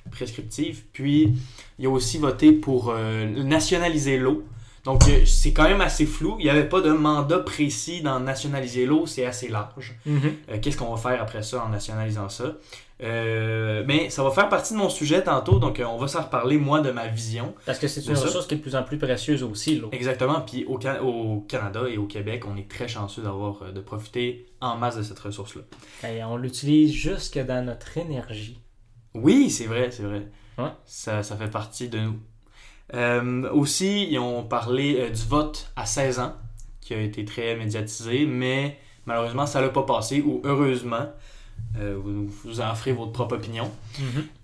prescriptive. 0.10 0.84
Puis, 0.94 1.34
il 1.80 1.86
a 1.86 1.90
aussi 1.90 2.18
voté 2.18 2.52
pour 2.52 2.90
euh, 2.90 3.26
nationaliser 3.44 4.18
l'eau. 4.18 4.44
Donc, 4.84 5.08
euh, 5.08 5.26
c'est 5.28 5.54
quand 5.54 5.66
même 5.70 5.82
assez 5.82 6.08
flou. 6.08 6.38
Il 6.40 6.46
n'y 6.46 6.50
avait 6.50 6.68
pas 6.68 6.82
de 6.82 6.92
mandat 6.92 7.38
précis 7.40 8.02
dans 8.02 8.20
nationaliser 8.20 8.88
l'eau, 8.88 9.06
c'est 9.06 9.26
assez 9.26 9.48
large. 9.48 9.96
Euh, 10.08 10.58
Qu'est-ce 10.60 10.76
qu'on 10.78 10.94
va 10.96 10.98
faire 10.98 11.22
après 11.22 11.44
ça 11.44 11.64
en 11.64 11.70
nationalisant 11.70 12.30
ça? 12.30 12.56
Euh, 13.04 13.84
mais 13.88 14.10
ça 14.12 14.24
va 14.24 14.30
faire 14.32 14.48
partie 14.50 14.74
de 14.74 14.78
mon 14.80 14.90
sujet 14.90 15.24
tantôt, 15.24 15.58
donc 15.60 15.82
on 15.84 15.98
va 15.98 16.08
s'en 16.08 16.22
reparler, 16.22 16.58
moi, 16.58 16.82
de 16.82 16.92
ma 16.92 17.08
vision. 17.08 17.54
Parce 17.66 17.80
que 17.80 17.88
c'est 17.88 18.06
une 18.08 18.16
ça. 18.16 18.24
ressource 18.26 18.46
qui 18.48 18.54
est 18.56 18.58
de 18.58 18.62
plus 18.62 18.76
en 18.76 18.84
plus 18.84 18.98
précieuse 18.98 19.42
aussi, 19.44 19.76
l'eau. 19.78 19.90
Exactement, 19.92 20.42
puis 20.42 20.66
au, 20.66 20.78
Can- 20.78 21.00
au 21.04 21.42
Canada 21.48 21.82
et 21.90 21.98
au 21.98 22.06
Québec, 22.06 22.44
on 22.48 22.56
est 22.58 22.70
très 22.70 22.88
chanceux 22.88 23.24
d'avoir 23.24 23.72
de 23.74 23.82
profiter 23.82 24.46
en 24.62 24.78
masse 24.78 24.98
de 24.98 25.04
cette 25.04 25.20
ressource-là. 25.20 25.62
Et 26.10 26.24
on 26.24 26.38
l'utilise 26.38 26.92
jusque 26.92 27.40
dans 27.40 27.66
notre 27.66 27.98
énergie. 27.98 28.60
Oui, 29.14 29.50
c'est 29.50 29.66
vrai, 29.66 29.92
c'est 29.92 30.04
vrai. 30.04 30.28
Ouais. 30.58 30.70
Ça, 30.86 31.24
ça 31.24 31.36
fait 31.36 31.50
partie 31.50 31.90
de 31.90 32.00
nous. 32.00 32.20
Euh, 32.94 33.50
aussi, 33.52 34.08
ils 34.10 34.20
ont 34.20 34.44
parlé 34.44 34.98
euh, 35.00 35.10
du 35.10 35.24
vote 35.24 35.72
à 35.76 35.86
16 35.86 36.20
ans, 36.20 36.34
qui 36.82 36.94
a 36.94 37.02
été 37.02 37.24
très 37.24 37.56
médiatisé, 37.56 38.26
mais 38.26 38.78
malheureusement, 39.06 39.46
ça 39.46 39.62
l'a 39.62 39.70
pas 39.70 39.84
passé, 39.84 40.22
ou 40.22 40.42
heureusement. 40.44 41.08
Euh, 41.80 41.96
vous, 42.04 42.28
vous 42.44 42.60
en 42.60 42.74
ferez 42.74 42.92
votre 42.92 43.12
propre 43.12 43.36
opinion. 43.36 43.72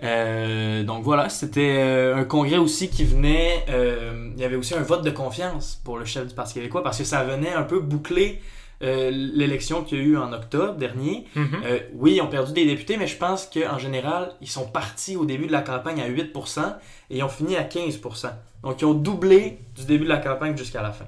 Euh, 0.04 0.84
donc 0.84 1.04
voilà, 1.04 1.30
c'était 1.30 2.14
un 2.16 2.24
congrès 2.24 2.58
aussi 2.58 2.90
qui 2.90 3.04
venait. 3.04 3.66
il 3.68 4.40
y 4.40 4.46
avait 4.46 4.56
aussi 4.56 4.76
un 4.76 4.84
vote 4.84 5.04
de 5.04 5.10
confiance 5.10 5.82
pour 5.84 5.98
le 5.98 6.06
chef 6.06 6.28
du 6.28 6.36
Parti 6.36 6.54
québécois 6.54 6.84
parce 6.84 7.00
que 7.00 7.04
ça 7.04 7.24
venait 7.24 7.52
un 7.52 7.64
peu 7.64 7.80
boucler 7.80 8.40
euh, 8.84 9.10
l'élection 9.10 9.84
qu'il 9.84 9.98
y 9.98 10.01
a 10.01 10.03
eu 10.03 10.17
en 10.17 10.31
octobre 10.34 10.75
dernier. 10.75 11.25
Mhm. 11.36 11.62
Euh, 11.65 11.79
oui, 11.96 12.15
ils 12.17 12.22
ont 12.22 12.27
perdu 12.27 12.53
des 12.53 12.65
députés, 12.65 12.98
mais 12.98 13.07
je 13.07 13.17
pense 13.17 13.48
qu'en 13.48 13.79
général, 13.79 14.34
ils 14.39 14.50
sont 14.50 14.67
partis 14.67 15.15
au 15.15 15.25
début 15.25 15.48
de 15.48 15.51
la 15.51 15.62
campagne 15.62 16.00
à 16.00 16.07
8% 16.07 16.75
et 17.10 17.17
ils 17.17 17.24
ont 17.24 17.29
fini 17.29 17.55
à 17.55 17.63
15%. 17.63 18.29
Donc 18.63 18.81
ils 18.81 18.86
ont 18.86 18.93
doublé 18.93 19.60
du 19.75 19.86
début 19.86 20.03
de 20.03 20.10
la 20.10 20.17
campagne 20.17 20.55
jusqu'à 20.55 20.84
la 20.84 20.91
fin. 20.91 21.05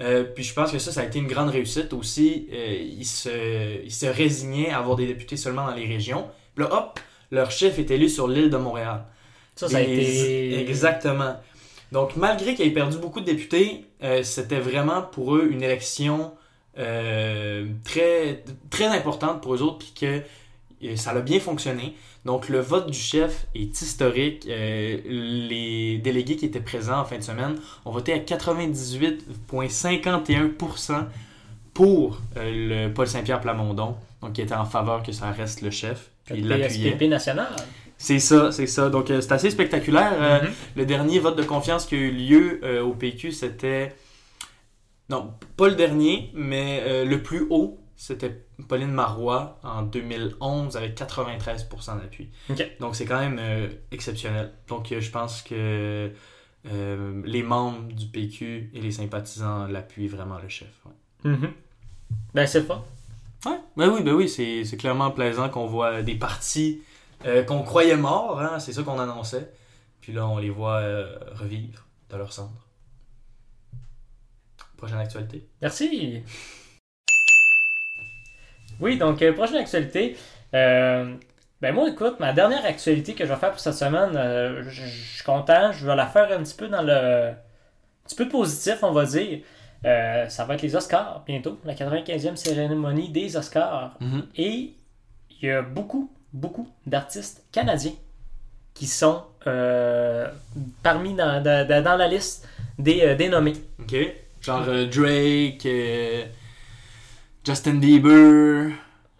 Euh, 0.00 0.24
puis 0.24 0.42
je 0.42 0.52
pense 0.54 0.72
que 0.72 0.78
ça, 0.80 0.90
ça 0.90 1.02
a 1.02 1.04
été 1.04 1.20
une 1.20 1.28
grande 1.28 1.50
réussite 1.50 1.92
aussi. 1.92 2.48
Ils, 2.50 3.06
se, 3.06 3.84
ils 3.84 3.92
se 3.92 4.06
résignaient 4.06 4.70
à 4.70 4.78
avoir 4.78 4.96
des 4.96 5.06
députés 5.06 5.36
seulement 5.36 5.66
dans 5.66 5.74
les 5.74 5.86
régions. 5.86 6.26
Puis 6.56 6.64
là, 6.64 6.74
hop, 6.74 6.98
leur 7.30 7.52
chef 7.52 7.78
est 7.78 7.90
élu 7.92 8.08
sur 8.08 8.26
l'île 8.26 8.50
de 8.50 8.56
Montréal. 8.56 9.04
Ça, 9.54 9.68
ça 9.68 9.78
a 9.78 9.80
été. 9.82 10.60
Exactement. 10.60 11.36
Donc, 11.92 12.16
malgré 12.16 12.54
qu'ils 12.54 12.66
aient 12.66 12.72
perdu 12.72 12.98
beaucoup 12.98 13.20
de 13.20 13.26
députés, 13.26 13.84
c'était 14.22 14.60
vraiment 14.60 15.02
pour 15.02 15.36
eux 15.36 15.48
une 15.50 15.62
élection 15.62 16.32
euh, 16.78 17.66
très, 17.84 18.42
très 18.70 18.86
importante 18.86 19.42
pour 19.42 19.54
eux 19.54 19.60
autres, 19.62 19.78
puis 19.78 19.92
euh, 20.06 20.20
ça 20.96 21.10
a 21.10 21.20
bien 21.20 21.40
fonctionné. 21.40 21.94
Donc, 22.24 22.48
le 22.48 22.60
vote 22.60 22.88
du 22.88 22.98
chef 22.98 23.46
est 23.54 23.82
historique. 23.82 24.46
Euh, 24.48 24.98
les 25.04 25.98
délégués 25.98 26.36
qui 26.36 26.44
étaient 26.44 26.60
présents 26.60 27.00
en 27.00 27.04
fin 27.04 27.18
de 27.18 27.22
semaine 27.22 27.56
ont 27.84 27.90
voté 27.90 28.12
à 28.12 28.18
98,51% 28.18 31.06
pour 31.74 32.20
le 32.36 32.92
Paul 32.92 33.08
Saint-Pierre 33.08 33.40
Plamondon, 33.40 33.96
donc 34.22 34.34
qui 34.34 34.42
était 34.42 34.54
en 34.54 34.64
faveur 34.64 35.02
que 35.02 35.10
ça 35.10 35.32
reste 35.32 35.62
le 35.62 35.70
chef. 35.70 36.10
Puis 36.26 36.36
il 36.38 36.46
Le 36.48 36.56
l'appuyait. 36.56 36.96
National. 37.08 37.48
C'est 37.96 38.20
ça, 38.20 38.52
c'est 38.52 38.68
ça. 38.68 38.88
Donc, 38.90 39.06
c'est 39.08 39.32
assez 39.32 39.50
spectaculaire. 39.50 40.42
Mhm. 40.42 40.50
le 40.76 40.86
dernier 40.86 41.18
vote 41.18 41.36
de 41.36 41.42
confiance 41.42 41.86
qui 41.86 41.96
a 41.96 41.98
eu 41.98 42.12
lieu 42.12 42.60
au 42.84 42.92
PQ, 42.92 43.32
c'était. 43.32 43.96
Non, 45.08 45.34
pas 45.56 45.68
le 45.68 45.74
dernier, 45.74 46.30
mais 46.34 46.82
euh, 46.86 47.04
le 47.04 47.22
plus 47.22 47.46
haut, 47.50 47.80
c'était 47.96 48.44
Pauline 48.68 48.92
Marois 48.92 49.58
en 49.62 49.82
2011 49.82 50.76
avec 50.76 50.96
93% 50.96 52.00
d'appui. 52.00 52.30
Donc, 52.80 52.94
c'est 52.94 53.06
quand 53.06 53.18
même 53.18 53.38
euh, 53.40 53.68
exceptionnel. 53.90 54.52
Donc, 54.68 54.92
euh, 54.92 55.00
je 55.00 55.10
pense 55.10 55.42
que 55.42 56.12
euh, 56.70 57.22
les 57.24 57.42
membres 57.42 57.92
du 57.92 58.06
PQ 58.06 58.70
et 58.74 58.80
les 58.80 58.92
sympathisants 58.92 59.66
l'appuient 59.66 60.08
vraiment 60.08 60.38
le 60.38 60.48
chef. 60.48 60.68
ouais. 60.86 61.30
Mhm. 61.30 61.52
Ben, 62.34 62.46
c'est 62.46 62.66
pas. 62.66 62.84
Ouais, 63.46 63.58
ben 63.76 63.90
oui, 63.90 64.02
ben 64.02 64.14
oui, 64.14 64.28
c'est 64.28 64.64
c'est 64.64 64.76
clairement 64.76 65.10
plaisant 65.10 65.48
qu'on 65.48 65.66
voit 65.66 66.02
des 66.02 66.14
partis 66.16 66.82
euh, 67.24 67.44
qu'on 67.44 67.62
croyait 67.62 67.96
morts, 67.96 68.40
hein, 68.40 68.58
c'est 68.58 68.72
ça 68.72 68.82
qu'on 68.82 68.98
annonçait. 68.98 69.52
Puis 70.00 70.12
là, 70.12 70.26
on 70.26 70.38
les 70.38 70.50
voit 70.50 70.80
revivre 71.34 71.84
de 72.10 72.16
leur 72.16 72.32
cendre. 72.32 72.67
Prochaine 74.78 75.00
actualité. 75.00 75.44
Merci. 75.60 76.22
Oui, 78.80 78.96
donc, 78.96 79.20
euh, 79.22 79.32
prochaine 79.32 79.56
actualité. 79.56 80.16
Euh, 80.54 81.14
ben, 81.60 81.74
moi, 81.74 81.88
écoute, 81.88 82.20
ma 82.20 82.32
dernière 82.32 82.64
actualité 82.64 83.14
que 83.14 83.24
je 83.26 83.32
vais 83.32 83.38
faire 83.38 83.50
pour 83.50 83.58
cette 83.60 83.74
semaine, 83.74 84.16
euh, 84.16 84.62
je 84.62 84.84
je 84.86 85.14
suis 85.16 85.24
content. 85.24 85.72
Je 85.72 85.84
vais 85.84 85.96
la 85.96 86.06
faire 86.06 86.30
un 86.32 86.42
petit 86.42 86.54
peu 86.54 86.68
dans 86.68 86.82
le. 86.82 87.30
Un 87.30 87.34
petit 88.04 88.14
peu 88.16 88.28
positif, 88.28 88.78
on 88.82 88.92
va 88.92 89.04
dire. 89.04 89.40
Euh, 89.84 90.28
ça 90.28 90.44
va 90.44 90.54
être 90.54 90.62
les 90.62 90.74
Oscars 90.74 91.22
bientôt, 91.26 91.58
la 91.64 91.74
95e 91.74 92.36
cérémonie 92.36 93.10
des 93.10 93.36
Oscars. 93.36 93.96
Et 94.36 94.74
il 95.30 95.48
y 95.48 95.50
a 95.50 95.62
beaucoup, 95.62 96.10
beaucoup 96.32 96.68
d'artistes 96.86 97.44
canadiens 97.52 97.92
qui 98.74 98.86
sont 98.86 99.24
parmi 100.82 101.14
dans, 101.14 101.42
dans- 101.42 101.66
dans- 101.66 101.82
dans 101.84 101.96
la 101.96 102.06
liste 102.08 102.48
des, 102.78 103.14
des 103.16 103.28
nommés. 103.28 103.54
Ok. 103.80 103.96
Genre 104.48 104.64
euh, 104.66 104.86
Drake, 104.86 105.66
euh, 105.66 106.24
Justin 107.46 107.74
Bieber. 107.74 108.70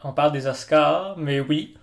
On 0.02 0.12
parle 0.12 0.32
des 0.32 0.46
Oscars, 0.46 1.16
mais 1.18 1.40
oui. 1.40 1.76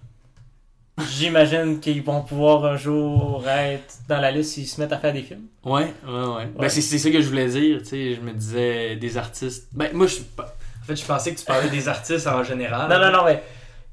J'imagine 1.11 1.79
qu'ils 1.81 2.01
vont 2.01 2.23
pouvoir 2.23 2.65
un 2.65 2.75
jour 2.75 3.43
être 3.47 3.97
dans 4.09 4.19
la 4.19 4.31
liste 4.31 4.53
s'ils 4.53 4.65
se 4.67 4.81
mettent 4.81 4.93
à 4.93 4.97
faire 4.97 5.13
des 5.13 5.21
films. 5.21 5.43
Ouais, 5.63 5.93
ouais, 6.07 6.11
ouais. 6.11 6.35
Ouais. 6.35 6.47
Ben, 6.57 6.69
c'est 6.69 6.81
c'est 6.81 6.97
ça 6.97 7.11
que 7.11 7.21
je 7.21 7.27
voulais 7.29 7.47
dire, 7.47 7.79
tu 7.83 7.85
sais. 7.89 8.15
Je 8.15 8.21
me 8.21 8.33
disais 8.33 8.95
des 8.95 9.15
artistes. 9.15 9.67
Ben, 9.73 9.89
moi, 9.93 10.07
je 10.07 10.13
suis 10.15 10.23
pas. 10.23 10.55
En 10.81 10.85
fait, 10.87 10.95
je 10.95 11.05
pensais 11.05 11.31
que 11.31 11.39
tu 11.39 11.45
parlais 11.45 11.69
des 11.69 11.87
artistes 11.87 12.25
en 12.25 12.43
général. 12.43 12.89
Non, 12.89 12.99
non, 12.99 13.11
non, 13.15 13.25
mais. 13.25 13.43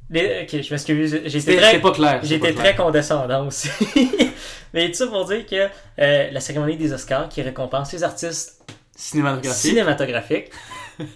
les- 0.09 0.45
Ok, 0.45 0.63
je 0.63 0.71
m'excuse. 0.73 1.21
C'était 1.29 1.57
très, 1.59 1.79
pas 1.79 1.91
clair. 1.93 2.21
j'étais 2.23 2.55
très 2.55 2.73
clair. 2.73 2.77
condescendant 2.77 3.49
aussi. 3.49 3.69
mais 4.73 4.89
tout 4.89 4.95
ça 4.97 5.07
pour 5.09 5.27
dire 5.27 5.45
que 5.45 5.69
euh, 5.99 6.31
la 6.31 6.41
cérémonie 6.41 6.79
des 6.79 6.91
Oscars 6.95 7.29
qui 7.29 7.43
récompense 7.43 7.93
les 7.93 8.03
artistes 8.03 8.65
Cinématographique. 9.03 9.61
cinématographique. 9.61 10.51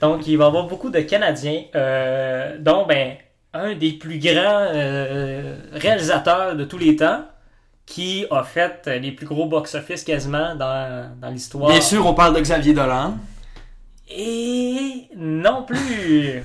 Donc, 0.00 0.26
il 0.26 0.36
va 0.36 0.44
y 0.44 0.46
avoir 0.48 0.66
beaucoup 0.66 0.90
de 0.90 1.00
Canadiens, 1.00 1.62
euh, 1.76 2.56
dont 2.58 2.84
ben, 2.86 3.16
un 3.54 3.74
des 3.74 3.92
plus 3.92 4.18
grands 4.18 4.66
euh, 4.74 5.56
réalisateurs 5.72 6.56
de 6.56 6.64
tous 6.64 6.78
les 6.78 6.96
temps, 6.96 7.24
qui 7.84 8.26
a 8.32 8.42
fait 8.42 8.98
les 9.00 9.12
plus 9.12 9.26
gros 9.26 9.46
box-office 9.46 10.02
quasiment 10.02 10.56
dans, 10.56 11.12
dans 11.20 11.30
l'histoire. 11.30 11.70
Bien 11.70 11.80
sûr, 11.80 12.04
on 12.04 12.14
parle 12.14 12.34
de 12.34 12.40
Xavier 12.40 12.74
Dolan. 12.74 13.16
Et 14.10 15.04
non 15.16 15.62
plus. 15.62 16.42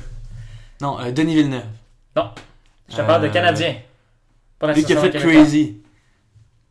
Non, 0.80 1.00
euh, 1.00 1.12
Denis 1.12 1.36
Villeneuve. 1.36 1.64
Je 2.90 2.96
te 2.98 3.02
parle 3.02 3.24
de 3.24 3.28
Euh, 3.28 3.32
Canadiens. 3.32 3.76
Pas 4.60 4.74
Lui 4.74 4.84
qui 4.84 4.94
a 4.94 4.98
fait. 5.02 5.10
Crazy. 5.12 5.81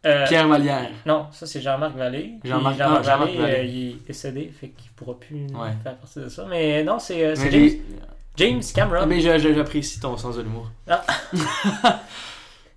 Euh, 0.06 0.26
Pierre 0.26 0.48
Vallière. 0.48 0.90
Non, 1.04 1.26
ça 1.30 1.46
c'est 1.46 1.60
Jean-Marc 1.60 1.94
Vallée. 1.94 2.34
Jean-Marc- 2.44 2.78
Jean-Marc 2.78 3.02
ah, 3.06 3.10
Jean-Marc 3.10 3.30
Vallée, 3.32 3.38
Vallée. 3.38 3.54
euh, 3.54 3.64
il 3.64 3.88
est 3.90 4.06
décédé, 4.06 4.50
fait 4.58 4.68
qu'il 4.68 4.90
pourra 4.92 5.18
plus 5.20 5.46
Ouais. 5.54 5.70
faire 5.82 5.94
partie 5.96 6.20
de 6.20 6.28
ça. 6.28 6.46
Mais 6.48 6.82
non, 6.82 6.98
c'est 6.98 7.22
euh, 7.24 7.34
c'est 7.34 7.50
Mais 7.50 7.50
James, 7.50 7.70
James 8.36 8.62
Cameron. 8.74 9.00
Ah, 9.02 9.06
mais 9.06 9.20
je- 9.20 9.38
je- 9.38 9.52
j'apprécie 9.52 10.00
ton 10.00 10.16
sens 10.16 10.36
de 10.36 10.42
l'humour. 10.42 10.70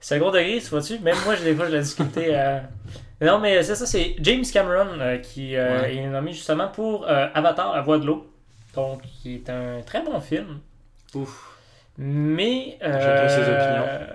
Second 0.01 0.31
degré, 0.31 0.59
tu 0.61 0.67
vois-tu? 0.69 0.99
Même 0.99 1.15
moi, 1.25 1.35
des 1.37 1.55
fois, 1.55 1.65
j'ai 1.67 1.77
la 1.77 1.81
difficulté 1.81 2.35
à... 2.35 2.63
Non, 3.21 3.39
mais 3.39 3.63
c'est 3.63 3.75
ça, 3.75 3.85
c'est 3.85 4.15
James 4.19 4.43
Cameron 4.51 4.99
euh, 4.99 5.17
qui 5.19 5.55
euh, 5.55 5.81
Ouais. 5.81 5.95
est 5.95 6.07
nommé 6.07 6.33
justement 6.33 6.67
pour 6.67 7.07
euh, 7.07 7.27
Avatar, 7.33 7.73
la 7.73 7.81
voix 7.81 7.97
de 7.99 8.05
l'eau. 8.05 8.27
Donc, 8.75 9.01
qui 9.21 9.35
est 9.35 9.49
un 9.49 9.81
très 9.85 10.03
bon 10.03 10.19
film. 10.19 10.59
Ouf. 11.15 11.51
Mais... 11.97 12.77
euh, 12.83 12.99
Chacun 12.99 13.29
ses 13.29 13.41
opinions. 13.49 14.07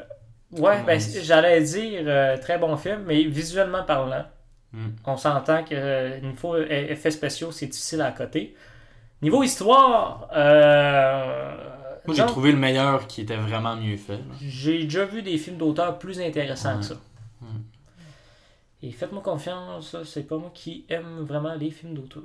Ouais, 0.52 0.78
on 0.80 0.84
ben, 0.84 0.98
j'allais 1.00 1.60
dire 1.62 2.02
euh, 2.06 2.36
très 2.38 2.58
bon 2.58 2.76
film, 2.76 3.02
mais 3.06 3.22
visuellement 3.24 3.82
parlant, 3.84 4.24
Mm. 4.72 4.88
on 5.06 5.16
s'entend 5.16 5.64
que 5.64 5.74
euh, 5.74 6.20
niveau 6.20 6.54
e- 6.54 6.66
effets 6.70 7.10
spéciaux, 7.10 7.50
c'est 7.52 7.68
difficile 7.68 8.02
à 8.02 8.12
côté. 8.12 8.54
Niveau 9.22 9.42
histoire, 9.42 10.28
euh, 10.36 11.54
Moi, 12.06 12.14
j'ai 12.14 12.26
trouvé 12.26 12.52
le 12.52 12.58
meilleur 12.58 13.06
qui 13.06 13.22
était 13.22 13.36
vraiment 13.36 13.76
mieux 13.76 13.96
fait. 13.96 14.18
j'ai 14.42 14.84
déjà 14.84 15.06
vu 15.06 15.22
des 15.22 15.38
films 15.38 15.56
d'auteur 15.56 15.98
plus 15.98 16.20
intéressants 16.20 16.76
que 16.78 16.84
ça. 16.84 16.94
Mm. 17.40 17.46
Et 18.82 18.92
faites-moi 18.92 19.22
confiance, 19.22 19.96
c'est 20.04 20.24
pas 20.28 20.36
moi 20.36 20.50
qui 20.54 20.84
aime 20.90 21.20
vraiment 21.24 21.54
les 21.54 21.70
films 21.70 21.94
d'auteur. 21.94 22.22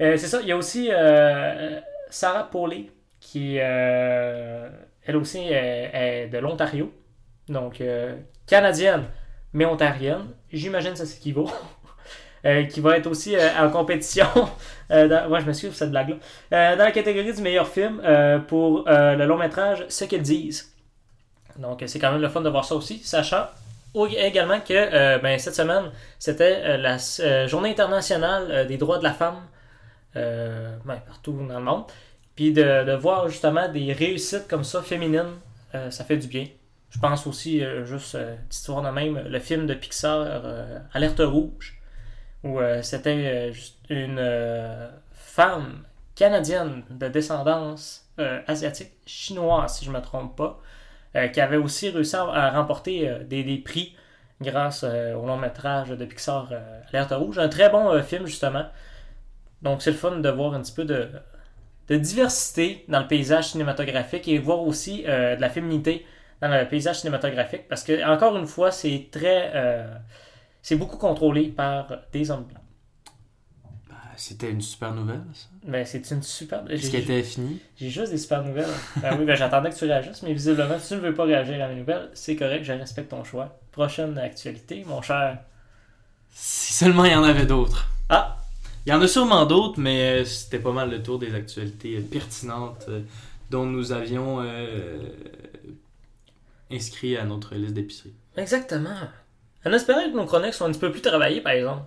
Euh, 0.00 0.16
c'est 0.16 0.26
ça, 0.26 0.40
il 0.40 0.48
y 0.48 0.52
a 0.52 0.56
aussi 0.56 0.88
euh, 0.90 1.80
Sarah 2.10 2.44
Paulet, 2.50 2.90
qui 3.20 3.58
elle 5.06 5.16
aussi 5.16 5.38
est, 5.38 6.28
de 6.28 6.38
l'Ontario, 6.38 6.92
donc 7.48 7.80
euh, 7.80 8.16
canadienne, 8.46 9.04
mais 9.52 9.64
ontarienne. 9.64 10.26
J'imagine 10.52 10.96
ça 10.96 11.06
s'équivaut. 11.06 11.50
Euh, 12.46 12.64
qui 12.64 12.80
va 12.80 12.98
être 12.98 13.06
aussi 13.06 13.34
euh, 13.34 13.48
en 13.58 13.70
compétition. 13.70 14.26
euh, 14.90 15.08
dans... 15.08 15.40
Je 15.40 15.46
m'excuse 15.46 15.70
pour 15.70 15.78
cette 15.78 15.90
blague-là. 15.90 16.76
Dans 16.76 16.84
la 16.84 16.92
catégorie 16.92 17.32
du 17.32 17.40
meilleur 17.40 17.66
film 17.66 18.02
pour 18.48 18.84
le 18.86 19.24
long 19.24 19.38
métrage 19.38 19.86
Ce 19.88 20.04
qu'ils 20.04 20.22
disent. 20.22 20.74
Donc, 21.56 21.82
c'est 21.86 21.98
quand 21.98 22.12
même 22.12 22.20
le 22.20 22.28
fun 22.28 22.42
de 22.42 22.50
voir 22.50 22.64
ça 22.64 22.74
aussi, 22.74 22.98
sachant 22.98 23.46
également 24.18 24.60
que 24.60 25.20
ben, 25.20 25.38
cette 25.38 25.54
semaine, 25.54 25.84
c'était 26.18 26.76
la 26.76 26.98
Journée 27.46 27.70
internationale 27.70 28.66
des 28.66 28.76
droits 28.76 28.98
de 28.98 29.04
la 29.04 29.12
femme 29.12 29.40
ben, 30.14 31.00
partout 31.06 31.32
dans 31.48 31.58
le 31.58 31.64
monde. 31.64 31.84
Puis 32.36 32.52
de, 32.52 32.84
de 32.84 32.92
voir 32.92 33.28
justement 33.28 33.68
des 33.68 33.92
réussites 33.92 34.48
comme 34.48 34.64
ça, 34.64 34.82
féminines, 34.82 35.38
euh, 35.74 35.90
ça 35.90 36.04
fait 36.04 36.16
du 36.16 36.26
bien. 36.26 36.46
Je 36.94 37.00
pense 37.00 37.26
aussi, 37.26 37.64
euh, 37.64 37.84
juste 37.84 38.14
euh, 38.14 38.36
histoire 38.48 38.80
de 38.80 38.88
même, 38.88 39.18
le 39.18 39.38
film 39.40 39.66
de 39.66 39.74
Pixar, 39.74 40.20
euh, 40.22 40.78
Alerte 40.92 41.20
Rouge, 41.24 41.80
où 42.44 42.60
euh, 42.60 42.82
c'était 42.82 43.52
une 43.90 44.90
femme 45.12 45.82
canadienne 46.14 46.84
de 46.90 47.08
descendance 47.08 48.08
asiatique, 48.46 48.92
chinoise 49.06 49.78
si 49.78 49.84
je 49.84 49.90
ne 49.90 49.96
me 49.96 50.00
trompe 50.00 50.36
pas, 50.36 50.60
qui 51.32 51.40
avait 51.40 51.56
aussi 51.56 51.90
réussi 51.90 52.14
à, 52.14 52.50
remporter 52.50 53.10
des, 53.24 53.42
des 53.42 53.58
prix 53.58 53.96
grâce 54.40 54.84
au 54.84 55.26
long 55.26 55.36
métrage 55.36 55.88
de 55.88 56.04
Pixar 56.04 56.52
Alerte 56.92 57.12
Rouge. 57.12 57.38
Un 57.38 57.48
très 57.48 57.70
bon 57.70 58.00
film 58.02 58.26
justement. 58.26 58.66
Donc 59.62 59.82
c'est 59.82 59.90
le 59.90 59.96
fun 59.96 60.18
de 60.18 60.28
voir 60.28 60.54
un 60.54 60.60
petit 60.60 60.74
peu 60.74 60.84
de, 60.84 61.08
de 61.88 61.96
diversité 61.96 62.84
dans 62.88 63.00
le 63.00 63.06
paysage 63.06 63.48
cinématographique 63.50 64.26
et 64.28 64.38
voir 64.38 64.60
aussi 64.60 65.04
euh, 65.06 65.36
de 65.36 65.40
la 65.40 65.50
féminité 65.50 66.04
dans 66.40 66.48
le 66.48 66.66
paysage 66.68 67.00
cinématographique 67.00 67.68
parce 67.68 67.82
que 67.84 68.04
encore 68.10 68.36
une 68.36 68.46
fois 68.46 68.70
c'est 68.70 69.08
très 69.10 69.52
euh, 69.54 69.94
c'est 70.62 70.76
beaucoup 70.76 70.96
contrôlé 70.96 71.48
par 71.48 71.88
des 72.12 72.30
hommes 72.30 72.44
blancs. 72.44 72.60
Ben, 73.88 73.96
C'était 74.16 74.50
une 74.50 74.60
super 74.62 74.92
nouvelle, 74.94 75.22
ça. 75.34 75.46
Ben, 75.64 75.84
c'est 75.84 76.10
une 76.10 76.22
super. 76.22 76.62
Ce 76.68 76.74
qui 76.90 76.90
J'ai 76.90 76.98
était 76.98 77.22
fini. 77.22 77.60
j'ai 77.76 77.90
juste 77.90 78.12
des 78.12 78.18
super 78.18 78.42
nouvelles. 78.44 78.68
Ben 78.96 79.16
oui, 79.18 79.24
ben 79.26 79.34
j'attendais 79.34 79.70
que 79.70 79.74
tu 79.76 79.84
réagisses, 79.84 80.22
mais 80.22 80.32
visiblement, 80.32 80.78
si 80.78 80.88
tu 80.88 80.94
ne 80.94 81.00
veux 81.00 81.14
pas 81.14 81.24
réagir 81.24 81.62
à 81.62 81.68
mes 81.68 81.74
nouvelles, 81.76 82.10
c'est 82.14 82.36
correct, 82.36 82.64
je 82.64 82.72
respecte 82.72 83.10
ton 83.10 83.24
choix. 83.24 83.58
Prochaine 83.72 84.16
actualité, 84.18 84.84
mon 84.86 85.02
cher. 85.02 85.38
Si 86.30 86.72
seulement 86.72 87.04
il 87.04 87.12
y 87.12 87.14
en 87.14 87.24
avait 87.24 87.46
d'autres. 87.46 87.88
Ah! 88.08 88.33
Il 88.86 88.90
y 88.90 88.92
en 88.92 89.00
a 89.00 89.08
sûrement 89.08 89.46
d'autres, 89.46 89.80
mais 89.80 90.20
euh, 90.20 90.24
c'était 90.24 90.58
pas 90.58 90.72
mal 90.72 90.90
le 90.90 91.02
tour 91.02 91.18
des 91.18 91.34
actualités 91.34 91.96
euh, 91.96 92.00
pertinentes 92.02 92.84
euh, 92.88 93.00
dont 93.50 93.64
nous 93.64 93.92
avions 93.92 94.40
inscrit 96.70 97.16
à 97.16 97.24
notre 97.24 97.54
liste 97.54 97.74
d'épicerie. 97.74 98.12
Exactement. 98.36 98.90
En 99.64 99.72
espérant 99.72 100.02
que 100.10 100.16
nos 100.16 100.26
chroniques 100.26 100.54
soient 100.54 100.66
un 100.66 100.70
petit 100.72 100.80
peu 100.80 100.90
plus 100.90 101.00
travaillées, 101.02 101.40
par 101.40 101.52
exemple. 101.52 101.82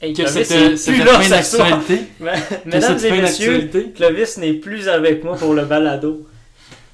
Hey, 0.00 0.12
Que 0.12 0.22
Clovis, 0.22 0.50
est 0.88 0.92
plus 0.92 1.04
là 1.30 1.42
ce 1.42 1.56
soir. 1.56 1.80
Mais- 2.20 2.32
Mesdames 2.66 2.98
et 3.04 3.10
messieurs. 3.22 3.70
Clovis 3.94 4.36
n'est 4.38 4.54
plus 4.54 4.88
avec 4.88 5.24
moi 5.24 5.36
pour 5.36 5.54
le 5.54 5.64
balado. 5.64 6.26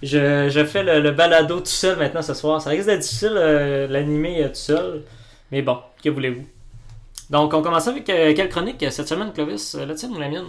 Je, 0.03 0.49
je 0.49 0.65
fais 0.65 0.83
le, 0.85 1.01
le 1.01 1.11
balado 1.11 1.59
tout 1.61 1.67
seul 1.67 1.99
maintenant 1.99 2.23
ce 2.23 2.35
soir. 2.35 2.61
Ça 2.63 2.71
risque 2.71 2.87
d'être 2.87 3.01
difficile 3.01 3.33
euh, 3.35 3.87
l'animer 3.89 4.45
tout 4.49 4.55
seul. 4.55 5.03
Mais 5.51 5.63
bon, 5.63 5.79
que 6.03 6.09
voulez-vous? 6.11 6.47
Donc, 7.33 7.55
on 7.55 7.63
commence 7.63 7.89
avec 7.89 8.09
euh, 8.11 8.35
quelle 8.37 8.49
chronique 8.51 8.83
euh, 8.83 8.91
cette 8.91 9.09
semaine, 9.09 9.33
Clovis? 9.33 9.75
Euh, 9.75 9.87
La 9.87 9.95
tienne 9.95 10.13
ou 10.15 10.21
la 10.21 10.29
mienne? 10.29 10.45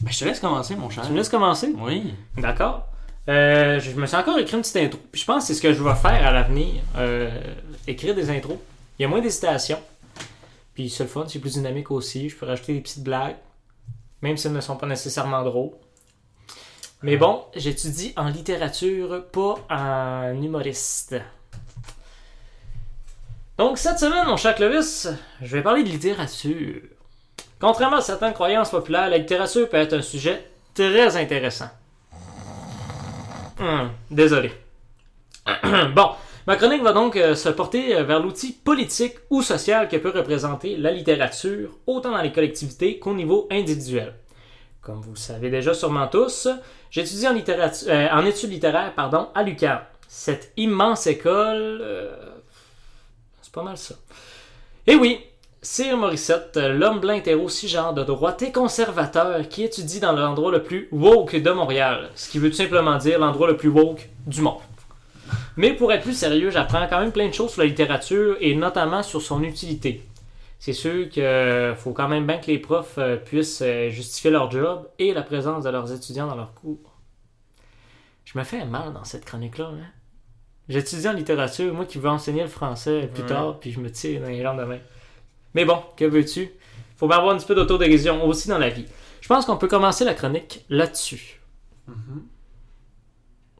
Ben, 0.00 0.10
je 0.10 0.18
te 0.18 0.24
laisse 0.24 0.40
commencer, 0.40 0.74
mon 0.74 0.90
cher. 0.90 1.04
Tu 1.06 1.12
me 1.12 1.16
laisses 1.16 1.28
commencer? 1.28 1.72
Oui. 1.78 2.12
D'accord. 2.36 2.86
Euh, 3.28 3.78
je 3.78 3.92
me 3.92 4.04
suis 4.04 4.16
encore 4.16 4.36
écrit 4.38 4.56
une 4.56 4.62
petite 4.62 4.76
intro. 4.76 5.00
Puis 5.12 5.20
je 5.22 5.26
pense 5.26 5.44
que 5.44 5.46
c'est 5.46 5.54
ce 5.54 5.62
que 5.62 5.72
je 5.72 5.82
vais 5.82 5.94
faire 5.94 6.26
à 6.26 6.32
l'avenir. 6.32 6.82
euh, 6.96 7.30
écrire 7.86 8.14
des 8.16 8.28
intros. 8.30 8.58
Il 8.98 9.02
y 9.02 9.04
a 9.04 9.08
moins 9.08 9.20
d'hésitation. 9.20 9.78
Puis 10.74 10.90
c'est 10.90 11.04
le 11.04 11.08
fun, 11.08 11.24
c'est 11.28 11.38
plus 11.38 11.52
dynamique 11.54 11.90
aussi. 11.92 12.28
Je 12.28 12.36
peux 12.36 12.46
rajouter 12.46 12.74
des 12.74 12.80
petites 12.80 13.04
blagues. 13.04 13.36
Même 14.20 14.36
si 14.36 14.48
elles 14.48 14.52
ne 14.54 14.60
sont 14.60 14.76
pas 14.76 14.86
nécessairement 14.88 15.42
drôles. 15.44 15.70
Mais 17.02 17.16
bon, 17.16 17.44
j'étudie 17.54 18.12
en 18.16 18.28
littérature, 18.28 19.24
pas 19.30 19.54
en 19.70 20.42
humoriste. 20.42 21.14
Donc 23.56 23.78
cette 23.78 24.00
semaine, 24.00 24.26
mon 24.26 24.36
cher 24.36 24.56
Clovis, 24.56 25.08
je 25.40 25.56
vais 25.56 25.62
parler 25.62 25.84
de 25.84 25.88
littérature. 25.88 26.82
Contrairement 27.60 27.98
à 27.98 28.00
certaines 28.00 28.32
croyances 28.32 28.70
populaires, 28.70 29.08
la 29.08 29.18
littérature 29.18 29.68
peut 29.68 29.76
être 29.76 29.92
un 29.92 30.02
sujet 30.02 30.44
très 30.74 31.16
intéressant. 31.16 31.70
Hum, 33.60 33.90
désolé. 34.10 34.50
bon, 35.94 36.10
ma 36.48 36.56
chronique 36.56 36.82
va 36.82 36.92
donc 36.92 37.14
euh, 37.14 37.36
se 37.36 37.48
porter 37.48 37.94
euh, 37.94 38.02
vers 38.02 38.18
l'outil 38.18 38.52
politique 38.52 39.14
ou 39.30 39.40
social 39.40 39.88
que 39.88 39.98
peut 39.98 40.12
représenter 40.12 40.76
la 40.76 40.90
littérature, 40.90 41.78
autant 41.86 42.10
dans 42.10 42.22
les 42.22 42.32
collectivités 42.32 42.98
qu'au 42.98 43.14
niveau 43.14 43.46
individuel. 43.52 44.14
Comme 44.80 45.00
vous 45.00 45.12
le 45.12 45.16
savez 45.16 45.48
déjà 45.48 45.74
sûrement 45.74 46.08
tous, 46.08 46.48
j'étudie 46.90 47.28
en, 47.28 47.36
euh, 47.36 48.08
en 48.10 48.26
études 48.26 48.50
littéraires 48.50 48.94
pardon, 48.96 49.28
à 49.32 49.44
l'UQAM. 49.44 49.78
Cette 50.08 50.52
immense 50.56 51.06
école... 51.06 51.78
euh, 51.80 52.23
pas 53.54 53.62
mal 53.62 53.78
ça. 53.78 53.94
Et 54.86 54.96
oui, 54.96 55.20
Sir 55.62 55.96
Morissette, 55.96 56.56
l'homme 56.56 57.00
blanc 57.00 57.14
hétéro 57.14 57.48
cisgenre 57.48 57.94
de 57.94 58.02
droite 58.04 58.42
et 58.42 58.52
conservateur 58.52 59.48
qui 59.48 59.62
étudie 59.62 60.00
dans 60.00 60.12
l'endroit 60.12 60.52
le 60.52 60.62
plus 60.62 60.88
woke 60.92 61.36
de 61.36 61.50
Montréal, 61.50 62.10
ce 62.16 62.28
qui 62.28 62.38
veut 62.38 62.50
tout 62.50 62.56
simplement 62.56 62.98
dire 62.98 63.18
l'endroit 63.18 63.46
le 63.46 63.56
plus 63.56 63.70
woke 63.70 64.10
du 64.26 64.42
monde. 64.42 64.60
Mais 65.56 65.72
pour 65.72 65.92
être 65.92 66.02
plus 66.02 66.18
sérieux, 66.18 66.50
j'apprends 66.50 66.86
quand 66.88 67.00
même 67.00 67.12
plein 67.12 67.28
de 67.28 67.32
choses 67.32 67.52
sur 67.52 67.62
la 67.62 67.68
littérature 67.68 68.36
et 68.40 68.54
notamment 68.54 69.02
sur 69.02 69.22
son 69.22 69.42
utilité. 69.42 70.02
C'est 70.58 70.72
sûr 70.72 71.08
qu'il 71.08 71.74
faut 71.76 71.92
quand 71.92 72.08
même 72.08 72.26
bien 72.26 72.38
que 72.38 72.48
les 72.48 72.58
profs 72.58 72.98
euh, 72.98 73.16
puissent 73.16 73.62
euh, 73.62 73.90
justifier 73.90 74.30
leur 74.30 74.50
job 74.50 74.88
et 74.98 75.12
la 75.12 75.22
présence 75.22 75.64
de 75.64 75.70
leurs 75.70 75.92
étudiants 75.92 76.26
dans 76.26 76.36
leurs 76.36 76.54
cours. 76.54 76.94
Je 78.24 78.38
me 78.38 78.44
fais 78.44 78.64
mal 78.64 78.92
dans 78.92 79.04
cette 79.04 79.24
chronique-là. 79.24 79.72
Hein? 79.74 80.03
J'étudie 80.68 81.06
en 81.08 81.12
littérature, 81.12 81.72
moi 81.74 81.84
qui 81.84 81.98
veux 81.98 82.08
enseigner 82.08 82.42
le 82.42 82.48
français 82.48 83.08
plus 83.12 83.22
Ouais. 83.22 83.28
tard, 83.28 83.60
puis 83.60 83.70
je 83.70 83.80
me 83.80 83.90
tire 83.90 84.20
dans 84.22 84.28
les 84.28 84.42
jambes 84.42 84.58
de 84.58 84.64
main. 84.64 84.78
Mais 85.54 85.64
bon, 85.64 85.82
que 85.96 86.04
veux-tu? 86.04 86.50
Faut 86.96 87.06
bien 87.08 87.18
avoir 87.18 87.34
un 87.34 87.38
petit 87.38 87.46
peu 87.46 87.54
d'autodérision 87.54 88.24
aussi 88.26 88.48
dans 88.48 88.58
la 88.58 88.70
vie. 88.70 88.86
Je 89.20 89.28
pense 89.28 89.44
qu'on 89.46 89.56
peut 89.56 89.68
commencer 89.68 90.04
la 90.04 90.14
chronique 90.14 90.64
là-dessus. 90.70 91.40
Mhm. 91.86 92.22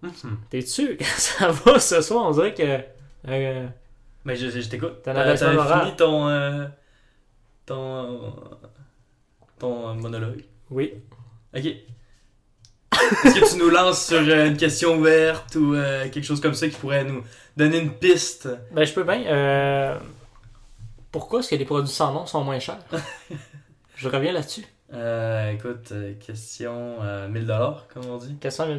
Mhm. 0.02 0.38
T'es 0.50 0.60
sûr 0.62 0.96
que 0.98 1.04
ça 1.04 1.48
va 1.50 1.78
ce 1.78 2.00
soir? 2.00 2.26
On 2.26 2.30
dirait 2.32 2.54
que. 2.54 2.80
euh, 3.28 3.66
Ben, 4.24 4.34
je, 4.36 4.48
je 4.48 4.68
t'écoute. 4.68 5.02
T'avais 5.02 5.54
morale. 5.54 5.84
fini 5.86 5.96
ton. 5.96 6.28
euh, 6.28 6.66
ton. 7.66 8.24
euh, 8.24 8.30
ton 9.58 9.94
monologue? 9.94 10.44
oui. 10.70 10.94
Ok. 11.56 11.64
Est-ce 13.24 13.40
que 13.40 13.50
tu 13.52 13.58
nous 13.58 13.70
lances 13.70 14.06
sur 14.06 14.18
euh, 14.18 14.46
une 14.46 14.56
question 14.56 14.96
ouverte 14.96 15.54
ou 15.56 15.74
euh, 15.74 16.08
quelque 16.08 16.24
chose 16.24 16.40
comme 16.40 16.54
ça 16.54 16.68
qui 16.68 16.76
pourrait 16.76 17.04
nous 17.04 17.22
donner 17.56 17.78
une 17.78 17.92
piste? 17.92 18.48
Ben, 18.72 18.84
je 18.84 18.92
peux 18.92 19.04
bien. 19.04 19.22
euh, 19.26 19.96
Pourquoi 21.12 21.40
est-ce 21.40 21.50
que 21.50 21.56
les 21.56 21.64
produits 21.64 21.90
sans 21.92 22.12
nom 22.12 22.26
sont 22.26 22.42
moins 22.44 22.58
chers? 22.58 22.78
je 23.96 24.08
reviens 24.08 24.32
là-dessus. 24.32 24.64
euh, 24.92 25.52
Écoute, 25.52 25.92
question 26.24 26.96
euh, 27.02 27.28
1000$, 27.28 27.74
comme 27.92 28.06
on 28.10 28.16
dit. 28.18 28.34
400 28.40 28.66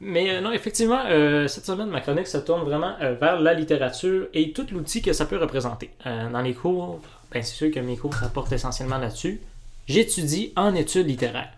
Mais 0.00 0.40
non, 0.40 0.52
effectivement, 0.52 1.02
cette 1.48 1.66
semaine, 1.66 1.88
ma 1.88 2.00
chronique 2.00 2.26
se 2.28 2.38
tourne 2.38 2.62
vraiment 2.64 2.96
vers 3.00 3.40
la 3.40 3.54
littérature 3.54 4.26
et 4.34 4.52
tout 4.52 4.66
l'outil 4.72 5.02
que 5.02 5.12
ça 5.12 5.26
peut 5.26 5.38
représenter. 5.38 5.90
Dans 6.04 6.40
les 6.42 6.54
cours, 6.54 7.00
ben, 7.32 7.42
c'est 7.42 7.54
sûr 7.54 7.70
que 7.70 7.80
mes 7.80 7.96
cours 7.96 8.14
rapportent 8.14 8.52
essentiellement 8.52 8.98
là-dessus. 8.98 9.40
J'étudie 9.86 10.52
en 10.56 10.74
études 10.74 11.06
littéraires. 11.08 11.50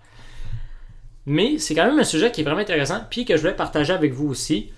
Mais 1.30 1.58
c'est 1.58 1.76
quand 1.76 1.86
même 1.86 2.00
un 2.00 2.04
sujet 2.04 2.32
qui 2.32 2.40
est 2.40 2.44
vraiment 2.44 2.60
intéressant, 2.60 3.02
puis 3.08 3.24
que 3.24 3.36
je 3.36 3.42
voulais 3.42 3.54
partager 3.54 3.92
avec 3.92 4.12
vous 4.12 4.28
aussi. 4.28 4.72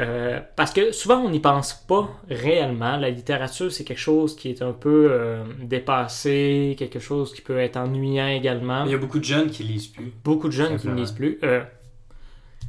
Euh, 0.00 0.38
parce 0.54 0.70
que 0.70 0.92
souvent, 0.92 1.16
on 1.16 1.30
n'y 1.30 1.40
pense 1.40 1.72
pas 1.72 2.10
réellement. 2.28 2.98
La 2.98 3.08
littérature, 3.08 3.72
c'est 3.72 3.84
quelque 3.84 3.96
chose 3.96 4.36
qui 4.36 4.50
est 4.50 4.60
un 4.60 4.72
peu 4.72 5.08
euh, 5.10 5.44
dépassé, 5.62 6.76
quelque 6.78 6.98
chose 6.98 7.32
qui 7.32 7.40
peut 7.40 7.58
être 7.58 7.78
ennuyant 7.78 8.26
également 8.26 8.84
Il 8.84 8.90
y 8.90 8.94
a 8.94 8.98
beaucoup 8.98 9.18
de 9.18 9.24
jeunes 9.24 9.48
qui 9.48 9.62
lisent 9.62 9.86
plus. 9.86 10.12
beaucoup 10.22 10.48
de 10.48 10.52
jeunes 10.52 10.76
qui 10.76 10.88
ne 10.88 10.94
lisent 10.94 11.12
plus. 11.12 11.38
Euh, 11.42 11.62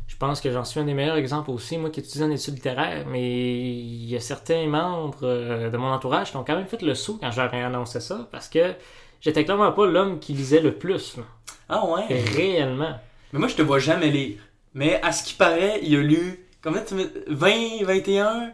je 0.08 0.16
pense 0.16 0.40
que 0.40 0.50
j'en 0.50 0.64
suis 0.64 0.80
un 0.80 0.86
des 0.86 0.94
meilleurs 0.94 1.18
exemples 1.18 1.52
aussi, 1.52 1.78
moi 1.78 1.90
qui 1.90 2.00
étudie 2.00 2.24
en 2.24 2.32
études 2.32 2.54
littéraires, 2.54 3.06
mais 3.06 3.22
il 3.22 4.06
y 4.06 4.16
a 4.16 4.22
certains 4.22 4.66
membres 4.66 5.28
de 5.70 5.76
mon 5.76 5.92
entourage 5.92 6.32
qui 6.32 6.38
ont 6.38 6.46
quand 6.46 6.56
même 6.56 6.68
fait 6.68 6.82
le 6.82 6.96
saut 6.96 7.18
quand 7.20 7.32
j'ai 7.32 7.42
annoncé 7.42 8.00
ça, 8.00 8.30
parce 8.32 8.48
que 8.48 8.76
j'étais 9.20 9.44
clairement 9.44 9.74
pas 9.74 9.86
l'homme 9.88 10.20
qui 10.20 10.32
lisait 10.32 10.62
le 10.62 10.76
plus, 10.76 11.18
là. 11.18 11.24
Ah 11.68 11.86
ouais? 11.86 12.06
Réellement. 12.36 12.96
Mais 13.36 13.40
moi, 13.40 13.50
je 13.50 13.56
te 13.56 13.62
vois 13.62 13.80
jamais 13.80 14.10
lire. 14.12 14.38
Mais 14.74 15.02
à 15.02 15.12
ce 15.12 15.24
qui 15.26 15.34
paraît, 15.34 15.80
il 15.84 15.94
a 15.98 16.02
lu. 16.02 16.40
Combien 16.64 16.82
tu 16.88 16.94
me- 16.96 17.12
20, 17.28 17.84
21 17.84 18.52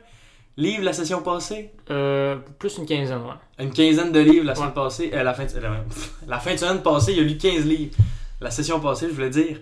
livres 0.57 0.83
la 0.83 0.91
session 0.93 1.21
passée? 1.21 1.69
Euh, 1.91 2.37
plus 2.57 2.77
une 2.79 2.87
quinzaine, 2.87 3.19
ouais. 3.19 3.63
Une 3.63 3.71
quinzaine 3.71 4.11
de 4.11 4.19
livres 4.19 4.45
la 4.45 4.55
semaine 4.55 4.69
Ouais. 4.69 4.73
passée. 4.73 5.11
euh, 5.13 5.21
la, 5.21 5.35
fin 5.35 5.45
de, 5.45 5.59
la, 5.59 5.69
la 6.27 6.39
fin 6.39 6.53
de 6.53 6.57
semaine 6.57 6.81
passée, 6.81 7.13
il 7.13 7.19
a 7.19 7.23
lu 7.23 7.37
15 7.37 7.63
livres. 7.65 7.95
La 8.41 8.49
session 8.49 8.79
passée, 8.79 9.07
je 9.09 9.13
voulais 9.13 9.29
dire. 9.29 9.57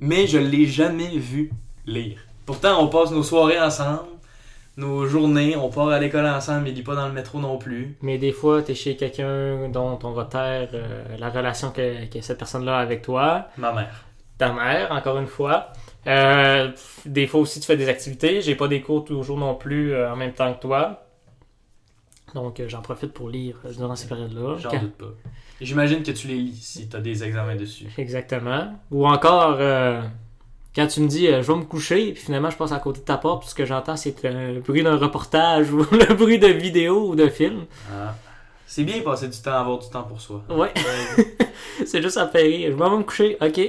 Mais 0.00 0.26
je 0.26 0.38
l'ai 0.38 0.66
jamais 0.66 1.16
vu 1.16 1.52
lire. 1.86 2.18
Pourtant, 2.44 2.82
on 2.82 2.88
passe 2.88 3.12
nos 3.12 3.22
soirées 3.22 3.60
ensemble, 3.60 4.08
nos 4.76 5.06
journées, 5.06 5.56
on 5.56 5.68
part 5.70 5.88
à 5.90 5.98
l'école 6.00 6.26
ensemble, 6.26 6.68
il 6.68 6.74
lit 6.74 6.82
pas 6.82 6.94
dans 6.96 7.06
le 7.06 7.12
métro 7.14 7.38
non 7.38 7.56
plus. 7.56 7.96
Mais 8.02 8.18
des 8.18 8.32
fois, 8.32 8.62
t'es 8.62 8.74
chez 8.74 8.96
quelqu'un 8.96 9.68
dont 9.70 9.98
on 10.02 10.10
va 10.10 10.24
taire 10.24 10.68
euh, 10.74 11.04
la 11.18 11.30
relation 11.30 11.70
que, 11.70 12.06
que 12.06 12.20
cette 12.20 12.38
personne-là 12.38 12.78
a 12.78 12.80
avec 12.80 13.02
toi. 13.02 13.46
Ma 13.56 13.72
mère. 13.72 14.04
Ta 14.38 14.52
mère, 14.52 14.92
encore 14.92 15.18
une 15.18 15.26
fois. 15.26 15.68
Euh, 16.06 16.70
des 17.04 17.26
fois 17.26 17.40
aussi, 17.40 17.60
tu 17.60 17.66
fais 17.66 17.76
des 17.76 17.88
activités. 17.88 18.40
J'ai 18.40 18.54
pas 18.54 18.68
des 18.68 18.80
cours 18.80 19.04
toujours 19.04 19.38
non 19.38 19.54
plus 19.54 19.92
euh, 19.92 20.12
en 20.12 20.16
même 20.16 20.32
temps 20.32 20.52
que 20.54 20.60
toi. 20.60 21.02
Donc, 22.34 22.60
euh, 22.60 22.68
j'en 22.68 22.82
profite 22.82 23.12
pour 23.12 23.28
lire 23.30 23.56
durant 23.76 23.96
ces 23.96 24.06
périodes-là. 24.08 24.56
J'en 24.58 24.70
Quand- 24.70 24.78
doute 24.80 24.94
pas. 24.94 25.06
J'imagine 25.60 26.02
que 26.02 26.10
tu 26.10 26.28
les 26.28 26.36
lis 26.36 26.60
si 26.60 26.88
t'as 26.88 27.00
des 27.00 27.24
examens 27.24 27.56
dessus. 27.56 27.86
Exactement. 27.96 28.74
Ou 28.90 29.06
encore, 29.06 29.56
quand 30.74 30.86
tu 30.86 31.00
me 31.00 31.08
dis 31.08 31.28
je 31.28 31.40
vais 31.40 31.54
me 31.54 31.64
coucher, 31.64 32.12
puis 32.12 32.22
finalement 32.22 32.50
je 32.50 32.58
passe 32.58 32.72
à 32.72 32.78
côté 32.78 33.00
de 33.00 33.06
ta 33.06 33.16
porte, 33.16 33.40
puis 33.40 33.48
ce 33.48 33.54
que 33.54 33.64
j'entends 33.64 33.96
c'est 33.96 34.22
le 34.22 34.60
bruit 34.60 34.82
d'un 34.82 34.98
reportage 34.98 35.72
ou 35.72 35.78
le 35.78 36.14
bruit 36.14 36.38
de 36.38 36.48
vidéo 36.48 37.08
ou 37.08 37.14
de 37.14 37.28
film. 37.28 37.64
Ah. 37.90 38.14
C'est 38.66 38.84
bien 38.84 39.00
passer 39.00 39.28
du 39.28 39.38
temps, 39.40 39.52
avoir 39.54 39.78
du 39.78 39.88
temps 39.88 40.02
pour 40.02 40.20
soi. 40.20 40.42
Ouais, 40.50 40.74
c'est 41.86 42.02
juste 42.02 42.18
me 42.18 42.26
fait 42.26 42.42
rire. 42.42 42.72
Je 42.72 42.76
m'en 42.76 42.90
vais 42.90 42.98
me 42.98 43.04
coucher, 43.04 43.38
ok. 43.40 43.60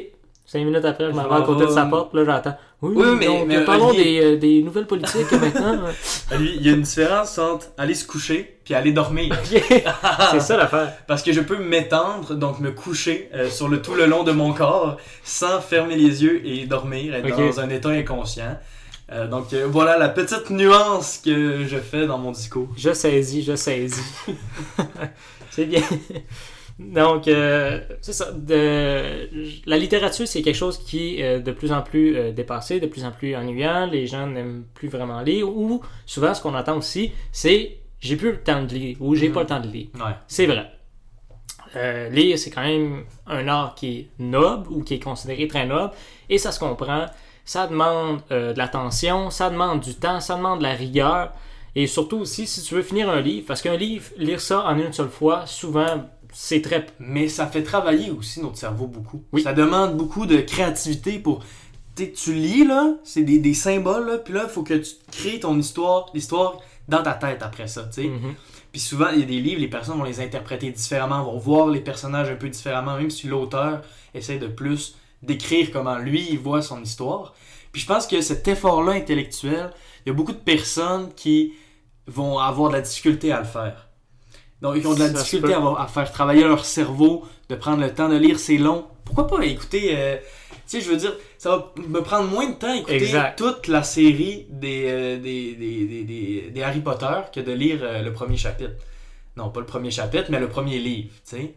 Cinq 0.49 0.63
minutes 0.63 0.86
après, 0.86 1.07
je 1.07 1.12
m'en 1.12 1.23
Je 1.23 1.27
vais 1.27 1.36
à 1.36 1.41
côté 1.41 1.65
de 1.65 1.71
sa 1.71 1.83
euh, 1.86 1.89
porte, 1.89 2.13
là 2.13 2.23
j'entends. 2.23 2.55
Oui, 2.81 2.93
Oui, 2.95 3.05
mais- 3.19 3.25
donc, 3.25 3.47
mais 3.47 3.65
parlons 3.65 3.89
Olivier- 3.89 4.21
des, 4.21 4.25
euh, 4.25 4.38
des 4.38 4.63
nouvelles 4.63 4.88
politiques 4.88 5.29
maintenant. 5.33 5.77
Lui, 6.39 6.53
il 6.55 6.65
y 6.65 6.69
a 6.69 6.73
une 6.73 6.83
différence 6.83 7.38
entre 7.38 7.67
aller 7.77 7.93
se 7.95 8.07
coucher 8.07 8.57
puis 8.63 8.73
aller 8.73 8.93
dormir. 8.93 9.38
C'est 10.31 10.39
ça 10.39 10.55
l'affaire. 10.55 10.93
Parce 11.05 11.21
que 11.21 11.33
je 11.33 11.41
peux 11.41 11.57
m'étendre, 11.57 12.33
donc 12.36 12.62
me 12.62 12.71
coucher 12.71 13.29
euh, 13.33 13.49
sur 13.49 13.67
le 13.67 13.81
tout 13.81 13.93
le 13.95 14.05
long 14.05 14.23
de 14.23 14.31
mon 14.31 14.53
corps 14.53 14.95
sans 15.21 15.60
fermer 15.60 15.97
les 15.97 16.23
yeux 16.23 16.41
et 16.47 16.65
dormir, 16.65 17.13
être 17.13 17.27
dans 17.36 17.60
un 17.60 17.69
état 17.69 17.89
inconscient. 17.89 18.57
Euh, 19.12 19.27
donc 19.27 19.51
euh, 19.53 19.67
voilà 19.69 19.97
la 19.97 20.07
petite 20.07 20.49
nuance 20.49 21.17
que 21.23 21.65
je 21.65 21.77
fais 21.77 22.07
dans 22.07 22.17
mon 22.19 22.31
discours. 22.31 22.69
Je 22.77 22.93
saisis, 22.93 23.41
je 23.43 23.55
saisis. 23.57 24.01
c'est 25.49 25.65
bien. 25.65 25.81
Donc, 26.79 27.27
euh, 27.27 27.79
c'est 28.01 28.13
ça. 28.13 28.31
De- 28.31 29.29
la 29.65 29.77
littérature, 29.77 30.27
c'est 30.27 30.41
quelque 30.43 30.55
chose 30.55 30.77
qui 30.77 31.19
est 31.19 31.23
euh, 31.23 31.39
de 31.39 31.51
plus 31.51 31.71
en 31.71 31.81
plus 31.81 32.15
euh, 32.15 32.31
dépassé, 32.31 32.79
de 32.79 32.85
plus 32.87 33.03
en 33.03 33.11
plus 33.11 33.35
ennuyant. 33.35 33.87
Les 33.87 34.05
gens 34.05 34.27
n'aiment 34.27 34.63
plus 34.75 34.87
vraiment 34.87 35.21
lire. 35.21 35.49
Ou 35.49 35.81
souvent, 36.05 36.33
ce 36.35 36.41
qu'on 36.41 36.53
entend 36.53 36.77
aussi, 36.77 37.11
c'est 37.31 37.77
j'ai 37.99 38.15
plus 38.15 38.31
le 38.33 38.43
temps 38.43 38.63
de 38.63 38.73
lire 38.75 38.97
ou 38.99 39.15
j'ai 39.15 39.29
Mhm. 39.29 39.33
pas 39.33 39.39
le 39.41 39.47
temps 39.47 39.59
de 39.59 39.67
lire. 39.69 39.87
Ouais. 39.95 40.13
C'est 40.27 40.45
vrai. 40.45 40.71
Euh, 41.75 42.09
lire, 42.09 42.37
c'est 42.37 42.51
quand 42.51 42.61
même 42.61 43.03
un 43.25 43.47
art 43.47 43.75
qui 43.75 43.97
est 43.97 44.07
noble 44.19 44.67
ou 44.69 44.83
qui 44.83 44.93
est 44.95 44.99
considéré 45.03 45.47
très 45.47 45.65
noble. 45.65 45.93
Et 46.29 46.37
ça 46.37 46.51
se 46.51 46.59
comprend. 46.59 47.07
Ça 47.43 47.65
demande 47.67 48.21
euh, 48.31 48.53
de 48.53 48.57
l'attention, 48.57 49.29
ça 49.31 49.49
demande 49.49 49.79
du 49.79 49.95
temps, 49.95 50.19
ça 50.19 50.35
demande 50.35 50.59
de 50.59 50.63
la 50.63 50.73
rigueur. 50.73 51.31
Et 51.75 51.87
surtout 51.87 52.17
aussi, 52.17 52.47
si 52.47 52.61
tu 52.63 52.75
veux 52.75 52.81
finir 52.81 53.09
un 53.09 53.21
livre, 53.21 53.45
parce 53.47 53.61
qu'un 53.61 53.77
livre, 53.77 54.05
lire 54.17 54.41
ça 54.41 54.65
en 54.65 54.77
une 54.77 54.91
seule 54.93 55.09
fois, 55.09 55.45
souvent, 55.45 56.09
c'est 56.39 56.62
très... 56.62 56.86
Mais 57.00 57.30
ça 57.30 57.47
fait 57.47 57.63
travailler 57.63 58.12
aussi 58.12 58.41
notre 58.41 58.58
cerveau 58.58 58.86
beaucoup. 58.86 59.23
Oui. 59.32 59.41
Ça 59.41 59.54
demande 59.54 59.97
beaucoup 59.97 60.28
de 60.28 60.38
créativité 60.38 61.17
pour 61.17 61.43
tu 61.95 62.12
tu 62.12 62.32
lis, 62.32 62.63
là, 62.63 62.93
c'est 63.04 63.23
des, 63.23 63.39
des 63.39 63.56
symboles, 63.56 64.06
là, 64.06 64.17
puis 64.19 64.36
là, 64.36 64.43
il 64.43 64.50
faut 64.50 64.62
que 64.62 64.76
tu 64.76 64.91
crées 65.12 65.39
ton 65.39 65.58
histoire, 65.58 66.12
l'histoire 66.13 66.60
dans 66.88 67.02
ta 67.02 67.13
tête 67.13 67.41
après 67.41 67.67
ça, 67.67 67.86
tu 67.86 68.04
sais. 68.04 68.08
Mhm. 68.08 68.36
Puis 68.71 68.80
souvent, 68.80 69.08
il 69.12 69.21
y 69.21 69.23
a 69.23 69.26
des 69.26 69.39
livres, 69.39 69.62
les 69.62 69.67
personnes 69.67 69.97
vont 69.97 70.04
les 70.04 70.19
interpréter 70.19 70.69
différemment, 70.69 71.23
vont 71.23 71.39
voir 71.39 71.69
les 71.69 71.82
personnages 71.82 72.30
un 72.30 72.36
peu 72.36 72.50
différemment, 72.50 72.97
même 72.97 73.10
si 73.10 73.26
l'auteur 73.26 73.82
essaie 74.13 74.38
de 74.38 74.45
plus 74.45 74.95
décrire 75.23 75.71
comment 75.71 75.97
lui, 75.97 76.28
il 76.30 76.38
voit 76.38 76.62
son 76.62 76.84
histoire. 76.84 77.34
Puis 77.71 77.82
je 77.82 77.88
pense 77.88 78.06
que 78.06 78.21
cet 78.21 78.47
effort-là 78.47 78.91
intellectuel, 78.91 79.71
il 80.06 80.10
y 80.10 80.12
a 80.12 80.13
beaucoup 80.13 80.34
de 80.34 80.38
personnes 80.38 81.12
qui 81.15 81.54
vont 82.06 82.38
avoir 82.38 82.69
de 82.69 82.76
la 82.76 82.82
difficulté 82.82 83.32
à 83.32 83.39
le 83.39 83.45
faire. 83.45 83.87
Donc, 84.62 84.76
ils 84.78 84.88
ont 84.88 84.93
de 84.93 85.00
la 85.00 85.08
Ça 85.08 85.13
difficulté 85.13 85.54
à, 85.54 85.88
faire 85.88 86.12
travailler 86.12 86.43
leur 86.43 86.65
cerveau, 86.65 87.24
de 87.50 87.56
prendre 87.56 87.82
le 87.82 87.93
temps 87.93 88.10
de 88.10 88.15
lire, 88.17 88.39
c'est 88.39 88.58
long. 88.58 88.86
Pourquoi 89.06 89.28
pas 89.28 89.43
écouter, 89.46 89.91
euh, 89.96 90.17
tu 90.17 90.58
sais, 90.65 90.82
je 90.82 90.89
veux 90.89 90.98
dire, 90.98 91.13
ça 91.38 91.50
va 91.52 91.74
me 91.88 92.02
prendre 92.02 92.28
moins 92.30 92.48
de 92.50 92.56
temps 92.56 92.72
à 92.72 92.76
écouter 92.76 92.96
Exact. 92.96 93.38
toute 93.38 93.67
la 93.67 93.84
série 93.84 94.48
des, 94.50 94.86
euh, 94.88 95.17
des, 95.20 95.54
des, 95.56 96.04
des, 96.04 96.52
des- 96.52 96.63
Harry 96.63 96.82
Potter 96.82 97.20
que 97.34 97.39
de 97.39 97.52
lire 97.54 97.80
euh, 97.84 98.02
le 98.02 98.12
premier 98.12 98.36
chapitre. 98.36 98.74
Non, 99.38 99.50
pas 99.50 99.60
le 99.60 99.65
premier 99.67 99.91
chapitre, 99.91 100.26
mais 100.30 100.39
le 100.39 100.50
premier 100.50 100.80
livre, 100.80 101.10
tu 101.24 101.38
sais. 101.38 101.54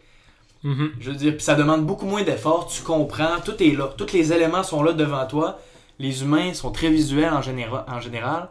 Mhm. 0.63 0.93
Je 1.01 1.11
veux 1.11 1.17
dire, 1.17 1.33
puis 1.33 1.43
ça 1.43 1.55
demande 1.55 1.87
beaucoup 1.87 2.05
moins 2.05 2.23
d'efforts, 2.23 2.67
tu 2.69 2.83
comprends, 2.83 3.41
tout 3.43 3.61
est 3.63 3.75
là. 3.75 3.91
Tous 3.97 4.13
les 4.13 4.33
éléments 4.35 4.63
sont 4.63 4.83
là 4.83 4.93
devant 4.93 5.27
toi. 5.27 5.59
Les 5.99 6.23
humains 6.23 6.53
sont 6.53 6.71
très 6.71 6.91
visuels 6.91 7.33
en, 7.33 7.41
général 7.41 7.85
en 7.89 8.01
général. 8.01 8.49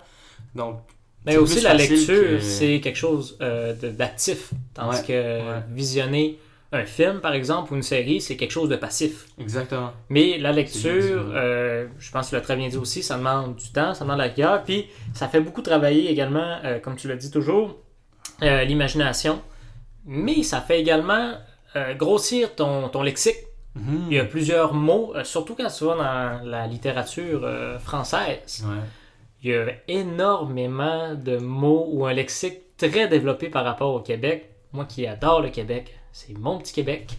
Donc, 0.56 0.80
Mais 1.26 1.38
aussi, 1.38 1.62
la 1.62 1.74
lecture, 1.74 2.08
que- 2.24 2.40
c'est 2.40 2.80
quelque 2.80 2.96
chose 2.98 3.38
euh, 3.42 3.74
d'actif. 3.74 4.52
Tandis 4.74 4.98
Ouais, 4.98 5.04
que 5.06 5.14
ouais. 5.14 5.64
visionner 5.72 6.40
un 6.72 6.86
film, 6.86 7.20
par 7.20 7.34
exemple, 7.34 7.74
ou 7.74 7.76
une 7.76 7.84
série, 7.84 8.22
c'est 8.22 8.38
quelque 8.38 8.52
chose 8.52 8.70
de 8.70 8.76
passif. 8.76 9.26
Exactement. 9.40 9.92
Mais 10.10 10.38
la 10.38 10.52
lecture, 10.52 11.26
euh, 11.34 11.88
je 11.98 12.12
pense 12.12 12.26
que 12.28 12.30
tu 12.30 12.36
l'as 12.36 12.42
très 12.42 12.56
bien 12.56 12.70
dit 12.70 12.78
aussi, 12.78 13.02
ça 13.04 13.18
demande 13.18 13.56
du 13.56 13.70
temps, 13.72 13.94
ça 13.96 14.06
demande 14.06 14.20
la 14.20 14.26
rigueur, 14.26 14.64
puis 14.64 14.86
ça 15.14 15.28
fait 15.28 15.42
beaucoup 15.42 15.62
travailler 15.64 16.10
également, 16.12 16.58
euh, 16.64 16.80
comme 16.80 16.96
tu 16.96 17.08
l'as 17.08 17.16
dit 17.16 17.32
toujours, 17.32 17.76
l'imagination. 18.42 19.42
Mais 20.06 20.44
ça 20.44 20.62
fait 20.62 20.80
également 20.80 21.34
grossir 21.98 22.56
ton, 22.56 22.90
ton 22.90 23.02
lexique. 23.04 23.36
Mhm. 23.76 24.06
Il 24.10 24.14
y 24.16 24.20
a 24.20 24.26
plusieurs 24.26 24.74
mots, 24.74 25.14
surtout 25.24 25.56
quand 25.56 25.70
tu 25.70 25.84
vas 25.86 25.96
dans 25.96 26.50
la 26.50 26.66
littérature 26.68 27.48
française. 27.80 28.64
Ouais. 28.66 28.76
Il 29.42 29.52
y 29.52 29.56
a 29.56 29.66
énormément 29.88 31.16
de 31.16 31.38
mots 31.38 31.88
ou 31.92 32.06
un 32.06 32.14
lexique 32.14 32.76
très 32.78 33.08
développé 33.08 33.50
par 33.50 33.64
rapport 33.64 33.94
au 33.94 34.02
Québec. 34.02 34.50
Moi 34.74 34.86
qui 34.86 35.08
adore 35.08 35.42
le 35.42 35.50
Québec, 35.50 35.98
c'est 36.12 36.38
mon 36.38 36.58
petit 36.60 36.74
Québec. 36.74 37.18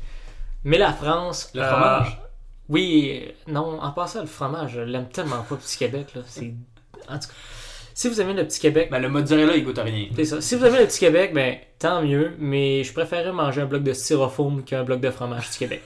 Mais 0.64 0.78
la 0.78 0.92
France. 0.92 1.50
Le 1.54 1.62
euh, 1.62 1.68
fromage? 1.70 2.20
oui, 2.68 3.32
non, 3.48 3.80
en 3.80 3.90
passant, 3.92 4.20
le 4.20 4.26
fromage, 4.26 4.72
je 4.72 4.80
l'aime 4.80 5.08
tellement 5.08 5.42
pas, 5.42 5.54
le 5.54 5.56
petit 5.56 5.78
Québec. 5.78 6.08
Là. 6.14 6.22
C'est... 6.26 6.54
En 7.08 7.18
tout 7.18 7.28
cas, 7.28 7.34
si 7.94 8.08
vous 8.08 8.20
aimez 8.20 8.34
le 8.34 8.46
petit 8.46 8.60
Québec, 8.60 8.88
Ben, 8.90 8.98
le 9.00 9.08
mozzarella, 9.08 9.56
il 9.56 9.64
goûte 9.64 9.78
à 9.78 9.82
rien. 9.82 10.06
c'est 10.14 10.24
ça. 10.24 10.40
Si 10.40 10.54
vous 10.54 10.64
aimez 10.64 10.78
le 10.80 10.86
petit 10.86 11.00
Québec, 11.00 11.32
ben 11.34 11.56
tant 11.78 12.02
mieux, 12.02 12.34
mais 12.38 12.84
je 12.84 12.92
préférerais 12.92 13.32
manger 13.32 13.62
un 13.62 13.66
bloc 13.66 13.82
de 13.82 13.92
styrofoam 13.92 14.62
qu'un 14.62 14.84
bloc 14.84 15.00
de 15.00 15.10
fromage 15.10 15.50
du 15.50 15.58
Québec. 15.58 15.82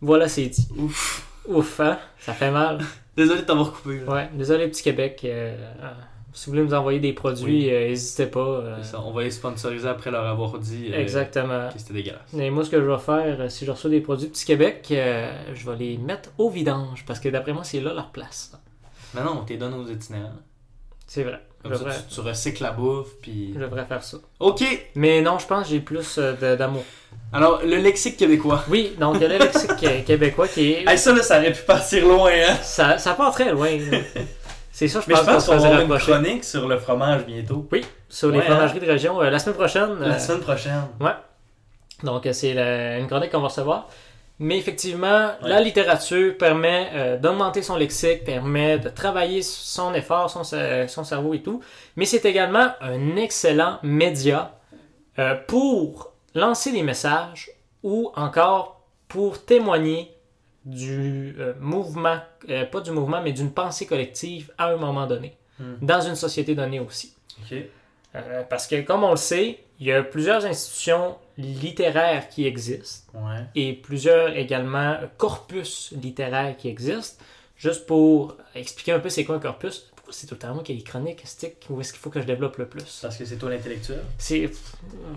Voilà, 0.00 0.28
c'est 0.28 0.46
dit. 0.46 0.68
Ouf. 0.76 1.26
Ouf, 1.46 1.80
hein? 1.80 1.98
Ça 2.18 2.34
fait 2.34 2.50
mal. 2.50 2.78
Désolé 3.16 3.40
de 3.42 3.46
t'avoir 3.46 3.72
coupé. 3.72 4.00
là. 4.00 4.12
Ouais, 4.12 4.30
désolé, 4.34 4.68
petit 4.68 4.82
Québec. 4.82 5.20
euh, 5.24 5.56
euh, 5.82 5.90
si 6.32 6.46
vous 6.46 6.52
voulez 6.52 6.64
nous 6.64 6.74
envoyer 6.74 6.98
des 6.98 7.12
produits, 7.12 7.66
Oui. 7.66 7.70
euh, 7.70 7.88
n'hésitez 7.88 8.26
pas. 8.26 8.40
euh, 8.40 8.82
ça, 8.82 9.00
on 9.00 9.12
va 9.12 9.22
les 9.22 9.30
sponsoriser 9.30 9.86
après 9.88 10.10
leur 10.10 10.26
avoir 10.26 10.58
dit 10.58 10.92
Exactement. 10.92 11.68
que 11.72 11.78
c'était 11.78 11.94
dégueulasse. 11.94 12.34
Et 12.36 12.50
moi, 12.50 12.64
ce 12.64 12.70
que 12.70 12.80
je 12.80 12.84
vais 12.86 12.98
faire, 12.98 13.50
si 13.50 13.64
je 13.64 13.70
reçois 13.70 13.90
des 13.90 14.00
produits 14.00 14.28
Petit 14.28 14.44
Québec, 14.44 14.86
je 14.90 15.70
vais 15.70 15.76
les 15.76 15.96
mettre 15.98 16.30
au 16.38 16.50
vidange 16.50 17.04
parce 17.06 17.20
que 17.20 17.28
d'après 17.28 17.52
moi, 17.52 17.62
c'est 17.62 17.80
là 17.80 17.94
leur 17.94 18.10
place. 18.10 18.52
Mais 19.14 19.22
non, 19.22 19.38
on 19.42 19.44
t'es 19.44 19.56
donne 19.56 19.74
aux 19.74 19.86
itinérants. 19.86 20.32
C'est 21.06 21.22
vrai. 21.22 21.40
Comme 21.64 21.74
ça, 21.74 21.84
tu, 22.08 22.14
tu 22.14 22.20
recycles 22.20 22.62
la 22.62 22.70
bouffe, 22.72 23.08
puis... 23.22 23.52
je 23.54 23.58
devrais 23.60 23.84
faire 23.86 24.02
ça. 24.02 24.18
Ok! 24.38 24.62
Mais 24.94 25.22
non, 25.22 25.38
je 25.38 25.46
pense 25.46 25.64
que 25.64 25.70
j'ai 25.70 25.80
plus 25.80 26.18
euh, 26.18 26.56
d'amour. 26.56 26.84
Alors, 27.32 27.60
le 27.64 27.76
lexique 27.76 28.16
québécois. 28.16 28.64
Oui, 28.68 28.94
donc 29.00 29.16
il 29.16 29.22
y 29.22 29.24
a 29.24 29.28
le 29.28 29.38
lexique 29.38 30.04
québécois 30.06 30.46
qui 30.48 30.72
est. 30.72 30.88
Hey, 30.88 30.98
ça, 30.98 31.12
là, 31.12 31.22
ça 31.22 31.38
aurait 31.38 31.52
pu 31.52 31.62
partir 31.62 32.06
loin, 32.06 32.30
hein? 32.30 32.54
Ça, 32.62 32.98
ça 32.98 33.14
part 33.14 33.32
très 33.32 33.50
loin. 33.50 33.68
C'est 34.70 34.88
ça, 34.88 35.00
je 35.00 35.06
Mais 35.08 35.14
je 35.14 35.20
pense 35.20 35.26
qu'on 35.26 35.32
pense 35.34 35.44
se 35.44 35.50
qu'on 35.50 35.58
va 35.58 35.66
avoir 35.68 35.80
une 35.82 35.98
chronique 35.98 36.44
sur 36.44 36.66
le 36.68 36.78
fromage 36.78 37.24
bientôt. 37.26 37.68
Sur 38.08 38.30
les 38.30 38.38
Ouais, 38.38 38.44
fromageries 38.44 38.80
de 38.80 38.86
région 38.86 39.22
euh, 39.22 39.30
la 39.30 39.38
semaine 39.38 39.54
prochaine. 39.56 40.00
La 40.00 40.14
euh, 40.14 40.18
semaine 40.18 40.40
prochaine. 40.40 40.82
Donc, 42.02 42.26
euh, 42.26 42.32
c'est 42.32 42.54
la- 42.54 42.98
une 42.98 43.06
chronique 43.06 43.30
qu'on 43.30 43.40
va 43.40 43.48
recevoir. 43.48 43.88
Mais 44.40 44.58
effectivement, 44.58 45.26
Ouais. 45.42 45.48
la 45.48 45.60
littérature 45.60 46.36
permet 46.36 46.90
euh, 46.92 47.16
d'augmenter 47.16 47.62
son 47.62 47.76
lexique, 47.76 48.24
permet 48.24 48.78
de 48.78 48.88
travailler 48.88 49.42
son 49.42 49.94
effort, 49.94 50.28
son, 50.28 50.42
son 50.44 51.04
cerveau 51.04 51.34
et 51.34 51.42
tout. 51.42 51.62
Mais 51.96 52.04
c'est 52.04 52.24
également 52.24 52.68
un 52.80 53.16
excellent 53.16 53.78
média 53.82 54.58
euh, 55.18 55.36
pour 55.46 56.12
lancer 56.34 56.72
des 56.72 56.82
messages 56.82 57.50
ou 57.84 58.10
encore 58.16 58.82
pour 59.06 59.44
témoigner 59.44 60.10
du 60.64 61.36
euh, 61.38 61.52
mouvement, 61.60 62.18
pas 62.72 62.80
du 62.80 62.90
mouvement, 62.90 63.20
mais 63.22 63.32
d'une 63.32 63.52
pensée 63.52 63.86
collective 63.86 64.50
à 64.58 64.68
un 64.68 64.76
moment 64.76 65.06
donné, 65.06 65.36
Hmm. 65.60 65.74
dans 65.82 66.00
une 66.00 66.16
société 66.16 66.56
donnée 66.56 66.80
aussi. 66.80 67.14
Ok. 67.40 67.56
Euh, 68.16 68.42
parce 68.50 68.66
que, 68.66 68.80
comme 68.80 69.04
on 69.04 69.10
le 69.12 69.16
sait, 69.16 69.62
il 69.80 69.86
y 69.86 69.92
a 69.92 70.02
plusieurs 70.02 70.44
institutions 70.46 71.16
littéraires 71.36 72.28
qui 72.28 72.46
existent 72.46 73.10
Ouais. 73.14 73.40
et 73.54 73.72
plusieurs 73.72 74.36
également 74.36 74.96
corpus 75.18 75.92
littéraires 76.00 76.56
qui 76.56 76.68
existent. 76.68 77.22
Juste 77.56 77.86
pour 77.86 78.36
expliquer 78.54 78.92
un 78.92 78.98
peu 79.00 79.08
c'est 79.08 79.24
quoi 79.24 79.36
un 79.36 79.38
corpus, 79.40 79.90
pourquoi 79.94 80.12
c'est 80.12 80.26
tout 80.26 80.34
le 80.34 80.38
temps 80.40 80.54
moi 80.54 80.62
qui 80.62 80.72
ai 80.72 80.74
les 80.74 80.82
chroniques, 80.82 81.22
stick, 81.24 81.54
où 81.70 81.80
est-ce 81.80 81.92
qu'il 81.92 82.00
faut 82.00 82.10
que 82.10 82.20
je 82.20 82.26
développe 82.26 82.56
le 82.58 82.66
plus? 82.66 82.98
Parce 83.00 83.16
que 83.16 83.24
c'est 83.24 83.36
toi 83.36 83.48
l'intellectuel. 83.50 84.02
C'est. 84.18 84.50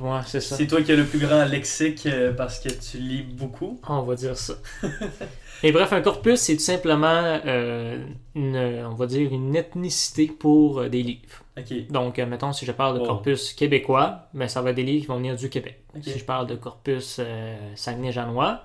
Ouais, 0.02 0.20
c'est 0.26 0.40
ça. 0.40 0.56
C'est 0.56 0.68
toi 0.68 0.82
qui 0.82 0.92
as 0.92 0.96
le 0.96 1.06
plus 1.06 1.20
grand 1.20 1.46
lexique 1.46 2.06
euh, 2.06 2.32
parce 2.34 2.60
que 2.60 2.70
tu 2.70 2.98
lis 3.00 3.24
beaucoup. 3.24 3.80
On 3.90 4.04
va 4.04 4.16
dire 4.16 4.38
ça. 4.38 4.54
Et 5.64 5.72
bref, 5.72 5.92
un 5.92 6.02
corpus, 6.02 6.40
c'est 6.40 6.56
tout 6.56 6.62
simplement 6.64 7.40
euh, 7.46 7.98
une, 8.36 8.56
on 8.86 8.94
va 8.94 9.08
dire, 9.08 9.32
une 9.34 9.56
ethnicité 9.56 10.28
pour 10.28 10.80
euh, 10.82 10.90
des 10.90 11.02
livres. 11.02 11.44
Donc, 11.90 12.20
euh, 12.20 12.26
mettons, 12.26 12.54
si 12.54 12.66
je 12.66 12.72
parle 12.72 12.96
de 12.96 13.00
Wow. 13.00 13.06
corpus 13.08 13.54
québécois, 13.54 14.28
ben, 14.34 14.48
ça 14.48 14.62
va 14.62 14.70
être 14.72 14.76
des 14.76 14.84
livres 14.84 15.02
qui 15.02 15.08
vont 15.08 15.18
venir 15.18 15.36
du 15.36 15.50
Québec. 15.50 15.82
Si 16.02 16.18
je 16.18 16.24
parle 16.24 16.48
de 16.48 16.56
corpus 16.56 17.18
euh, 17.20 17.56
Saguenay-Janois, 17.76 18.62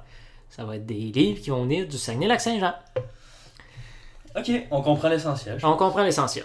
ça 0.50 0.64
va 0.64 0.76
être 0.76 0.86
des 0.86 0.94
livres 0.94 1.40
qui 1.40 1.50
vont 1.50 1.62
venir 1.62 1.86
du 1.88 1.96
Saguenay-Lac-Saint-Jean. 1.96 2.74
Ok, 4.36 4.50
on 4.70 4.80
comprend 4.82 5.08
l'essentiel. 5.08 5.58
On 5.62 5.76
comprend 5.76 6.02
l'essentiel. 6.02 6.44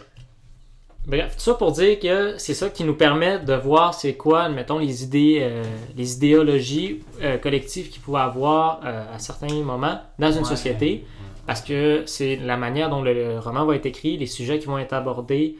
Bref, 1.05 1.35
tout 1.37 1.41
ça 1.43 1.53
pour 1.53 1.71
dire 1.71 1.99
que 1.99 2.37
c'est 2.37 2.53
ça 2.53 2.69
qui 2.69 2.83
nous 2.83 2.95
permet 2.95 3.39
de 3.39 3.53
voir 3.53 3.93
c'est 3.93 4.15
quoi, 4.15 4.49
mettons, 4.49 4.77
les 4.77 5.03
idées, 5.05 5.39
euh, 5.41 5.63
les 5.95 6.15
idéologies 6.15 7.01
euh, 7.21 7.37
collectives 7.37 7.89
qu'il 7.89 8.01
pouvait 8.01 8.19
avoir 8.19 8.81
à 8.85 9.17
certains 9.17 9.53
moments 9.63 10.01
dans 10.19 10.31
une 10.31 10.39
Ouais. 10.39 10.43
société. 10.43 11.05
Parce 11.45 11.61
que 11.61 12.03
c'est 12.05 12.35
la 12.35 12.57
manière 12.57 12.89
dont 12.89 13.01
le 13.01 13.39
roman 13.39 13.63
va 13.65 13.75
être 13.77 13.85
écrit, 13.85 14.17
les 14.17 14.25
sujets 14.25 14.59
qui 14.59 14.65
vont 14.65 14.77
être 14.79 14.91
abordés. 14.91 15.57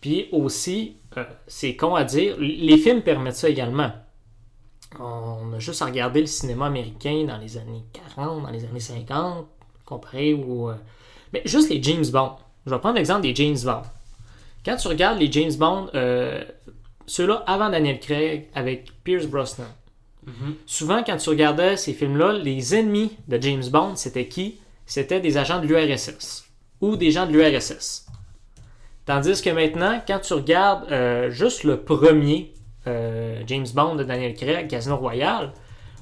Puis 0.00 0.28
aussi, 0.32 0.96
euh, 1.16 1.24
c'est 1.46 1.76
con 1.76 1.94
à 1.94 2.04
dire, 2.04 2.36
les 2.38 2.78
films 2.78 3.02
permettent 3.02 3.36
ça 3.36 3.48
également. 3.48 3.92
On 4.98 5.52
a 5.52 5.58
juste 5.58 5.82
à 5.82 5.86
regarder 5.86 6.20
le 6.20 6.26
cinéma 6.26 6.66
américain 6.66 7.24
dans 7.26 7.38
les 7.38 7.56
années 7.56 7.84
40, 7.92 8.42
dans 8.42 8.50
les 8.50 8.64
années 8.64 8.80
50, 8.80 9.46
comparé 9.84 10.34
au... 10.34 10.70
euh, 10.70 10.74
Mais 11.32 11.42
juste 11.44 11.70
les 11.70 11.82
James 11.82 12.04
Bond. 12.12 12.32
Je 12.66 12.70
vais 12.70 12.78
prendre 12.80 12.96
l'exemple 12.96 13.22
des 13.22 13.34
James 13.34 13.56
Bond. 13.64 13.82
Quand 14.64 14.76
tu 14.76 14.88
regardes 14.88 15.18
les 15.20 15.30
James 15.30 15.54
Bond, 15.54 15.88
euh, 15.94 16.42
ceux-là 17.06 17.44
avant 17.46 17.70
Daniel 17.70 18.00
Craig, 18.00 18.48
avec 18.54 18.90
Pierce 19.04 19.26
Brosnan, 19.26 19.66
Mhm. 20.26 20.54
souvent 20.66 21.02
quand 21.02 21.16
tu 21.16 21.30
regardais 21.30 21.76
ces 21.78 21.94
films-là, 21.94 22.34
les 22.34 22.74
ennemis 22.74 23.12
de 23.26 23.40
James 23.40 23.64
Bond, 23.70 23.96
c'était 23.96 24.28
qui? 24.28 24.58
C'était 24.84 25.20
des 25.20 25.38
agents 25.38 25.60
de 25.62 25.66
l'URSS 25.66 26.44
ou 26.82 26.96
des 26.96 27.10
gens 27.10 27.26
de 27.26 27.32
l'URSS. 27.32 28.06
Tandis 29.10 29.42
que 29.42 29.50
maintenant, 29.50 30.00
quand 30.06 30.20
tu 30.20 30.34
regardes 30.34 30.84
euh, 30.92 31.30
juste 31.30 31.64
le 31.64 31.78
premier 31.78 32.54
euh, 32.86 33.42
James 33.44 33.66
Bond 33.74 33.96
de 33.96 34.04
Daniel 34.04 34.34
Craig, 34.34 34.68
Casino 34.68 34.96
Royale, 34.96 35.50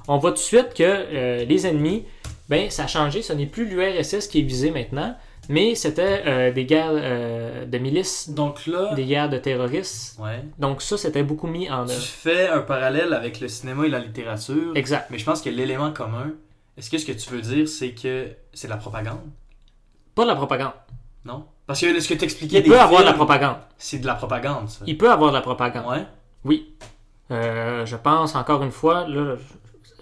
on 0.07 0.19
voit 0.19 0.29
tout 0.29 0.35
de 0.35 0.41
suite 0.41 0.75
que 0.75 0.83
euh, 0.83 1.43
les 1.43 1.65
ennemis, 1.65 2.05
ben 2.49 2.69
ça 2.69 2.83
a 2.83 2.87
changé, 2.87 3.23
ce 3.23 3.33
n'est 3.33 3.47
plus 3.47 3.65
l'URSS 3.67 4.27
qui 4.27 4.41
est 4.41 4.43
visé 4.43 4.69
maintenant, 4.69 5.17
mais 5.49 5.73
c'était 5.73 6.51
des 6.51 6.65
guerres 6.65 7.65
de 7.65 7.77
milices, 7.79 8.29
Donc 8.29 8.67
là, 8.67 8.93
des 8.93 9.05
guerres 9.05 9.29
de 9.31 9.39
terroristes. 9.39 10.19
ouais. 10.19 10.43
Donc 10.59 10.83
ça, 10.83 10.95
c'était 10.95 11.23
beaucoup 11.23 11.47
mis 11.47 11.67
en 11.67 11.85
tu 11.85 11.93
œuvre. 11.93 12.03
fais 12.03 12.47
un 12.49 12.61
parallèle 12.61 13.15
avec 13.15 13.39
le 13.39 13.47
cinéma 13.47 13.87
et 13.87 13.89
la 13.89 13.97
littérature. 13.97 14.73
Exact. 14.75 15.07
Mais 15.09 15.17
je 15.17 15.25
pense 15.25 15.41
que 15.41 15.49
l'élément 15.49 15.91
commun, 15.91 16.33
est-ce 16.77 16.91
que 16.91 16.99
ce 16.99 17.07
que 17.07 17.13
tu 17.13 17.31
veux 17.31 17.41
dire, 17.41 17.67
c'est 17.67 17.93
que 17.95 18.27
c'est 18.53 18.67
de 18.67 18.71
la 18.73 18.77
propagande? 18.77 19.21
Pas 20.13 20.25
de 20.25 20.29
la 20.29 20.35
propagande. 20.35 20.73
Non? 21.25 21.45
Parce 21.69 21.81
que 21.81 21.99
ce 21.99 22.09
que 22.09 22.15
tu 22.15 22.23
expliquais 22.25 22.57
Il 22.57 22.63
des 22.63 22.69
peut 22.71 22.79
avoir 22.79 23.01
de 23.01 23.05
la 23.05 23.13
propagande. 23.13 23.57
c'est 23.77 23.99
de 23.99 24.07
la 24.07 24.15
propagande, 24.15 24.67
ça. 24.67 24.83
Il 24.87 24.97
peut 24.97 25.11
avoir 25.11 25.29
de 25.29 25.35
la 25.35 25.41
propagande. 25.41 25.85
Ouais. 25.85 26.03
Oui. 26.43 26.73
Euh, 27.29 27.85
je 27.85 27.95
pense 27.95 28.33
encore 28.33 28.63
une 28.63 28.71
fois, 28.71 29.07
là, 29.07 29.35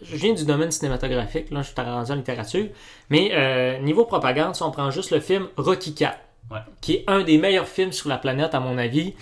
je 0.02 0.16
viens 0.16 0.34
du 0.34 0.46
domaine 0.46 0.72
cinématographique, 0.72 1.52
là, 1.52 1.62
je 1.64 1.68
suis 1.68 1.76
rendu 1.76 2.10
en 2.10 2.16
littérature, 2.16 2.68
mais 3.10 3.32
euh, 3.34 3.80
niveau 3.80 4.06
propagande, 4.06 4.56
si 4.56 4.64
on 4.64 4.72
prend 4.72 4.92
juste 4.92 5.12
le 5.12 5.20
film 5.20 5.48
Rocky 5.58 5.90
IV, 6.00 6.12
Ouais. 6.50 6.60
qui 6.80 6.94
est 6.94 7.04
un 7.08 7.24
des 7.24 7.38
meilleurs 7.38 7.68
films 7.68 7.92
sur 7.92 8.08
la 8.08 8.18
planète, 8.18 8.56
à 8.56 8.62
mon 8.62 8.78
avis, 8.78 9.14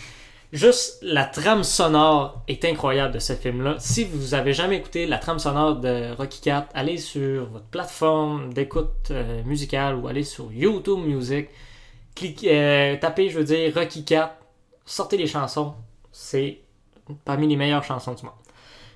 juste 0.53 0.99
la 1.01 1.25
trame 1.25 1.63
sonore 1.63 2.43
est 2.47 2.63
incroyable 2.65 3.15
de 3.15 3.19
ce 3.19 3.33
film-là. 3.33 3.77
Si 3.79 4.03
vous 4.03 4.35
avez 4.35 4.53
jamais 4.53 4.75
écouté 4.75 5.07
la 5.07 5.17
trame 5.17 5.39
sonore 5.39 5.77
de 5.77 6.13
Rocky 6.15 6.47
IV, 6.47 6.65
allez 6.75 6.99
sur 6.99 7.45
votre 7.47 7.65
plateforme 7.65 8.53
d'écoute 8.53 9.09
euh, 9.09 9.41
musicale 9.45 9.95
ou 9.95 10.07
allez 10.07 10.23
sur 10.23 10.51
YouTube 10.53 10.99
Music, 10.99 11.47
cliquez, 12.15 12.57
euh, 12.57 12.97
tapez, 12.97 13.29
je 13.29 13.37
veux 13.37 13.43
dire, 13.43 13.73
Rocky 13.75 14.05
IV, 14.09 14.29
sortez 14.85 15.17
les 15.17 15.27
chansons, 15.27 15.75
c'est 16.11 16.59
parmi 17.23 17.47
les 17.47 17.55
meilleures 17.55 17.83
chansons 17.83 18.13
du 18.13 18.23
monde. 18.23 18.33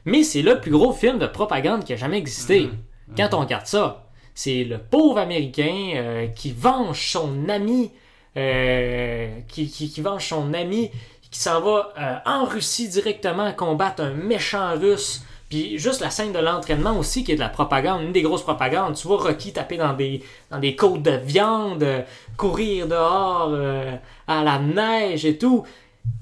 Mais 0.06 0.24
c'est 0.24 0.42
le 0.42 0.60
plus 0.60 0.72
gros 0.72 0.94
film 0.94 1.20
de 1.20 1.28
propagande 1.28 1.84
qui 1.84 1.94
a 1.94 1.96
jamais 1.96 2.18
existé. 2.18 2.62
Mhm. 2.62 3.16
Quand 3.18 3.34
on 3.34 3.40
regarde 3.42 3.66
ça, 3.66 4.10
c'est 4.34 4.64
le 4.64 4.78
pauvre 4.78 5.18
Américain 5.18 5.92
euh, 5.96 6.28
qui 6.28 6.52
venge 6.52 7.12
son 7.12 7.50
ami, 7.50 7.92
euh, 8.38 9.40
qui, 9.48 9.70
qui, 9.70 9.90
qui 9.92 10.02
venge 10.02 10.28
son 10.28 10.54
ami, 10.54 10.92
qui 11.30 11.40
s'en 11.40 11.62
va 11.62 11.94
euh, 12.00 12.16
en 12.26 12.46
Russie 12.46 12.90
directement 12.90 13.52
combattre 13.54 14.02
un 14.02 14.14
méchant 14.14 14.76
russe. 14.80 15.24
Puis 15.50 15.80
juste 15.80 16.00
la 16.00 16.12
scène 16.12 16.32
de 16.32 16.38
l'entraînement 16.38 16.98
aussi, 16.98 17.24
qui 17.24 17.32
est 17.32 17.36
de 17.36 17.40
la 17.40 17.50
propagande, 17.50 18.04
une 18.04 18.12
des 18.12 18.22
grosses 18.22 18.44
propagandes. 18.44 18.96
Tu 18.96 19.08
vois 19.08 19.18
Rocky 19.18 19.52
taper 19.52 19.78
dans 19.78 19.94
des, 19.94 20.22
dans 20.52 20.62
côtes 20.78 21.02
de 21.02 21.12
viande, 21.12 21.82
euh, 21.82 22.02
courir 22.38 22.88
dehors 22.88 23.50
euh, 23.52 23.96
à 24.28 24.44
la 24.44 24.60
neige 24.60 25.26
et 25.26 25.40
tout. 25.40 25.66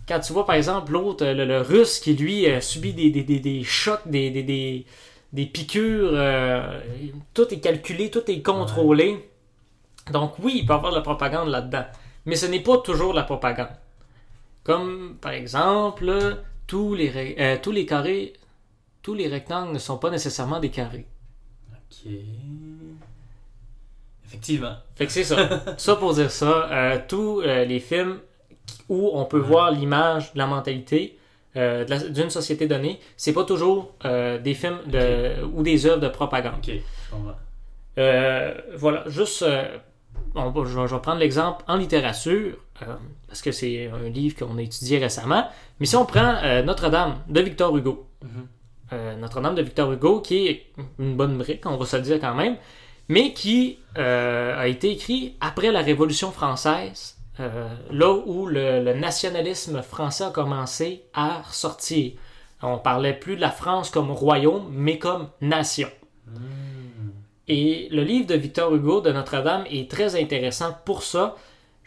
Quand 0.08 0.22
tu 0.22 0.32
vois 0.32 0.46
par 0.46 0.56
exemple 0.56 0.94
l'autre, 0.94 1.26
euh, 1.26 1.34
le, 1.34 1.60
russe 1.60 2.00
qui 2.00 2.14
lui 2.14 2.46
subit 2.62 2.94
des, 2.94 3.10
des, 3.10 3.24
des, 3.24 3.40
des 3.40 3.64
chocs, 3.66 4.08
des, 4.08 4.86
piqûres, 5.34 6.18
tout 7.34 7.54
est 7.54 7.60
calculé, 7.60 8.10
tout 8.10 8.32
est 8.32 8.42
contrôlé. 8.42 9.30
Donc 10.14 10.40
oui, 10.40 10.54
il 10.60 10.66
peut 10.66 10.72
y 10.72 10.78
avoir 10.78 10.94
de 10.94 10.98
la 10.98 11.04
propagande 11.04 11.50
là-dedans. 11.50 11.86
Mais 12.26 12.38
ce 12.38 12.46
n'est 12.46 12.62
pas 12.62 12.78
toujours 12.78 13.12
de 13.12 13.18
la 13.18 13.24
propagande. 13.24 13.76
Comme 14.64 15.18
par 15.20 15.34
exemple, 15.34 16.38
tous 16.66 16.96
les 16.96 17.86
carrés, 17.86 18.34
tous 19.08 19.14
les 19.14 19.30
rectangles 19.30 19.72
ne 19.72 19.80
sont 19.80 19.98
pas 19.98 20.10
nécessairement 20.10 20.60
des 20.60 20.70
carrés. 20.70 21.08
Ok. 21.72 22.12
Effectivement. 24.26 24.76
Fait 24.96 25.06
que 25.06 25.14
c'est 25.14 25.24
ça. 25.24 25.64
ça 25.78 25.96
pour 25.96 26.14
dire 26.14 26.30
ça, 26.30 26.70
euh, 26.70 27.00
tous 27.08 27.40
euh, 27.40 27.64
les 27.64 27.80
films 27.80 28.20
où 28.90 29.12
on 29.14 29.24
peut 29.24 29.40
voir 29.40 29.72
l'image 29.72 30.34
de 30.34 30.40
la 30.40 30.46
mentalité 30.46 31.18
euh, 31.56 31.86
d'une 32.10 32.30
société 32.30 32.68
donnée, 32.68 33.00
c'est 33.16 33.32
pas 33.32 33.46
toujours 33.46 33.94
des 34.04 34.54
films 34.54 34.80
de, 34.88 35.42
ou 35.54 35.64
des 35.64 35.86
œuvres 35.86 36.02
de 36.02 36.10
propagande. 36.10 36.56
Ok, 36.58 36.70
voilà, 38.76 39.04
juste, 39.08 39.46
on 40.36 40.66
je, 40.66 40.80
vais, 40.82 41.00
prendre 41.00 41.20
l'exemple 41.20 41.64
en 41.70 41.78
littérature, 41.78 42.58
parce 43.28 43.42
que 43.42 43.54
c'est 43.54 43.88
un 43.88 44.10
livre 44.10 44.36
qu'on 44.36 44.58
a 44.58 44.62
étudié 44.62 44.98
récemment. 45.00 45.48
Mais 45.80 45.86
si 45.86 45.96
on 45.96 46.06
prend 46.06 46.42
Notre-Dame 46.66 47.16
de 47.30 47.40
Victor 47.40 47.76
Hugo, 47.78 48.08
Mhm. 48.24 48.30
euh, 48.30 48.57
Notre-Dame 48.92 49.56
de 49.56 49.62
Victor 49.62 49.92
Hugo, 49.92 50.22
qui 50.22 50.48
est 50.48 50.66
une 51.00 51.16
bonne 51.16 51.38
brique, 51.38 51.66
on 51.66 51.78
va 51.78 51.86
se 51.86 51.98
le 51.98 52.04
dire 52.04 52.20
quand 52.20 52.36
même, 52.36 52.58
mais 53.10 53.34
qui 53.34 53.80
euh, 53.98 54.58
a 54.58 54.68
été 54.68 54.92
écrit 54.92 55.36
après 55.40 55.72
la 55.72 55.82
Révolution 55.82 56.32
française, 56.32 57.18
euh, 57.40 57.68
là 57.92 58.12
où 58.26 58.46
le, 58.46 58.84
le 58.84 58.94
nationalisme 58.94 59.82
français 59.82 60.26
a 60.26 60.30
commencé 60.32 61.04
à 61.14 61.42
ressortir. 61.42 62.14
On 62.62 62.78
parlait 62.80 63.14
plus 63.14 63.36
de 63.36 63.42
la 63.42 63.52
France 63.52 63.90
comme 63.90 64.12
royaume, 64.12 64.68
mais 64.72 64.98
comme 64.98 65.30
nation. 65.42 65.90
Hmm. 66.26 67.12
Et 67.48 67.88
le 67.92 68.04
livre 68.04 68.28
de 68.28 68.36
Victor 68.36 68.74
Hugo 68.76 69.00
de 69.00 69.12
Notre-Dame 69.12 69.66
est 69.70 69.90
très 69.90 70.20
intéressant 70.22 70.76
pour 70.86 71.04
ça, 71.04 71.36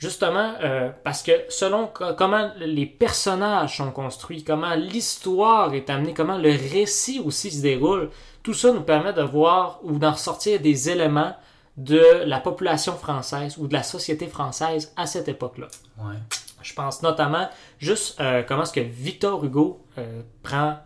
justement 0.00 0.54
euh, 0.62 0.88
parce 1.04 1.22
que 1.22 1.32
selon 1.50 1.86
co- 1.86 2.14
comment 2.16 2.50
les 2.58 2.86
personnages 2.86 3.76
sont 3.76 3.90
construits, 3.92 4.42
comment 4.42 4.74
l'histoire 4.74 5.74
est 5.74 5.90
amenée, 5.90 6.14
comment 6.14 6.38
le 6.38 6.50
récit 6.50 7.20
aussi 7.24 7.50
se 7.50 7.60
déroule, 7.60 8.08
tout 8.42 8.54
ça 8.54 8.72
nous 8.72 8.80
permet 8.80 9.12
de 9.12 9.22
voir 9.22 9.78
ou 9.82 9.98
d'en 9.98 10.12
ressortir 10.12 10.58
des 10.60 10.88
éléments 10.88 11.36
de 11.76 12.02
la 12.24 12.40
population 12.40 12.94
française 12.94 13.56
ou 13.58 13.66
de 13.68 13.74
la 13.74 13.82
société 13.82 14.26
française 14.26 14.92
à 14.96 15.04
cette 15.06 15.28
époque-là. 15.28 15.68
Ouais. 15.98 16.16
Je 16.62 16.72
pense 16.74 17.02
notamment 17.02 17.48
juste 17.78 18.18
euh, 18.20 18.42
comment 18.46 18.62
est-ce 18.62 18.72
que 18.72 18.80
Victor 18.80 19.44
Hugo 19.44 19.84
euh, 19.98 20.22
prend 20.42 20.78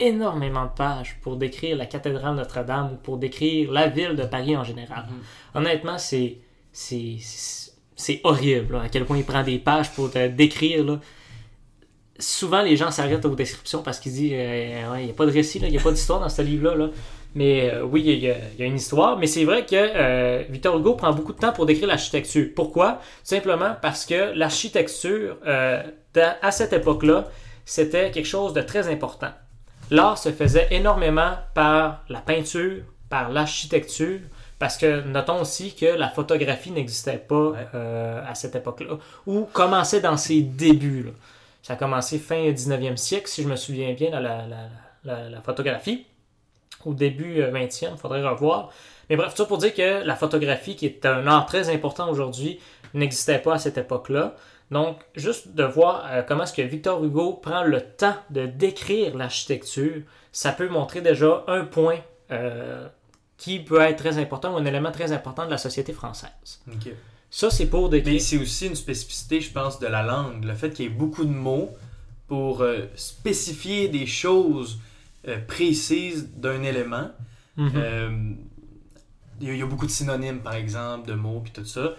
énormément 0.00 0.64
de 0.64 0.70
pages 0.70 1.18
pour 1.22 1.36
décrire 1.36 1.76
la 1.76 1.86
cathédrale 1.86 2.34
Notre-Dame 2.34 2.92
ou 2.92 2.96
pour 2.96 3.16
décrire 3.18 3.70
la 3.70 3.86
ville 3.88 4.16
de 4.16 4.24
Paris 4.24 4.56
en 4.56 4.64
général. 4.64 5.06
Honnêtement, 5.54 5.98
c'est 5.98 6.38
c'est 6.72 7.16
c'est- 7.20 7.69
c'est 8.00 8.20
horrible 8.24 8.76
à 8.76 8.88
quel 8.88 9.04
point 9.04 9.18
il 9.18 9.24
prend 9.24 9.42
des 9.42 9.58
pages 9.58 9.90
pour 9.92 10.08
décrire. 10.08 10.98
Souvent, 12.18 12.62
les 12.62 12.76
gens 12.76 12.90
s'arrêtent 12.90 13.24
aux 13.24 13.34
descriptions 13.34 13.82
parce 13.82 13.98
qu'ils 13.98 14.12
disent 14.12 14.32
euh, 14.34 14.96
il 14.98 15.04
n'y 15.06 15.10
a 15.10 15.14
pas 15.14 15.24
de 15.26 15.30
récit, 15.30 15.58
il 15.62 15.70
n'y 15.70 15.78
a 15.78 15.80
pas 15.80 15.90
d'histoire 15.92 16.20
dans 16.20 16.28
ce 16.28 16.42
livre-là. 16.42 16.74
là. 16.74 16.88
Mais 17.34 17.70
euh, 17.70 17.84
oui, 17.84 18.02
il 18.04 18.18
y, 18.18 18.30
a- 18.30 18.66
une 18.66 18.76
histoire. 18.76 19.16
Mais 19.18 19.26
c'est 19.26 19.44
vrai 19.44 19.64
que 19.64 19.76
euh, 19.76 20.42
Victor 20.50 20.76
Hugo 20.78 20.94
prend 20.94 21.12
beaucoup 21.12 21.32
de 21.32 21.38
temps 21.38 21.52
pour 21.52 21.64
décrire 21.64 21.86
l'architecture. 21.88 22.48
Pourquoi? 22.54 23.00
Simplement 23.22 23.76
parce 23.80 24.04
que 24.04 24.32
l'architecture, 24.34 25.36
à 25.46 26.50
cette 26.50 26.72
époque-là, 26.72 27.28
c'était 27.64 28.10
quelque 28.10 28.26
chose 28.26 28.52
de 28.52 28.60
très 28.62 28.88
important. 28.88 29.30
L'art 29.90 30.18
se 30.18 30.30
faisait 30.30 30.68
énormément 30.72 31.32
par 31.54 32.04
la 32.08 32.20
peinture, 32.20 32.82
par 33.08 33.30
l'architecture, 33.30 34.20
parce 34.60 34.76
que 34.76 35.00
notons 35.00 35.40
aussi 35.40 35.74
que 35.74 35.86
la 35.86 36.08
photographie 36.08 36.70
n'existait 36.70 37.16
pas 37.18 37.34
Ouais. 37.50 37.66
euh, 37.74 38.22
à 38.24 38.36
cette 38.36 38.54
époque-là, 38.54 38.98
ou 39.26 39.46
commençait 39.52 40.00
dans 40.00 40.16
ses 40.16 40.42
débuts. 40.42 41.02
là. 41.02 41.10
Ça 41.62 41.72
a 41.72 41.76
commencé 41.76 42.18
fin 42.18 42.52
19e 42.52 42.96
siècle, 42.96 43.26
si 43.26 43.42
je 43.42 43.48
me 43.48 43.56
souviens 43.56 43.92
bien, 43.94 44.10
dans 44.10 44.20
la, 44.20 44.46
la- 44.46 44.68
la- 45.04 45.28
la 45.28 45.40
photographie. 45.40 46.06
Au 46.86 46.94
début 46.94 47.40
euh, 47.42 47.50
20e, 47.50 47.90
il 47.92 47.98
faudrait 47.98 48.22
revoir. 48.26 48.70
Mais 49.10 49.16
bref, 49.16 49.30
tout 49.32 49.38
ça 49.38 49.44
pour 49.46 49.58
dire 49.58 49.74
que 49.74 50.02
la 50.04 50.14
photographie, 50.14 50.76
qui 50.76 50.86
est 50.86 51.04
un 51.04 51.26
art 51.26 51.44
très 51.46 51.68
important 51.68 52.08
aujourd'hui, 52.08 52.60
n'existait 52.94 53.38
pas 53.40 53.54
à 53.54 53.58
cette 53.58 53.76
époque-là. 53.76 54.36
Donc, 54.70 54.98
juste 55.16 55.48
de 55.54 55.64
voir 55.64 56.06
euh, 56.10 56.22
comment 56.22 56.44
est-ce 56.44 56.52
que 56.54 56.62
Victor 56.62 57.02
Hugo 57.04 57.32
prend 57.34 57.64
le 57.64 57.80
temps 57.80 58.14
de 58.30 58.46
décrire 58.46 59.16
l'architecture, 59.16 60.02
ça 60.32 60.52
peut 60.52 60.68
montrer 60.68 61.00
déjà 61.00 61.44
un 61.48 61.64
point 61.64 61.98
euh, 62.30 62.86
qui 63.40 63.58
peut 63.58 63.80
être 63.80 63.96
très 63.96 64.18
important 64.18 64.52
ou 64.54 64.58
un 64.58 64.64
élément 64.66 64.92
très 64.92 65.12
important 65.12 65.46
de 65.46 65.50
la 65.50 65.56
société 65.58 65.94
française. 65.94 66.30
Ça, 67.30 67.48
c'est 67.50 67.66
pour 67.70 67.84
Mais 67.90 68.00
décrire. 68.02 68.20
c'est 68.20 68.36
aussi 68.38 68.66
une 68.66 68.74
spécificité, 68.74 69.40
je 69.40 69.50
pense, 69.50 69.78
de 69.80 69.86
la 69.86 70.02
langue. 70.02 70.44
Le 70.44 70.54
fait 70.54 70.70
qu'il 70.74 70.84
y 70.84 70.88
ait 70.88 70.98
beaucoup 71.04 71.24
de 71.24 71.32
mots 71.32 71.70
pour 72.28 72.60
euh, 72.60 72.86
spécifier 72.96 73.88
des 73.88 74.04
choses 74.06 74.78
euh, 75.26 75.38
précises 75.46 76.28
d'un 76.36 76.62
élément. 76.62 77.08
Mhm. 77.56 77.72
Euh, 77.76 78.32
Il 79.40 79.56
y, 79.56 79.62
a- 79.62 79.66
beaucoup 79.66 79.86
de 79.86 79.90
synonymes, 79.90 80.40
par 80.40 80.54
exemple, 80.54 81.08
de 81.08 81.14
mots, 81.14 81.40
puis 81.40 81.50
tout 81.52 81.64
ça. 81.64 81.94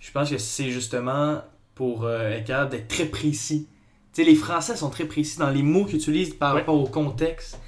Je 0.00 0.10
pense 0.12 0.30
que 0.30 0.38
c'est 0.38 0.70
justement 0.70 1.42
pour 1.74 2.08
être 2.10 2.46
capable 2.46 2.70
d'être 2.70 2.88
très 2.88 3.04
précis. 3.04 3.68
Tu 4.14 4.22
sais, 4.24 4.30
les 4.30 4.34
Français 4.34 4.76
sont 4.76 4.88
très 4.88 5.04
précis 5.04 5.38
dans 5.38 5.50
les 5.50 5.62
mots 5.62 5.84
qu'ils 5.84 5.96
utilisent 5.96 6.32
par 6.34 6.54
Ouais. 6.54 6.60
rapport 6.60 6.76
au 6.80 6.86
contexte. 6.86 7.60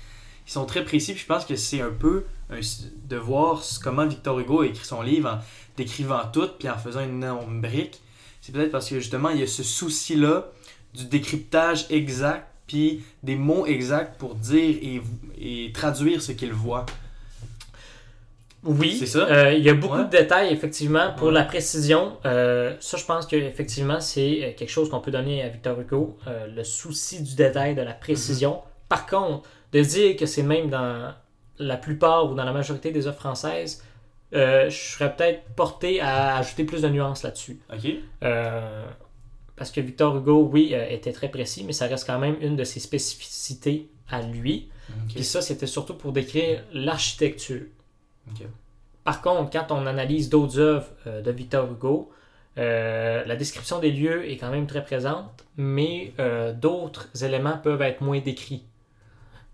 Ils 0.46 0.50
sont 0.52 0.64
très 0.64 0.82
précis, 0.82 1.12
puis 1.12 1.20
je 1.20 1.26
pense 1.26 1.44
que 1.44 1.56
c'est 1.56 1.82
un 1.82 1.90
peu 1.90 2.24
de 2.50 3.16
voir 3.16 3.62
comment 3.82 4.06
Victor 4.06 4.38
Hugo 4.38 4.62
a 4.62 4.66
écrit 4.66 4.84
son 4.86 5.02
livre 5.02 5.28
en 5.30 5.38
décrivant 5.76 6.22
tout, 6.32 6.48
puis 6.58 6.68
en 6.68 6.76
faisant 6.78 7.00
une 7.00 7.22
énorme 7.22 7.60
brique. 7.60 8.00
C'est 8.40 8.52
peut-être 8.52 8.70
parce 8.72 8.88
que 8.88 8.98
justement, 9.00 9.28
il 9.30 9.40
y 9.40 9.42
a 9.42 9.46
ce 9.46 9.62
souci-là 9.62 10.46
du 10.94 11.04
décryptage 11.04 11.86
exact, 11.90 12.46
puis 12.66 13.02
des 13.22 13.36
mots 13.36 13.66
exacts 13.66 14.16
pour 14.18 14.34
dire 14.34 14.76
et, 14.82 15.02
et 15.38 15.72
traduire 15.72 16.22
ce 16.22 16.32
qu'il 16.32 16.52
voit. 16.52 16.86
Oui? 18.64 19.00
Euh, 19.14 19.54
il 19.54 19.62
y 19.62 19.70
a 19.70 19.74
beaucoup 19.74 19.98
Ouais. 19.98 20.04
de 20.04 20.10
détails, 20.10 20.52
effectivement, 20.52 21.12
pour 21.16 21.28
Ouais. 21.28 21.32
la 21.34 21.44
précision. 21.44 22.16
Euh, 22.26 22.74
ça, 22.80 22.96
je 22.96 23.04
pense 23.04 23.26
qu'effectivement, 23.26 24.00
c'est 24.00 24.42
euh, 24.44 24.52
quelque 24.56 24.70
chose 24.70 24.90
qu'on 24.90 25.00
peut 25.00 25.12
donner 25.12 25.42
à 25.42 25.48
Victor 25.48 25.80
Hugo, 25.80 26.18
euh, 26.26 26.46
le 26.48 26.64
souci 26.64 27.22
du 27.22 27.34
détail, 27.36 27.74
de 27.76 27.82
la 27.82 27.92
précision. 27.92 28.54
Mm-hmm. 28.54 28.88
Par 28.88 29.06
contre, 29.06 29.48
de 29.72 29.80
dire 29.80 30.16
que 30.16 30.26
c'est 30.26 30.42
même 30.42 30.70
dans 30.70 31.12
la 31.58 31.76
plupart 31.76 32.30
ou 32.30 32.34
dans 32.34 32.44
la 32.44 32.52
majorité 32.52 32.90
des 32.90 33.06
œuvres 33.06 33.18
françaises, 33.18 33.82
euh, 34.34 34.68
je 34.68 34.76
serais 34.76 35.14
peut-être 35.14 35.42
porté 35.54 36.00
à 36.00 36.36
ajouter 36.36 36.64
plus 36.64 36.82
de 36.82 36.88
nuances 36.88 37.22
là-dessus. 37.22 37.60
Ok? 37.72 37.90
Euh, 38.22 38.86
parce 39.56 39.70
que 39.70 39.80
Victor 39.80 40.16
Hugo, 40.16 40.48
oui, 40.52 40.70
euh, 40.72 40.86
était 40.88 41.12
très 41.12 41.28
précis, 41.28 41.64
mais 41.64 41.72
ça 41.72 41.86
reste 41.86 42.06
quand 42.06 42.18
même 42.18 42.36
une 42.40 42.56
de 42.56 42.64
ses 42.64 42.80
spécificités 42.80 43.88
à 44.08 44.22
lui. 44.22 44.68
Ok. 44.90 45.14
Puis 45.14 45.24
ça, 45.24 45.40
c'était 45.40 45.66
surtout 45.66 45.94
pour 45.94 46.12
décrire 46.12 46.62
l'architecture. 46.72 47.66
Par 49.04 49.22
contre, 49.22 49.50
quand 49.50 49.72
on 49.72 49.86
analyse 49.86 50.28
d'autres 50.28 50.58
œuvres 50.58 50.88
de 51.06 51.30
Victor 51.30 51.70
Hugo, 51.70 52.12
la 52.56 53.36
description 53.36 53.78
des 53.78 53.90
lieux 53.90 54.30
est 54.30 54.36
quand 54.36 54.50
même 54.50 54.66
très 54.66 54.84
présente, 54.84 55.46
mais 55.56 56.12
d'autres 56.56 57.08
éléments 57.24 57.56
peuvent 57.56 57.80
être 57.80 58.02
moins 58.02 58.20
décrits. 58.20 58.64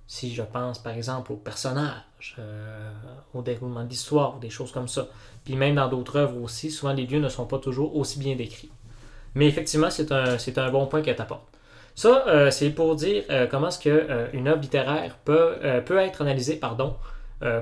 Si 0.06 0.34
je 0.34 0.42
pense 0.42 0.78
par 0.78 0.92
exemple 0.92 1.32
aux 1.32 1.36
personnages, 1.36 2.36
euh, 2.38 2.90
au 3.32 3.42
déroulement 3.42 3.84
de 3.84 3.88
l'histoire, 3.88 4.38
des 4.38 4.50
choses 4.50 4.70
comme 4.70 4.88
ça. 4.88 5.08
Puis 5.44 5.56
même 5.56 5.76
dans 5.76 5.88
d'autres 5.88 6.16
œuvres 6.16 6.40
aussi, 6.42 6.70
souvent 6.70 6.92
les 6.92 7.06
lieux 7.06 7.20
ne 7.20 7.28
sont 7.28 7.46
pas 7.46 7.58
toujours 7.58 7.96
aussi 7.96 8.18
bien 8.18 8.36
décrits. 8.36 8.70
Mais 9.34 9.46
effectivement, 9.46 9.90
c'est 9.90 10.12
un, 10.12 10.38
c'est 10.38 10.58
un 10.58 10.70
bon 10.70 10.86
point 10.86 11.02
que 11.02 11.10
tu 11.10 11.20
apportes. 11.22 11.48
Ça, 11.94 12.24
euh, 12.28 12.50
c'est 12.50 12.70
pour 12.70 12.96
dire 12.96 13.24
euh, 13.30 13.46
comment 13.46 13.68
est-ce 13.68 13.78
qu'une 13.78 14.48
œuvre 14.48 14.60
littéraire 14.60 15.16
peut, 15.24 15.56
peut 15.86 15.98
être 15.98 16.22
analysée 16.22 16.56
pardon, 16.56 16.96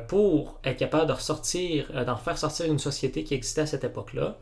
pour 0.06 0.60
être 0.62 0.76
capable 0.76 1.06
de 1.06 1.12
ressortir, 1.12 2.04
d'en 2.06 2.14
faire 2.14 2.38
sortir 2.38 2.66
une 2.66 2.78
société 2.78 3.24
qui 3.24 3.34
existait 3.34 3.62
à 3.62 3.66
cette 3.66 3.82
époque-là. 3.82 4.38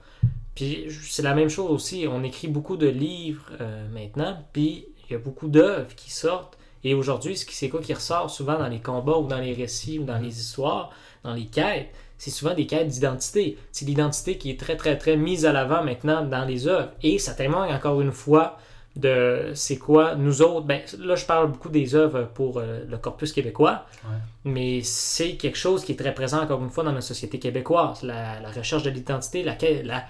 Puis 0.54 0.88
c'est 1.02 1.22
la 1.22 1.34
même 1.34 1.48
chose 1.48 1.70
aussi, 1.70 2.06
on 2.10 2.22
écrit 2.24 2.48
beaucoup 2.48 2.76
de 2.76 2.88
livres 2.88 3.50
maintenant, 3.90 4.36
puis 4.52 4.86
il 5.08 5.12
y 5.12 5.16
a 5.16 5.18
beaucoup 5.18 5.48
d'œuvres 5.48 5.94
qui 5.96 6.10
sortent. 6.10 6.58
Et 6.84 6.94
aujourd'hui, 6.94 7.36
c'est 7.36 7.68
quoi 7.68 7.80
qui 7.80 7.92
ressort 7.94 8.30
souvent 8.30 8.58
dans 8.58 8.68
les 8.68 8.80
combats 8.80 9.18
ou 9.18 9.26
dans 9.26 9.38
les 9.38 9.52
récits 9.52 9.98
ou 9.98 10.04
dans 10.04 10.18
les 10.18 10.40
histoires, 10.40 10.90
dans 11.24 11.34
les 11.34 11.46
quêtes, 11.46 11.90
c'est 12.16 12.30
souvent 12.30 12.54
des 12.54 12.66
quêtes 12.66 12.88
d'identité. 12.88 13.58
C'est 13.72 13.84
l'identité 13.86 14.36
qui 14.38 14.50
est 14.50 14.58
très 14.60 14.76
très 14.76 14.96
très 14.98 15.16
mise 15.16 15.44
à 15.46 15.52
l'avant 15.52 15.82
maintenant 15.84 16.22
dans 16.24 16.44
les 16.44 16.66
œuvres. 16.68 16.90
Et 17.02 17.18
ça 17.18 17.34
témoigne 17.34 17.72
encore 17.74 18.00
une 18.00 18.12
fois 18.12 18.58
de 18.96 19.52
c'est 19.54 19.76
quoi 19.78 20.16
nous 20.16 20.42
autres. 20.42 20.66
Ben, 20.66 20.80
là, 20.98 21.14
je 21.14 21.24
parle 21.24 21.52
beaucoup 21.52 21.68
des 21.68 21.94
œuvres 21.94 22.28
pour 22.34 22.58
euh, 22.58 22.80
le 22.88 22.98
corpus 22.98 23.32
québécois, 23.32 23.86
Ouais. 24.04 24.16
mais 24.44 24.80
c'est 24.82 25.36
quelque 25.36 25.56
chose 25.56 25.84
qui 25.84 25.92
est 25.92 25.96
très 25.96 26.12
présent 26.12 26.42
encore 26.42 26.62
une 26.62 26.70
fois 26.70 26.82
dans 26.84 26.92
la 26.92 27.00
société 27.00 27.38
québécoise. 27.38 28.02
La, 28.02 28.40
la 28.40 28.50
recherche 28.50 28.82
de 28.82 28.90
l'identité, 28.90 29.42
la 29.44 29.54
quête, 29.54 29.84
la 29.84 30.04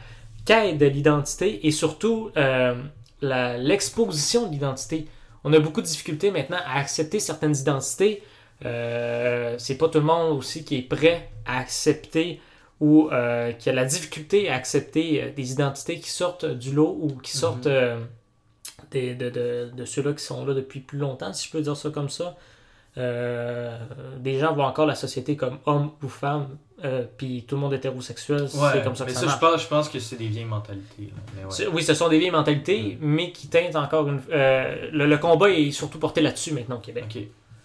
quête 0.47 0.79
de 0.79 0.87
l'identité 0.87 1.67
et 1.67 1.71
surtout 1.73 2.31
euh, 2.37 2.75
l'exposition 3.59 4.47
de 4.47 4.53
l'identité. 4.53 5.07
On 5.45 5.53
a 5.53 5.59
beaucoup 5.59 5.81
de 5.81 5.87
difficultés 5.87 6.31
maintenant 6.31 6.59
à 6.67 6.79
accepter 6.79 7.21
certaines 7.21 7.57
identités. 7.57 8.23
Euh, 8.67 9.55
c'est 9.59 9.77
pas 9.79 9.89
tout 9.89 9.99
le 10.01 10.05
monde 10.05 10.37
aussi 10.39 10.65
qui 10.65 10.77
est 10.77 10.83
prêt 10.83 11.31
à 11.47 11.59
accepter 11.59 12.41
ou 12.79 13.09
euh, 13.11 13.53
qui 13.53 13.71
a 13.71 13.73
la 13.73 13.85
difficulté 13.85 14.49
à 14.51 14.55
accepter 14.57 15.23
euh, 15.23 15.31
des 15.33 15.53
identités 15.53 15.99
qui 16.01 16.11
sortent 16.11 16.45
du 16.47 16.73
lot 16.73 16.97
ou 17.01 17.09
qui 17.23 17.37
sortent 17.37 17.67
euh, 17.67 17.99
des- 18.91 19.15
de, 19.15 19.31
de- 19.31 19.71
de 19.75 19.85
ceux-là 19.85 20.13
qui 20.13 20.25
sont 20.25 20.45
là 20.45 20.53
depuis 20.55 20.81
plus 20.81 20.99
longtemps, 20.99 21.33
si 21.33 21.47
je 21.47 21.53
peux 21.53 21.61
dire 21.63 21.77
ça 21.77 21.91
comme 21.91 22.09
ça. 22.11 22.37
Euh, 22.99 23.79
des 24.19 24.39
gens 24.39 24.53
voient 24.55 24.67
encore 24.67 24.87
la 24.87 24.95
société 24.95 25.37
comme 25.37 25.59
homme 25.65 25.93
ou 26.03 26.09
femme, 26.09 26.49
euh, 26.85 27.05
puis 27.17 27.45
tout 27.47 27.57
le 27.57 27.61
monde 27.61 27.73
est 27.73 27.77
hétérosexuel, 27.77 28.49
c'est 28.49 28.83
comme 28.83 28.97
ça 28.97 29.05
que 29.05 29.11
mais 29.11 29.15
ça, 29.15 29.29
ça, 29.29 29.35
je 29.35 29.39
pense, 29.39 29.63
je 29.63 29.67
pense 29.69 29.89
que 29.89 29.99
c'est 29.99 30.17
des 30.17 30.29
vieilles 30.29 30.45
mentalités. 30.45 31.13
Mais 31.37 31.45
ouais. 31.45 31.67
Oui, 31.73 31.83
ce 31.83 31.95
sont 31.95 32.09
des 32.09 32.19
vieilles 32.19 32.31
mentalités, 32.31 32.97
mais 33.01 33.33
qui 33.33 33.49
teintent 33.49 33.77
encore 33.77 34.09
une. 34.09 34.21
euh, 34.33 34.89
le, 34.93 35.07
le 35.07 35.19
combat 35.19 35.51
est 35.51 35.71
surtout 35.71 35.99
porté 35.99 36.21
là-dessus 36.21 36.53
maintenant 36.53 36.77
au 36.77 36.81
Québec. 36.81 37.19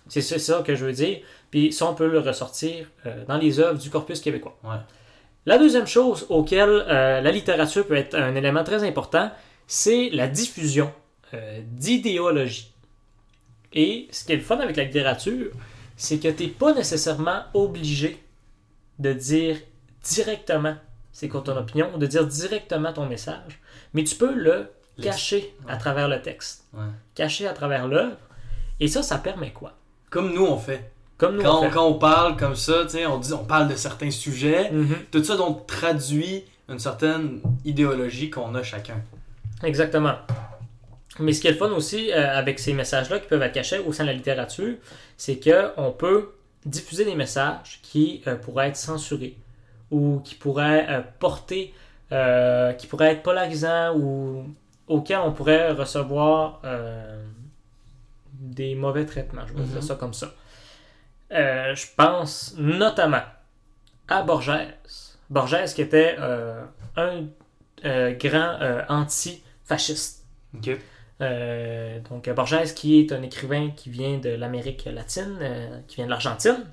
C'est 0.08 0.22
ça, 0.22 0.62
que 0.62 0.76
je 0.76 0.86
veux 0.86 0.94
dire. 0.94 1.20
Puis 1.50 1.74
ça, 1.74 1.88
on 1.90 1.96
peut 1.96 2.08
le 2.08 2.20
ressortir 2.20 2.86
euh, 3.06 3.24
dans 3.28 3.38
les 3.38 3.60
œuvres 3.60 3.80
du 3.80 3.90
corpus 3.90 4.20
québécois. 4.22 4.58
Ouais. 4.64 4.78
La 5.46 5.58
deuxième 5.58 5.88
chose 5.88 6.26
auquel 6.30 6.70
euh, 6.70 7.22
la 7.22 7.32
littérature 7.32 7.86
peut 7.88 7.96
être 7.96 8.16
un 8.16 8.36
élément 8.36 8.64
très 8.64 8.84
important, 8.84 9.32
c'est 9.68 10.10
la 10.12 10.28
diffusion 10.28 10.92
d'idéologie. 11.64 12.72
Et 13.74 14.08
ce 14.12 14.24
qui 14.24 14.32
est 14.32 14.38
le 14.38 14.42
fun 14.42 14.58
avec 14.60 14.78
la 14.78 14.86
littérature, 14.86 15.52
c'est 15.98 16.18
que 16.18 16.30
tu 16.30 16.44
n'es 16.44 16.50
pas 16.50 16.74
nécessairement 16.74 17.42
obligé 17.54 18.18
de 19.00 19.14
dire 19.14 19.58
directement 20.04 20.76
c'est 21.12 21.30
quoi 21.30 21.42
ton 21.42 21.56
opinion, 21.58 21.90
ou 21.96 21.98
de 21.98 22.06
dire 22.08 22.26
directement 22.28 22.92
ton 22.92 23.06
message, 23.06 23.62
mais 23.94 24.04
tu 24.04 24.16
peux 24.16 24.34
le 24.34 24.70
cacher 25.02 25.56
à 25.68 25.78
travers 25.78 26.10
le 26.10 26.22
texte, 26.22 26.66
Ouais. 26.74 26.84
cacher 27.16 27.48
à 27.48 27.54
travers 27.54 27.88
l'œuvre. 27.88 28.18
Et 28.82 28.90
ça, 28.90 29.02
ça 29.02 29.18
permet 29.18 29.52
quoi? 29.52 29.74
Comme 30.10 30.34
nous, 30.34 30.46
on 30.46 30.58
fait. 30.58 30.92
Comme 31.18 31.38
nous, 31.38 31.42
Quand 31.44 31.60
on 31.60 31.64
fait. 31.64 31.70
quand 31.72 31.86
on 31.88 31.94
parle 31.94 32.36
comme 32.36 32.56
ça, 32.58 32.84
on, 33.10 33.18
dit, 33.20 33.32
on 33.34 33.46
parle 33.46 33.70
de 33.70 33.76
certains 33.76 34.12
sujets. 34.12 34.70
Mhm. 34.72 34.96
Tout 35.12 35.24
ça 35.24 35.38
donc 35.38 35.66
traduit 35.68 36.44
une 36.68 36.80
certaine 36.80 37.40
idéologie 37.64 38.30
qu'on 38.30 38.54
a 38.56 38.64
chacun. 38.64 39.02
Exactement. 39.64 40.16
Mais 41.20 41.32
ce 41.32 41.40
qui 41.40 41.48
est 41.48 41.52
le 41.52 41.58
fun 41.58 41.70
aussi 41.72 42.12
euh, 42.12 42.38
avec 42.38 42.60
ces 42.60 42.74
messages-là 42.74 43.20
qui 43.20 43.28
peuvent 43.30 43.42
être 43.42 43.54
cachés 43.54 43.80
au 43.80 43.94
sein 43.94 44.04
de 44.04 44.10
la 44.10 44.16
littérature, 44.16 44.76
c'est 45.16 45.40
qu'on 45.40 45.92
peut 45.94 46.32
diffuser 46.66 47.06
des 47.06 47.16
messages 47.16 47.80
qui 47.84 48.24
euh, 48.28 48.36
pourraient 48.36 48.70
être 48.70 48.76
censurés 48.76 49.38
ou 49.92 50.20
qui 50.24 50.36
pourraient 50.36 50.88
euh, 50.90 51.02
porter, 51.20 51.74
euh, 52.12 52.74
qui 52.74 52.88
pourraient 52.88 53.12
être 53.14 53.24
polarisants 53.24 53.96
ou 53.96 54.46
auxquels 54.88 55.20
on 55.20 55.32
pourrait 55.32 55.72
recevoir 55.72 56.62
des 58.34 58.76
mauvais 58.76 59.06
traitements. 59.06 59.46
Je 59.48 59.54
vais 59.54 59.62
Mhm. 59.62 59.68
dire 59.68 59.84
ça 59.84 59.96
comme 59.96 60.14
ça. 60.14 60.28
Je 61.32 61.86
pense 61.96 62.54
notamment 62.58 63.24
à 64.08 64.22
Borges. 64.22 64.52
Borges 65.30 65.74
qui 65.74 65.82
était 65.82 66.18
un 66.96 67.24
grand 68.20 68.60
anti-fasciste. 68.90 70.24
Euh, 71.22 72.00
donc 72.10 72.30
Borges 72.30 72.74
qui 72.76 73.00
est 73.00 73.12
un 73.14 73.22
écrivain 73.22 73.72
qui 73.76 73.90
vient 73.90 74.18
de 74.18 74.30
l'Amérique 74.30 74.86
latine, 74.94 75.38
euh, 75.42 75.80
qui 75.88 75.96
vient 75.98 76.06
de 76.06 76.10
l'Argentine, 76.12 76.66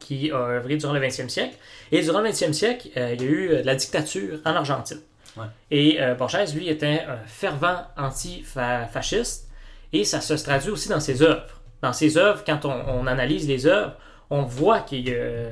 qui 0.00 0.30
a 0.32 0.36
œuvré 0.36 0.76
durant 0.76 0.92
le 0.92 1.00
20e 1.00 1.28
siècle. 1.28 1.54
Et 1.92 2.02
durant 2.02 2.20
le 2.20 2.30
20e 2.30 2.52
siècle, 2.52 2.88
euh, 2.96 3.14
il 3.14 3.22
y 3.22 3.24
a 3.26 3.28
eu 3.30 3.48
euh, 3.50 3.60
de 3.62 3.66
la 3.66 3.74
dictature 3.76 4.38
en 4.44 4.54
Argentine. 4.56 5.00
Ouais. 5.36 5.44
Et 5.70 6.00
euh, 6.02 6.14
Borges, 6.14 6.52
lui, 6.54 6.68
était 6.68 7.04
un 7.06 7.18
fervent 7.26 7.82
anti-fasciste. 7.96 9.48
Et 9.92 10.04
ça 10.04 10.20
se 10.20 10.34
traduit 10.34 10.70
aussi 10.70 10.88
dans 10.88 11.00
ses 11.00 11.22
œuvres. 11.22 11.60
Dans 11.82 11.92
ses 11.92 12.16
œuvres, 12.16 12.42
quand 12.44 12.64
on, 12.64 12.72
on 12.88 13.06
analyse 13.06 13.48
les 13.48 13.66
œuvres, 13.66 13.94
on 14.30 14.42
voit 14.42 14.80
qu'il 14.80 15.08
y 15.08 15.14
a 15.14 15.46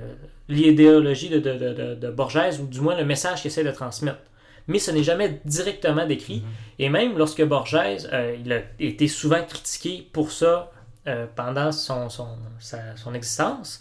l'idéologie 0.49 1.29
de, 1.29 1.39
de, 1.39 1.53
de, 1.55 1.73
de- 1.75 1.95
de 1.95 2.11
Borges, 2.11 2.61
ou 2.61 2.67
du 2.67 2.81
moins 2.81 2.97
le 2.97 3.05
message 3.05 3.43
qu'il 3.43 3.51
essaie 3.51 3.65
de 3.65 3.71
transmettre. 3.71 4.19
Mais 4.69 4.79
ce 4.79 4.91
n'est 4.91 5.03
jamais 5.03 5.41
directement 5.45 6.07
décrit. 6.07 6.43
Et 6.79 6.89
même 6.91 7.19
lorsque 7.19 7.43
Borges, 7.43 7.77
euh, 8.13 8.37
il 8.45 8.53
a 8.53 8.61
été 8.79 9.09
souvent 9.09 9.43
critiqué 9.43 10.07
pour 10.13 10.31
ça 10.31 10.71
euh, 11.07 11.27
pendant 11.35 11.73
son, 11.73 12.09
son, 12.11 12.29
sa- 12.61 12.95
son 12.97 13.15
existence, 13.15 13.81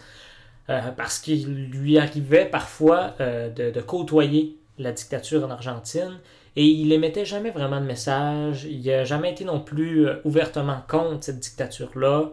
euh, 0.70 0.80
parce 0.96 1.20
qu'il 1.20 1.70
lui 1.70 1.98
arrivait 2.00 2.46
parfois 2.46 3.14
de, 3.20 3.72
de 3.72 3.82
côtoyer 3.82 4.56
la 4.80 4.92
dictature 4.92 5.46
en 5.46 5.50
Argentine, 5.52 6.20
et 6.56 6.66
il 6.66 6.92
émettait 6.92 7.26
jamais 7.26 7.52
vraiment 7.52 7.80
de 7.82 7.86
message, 7.86 8.64
il 8.64 8.84
n'a 8.86 9.04
jamais 9.04 9.32
été 9.32 9.44
non 9.46 9.60
plus 9.60 10.08
ouvertement 10.24 10.82
contre 10.88 11.24
cette 11.26 11.40
dictature-là, 11.40 12.30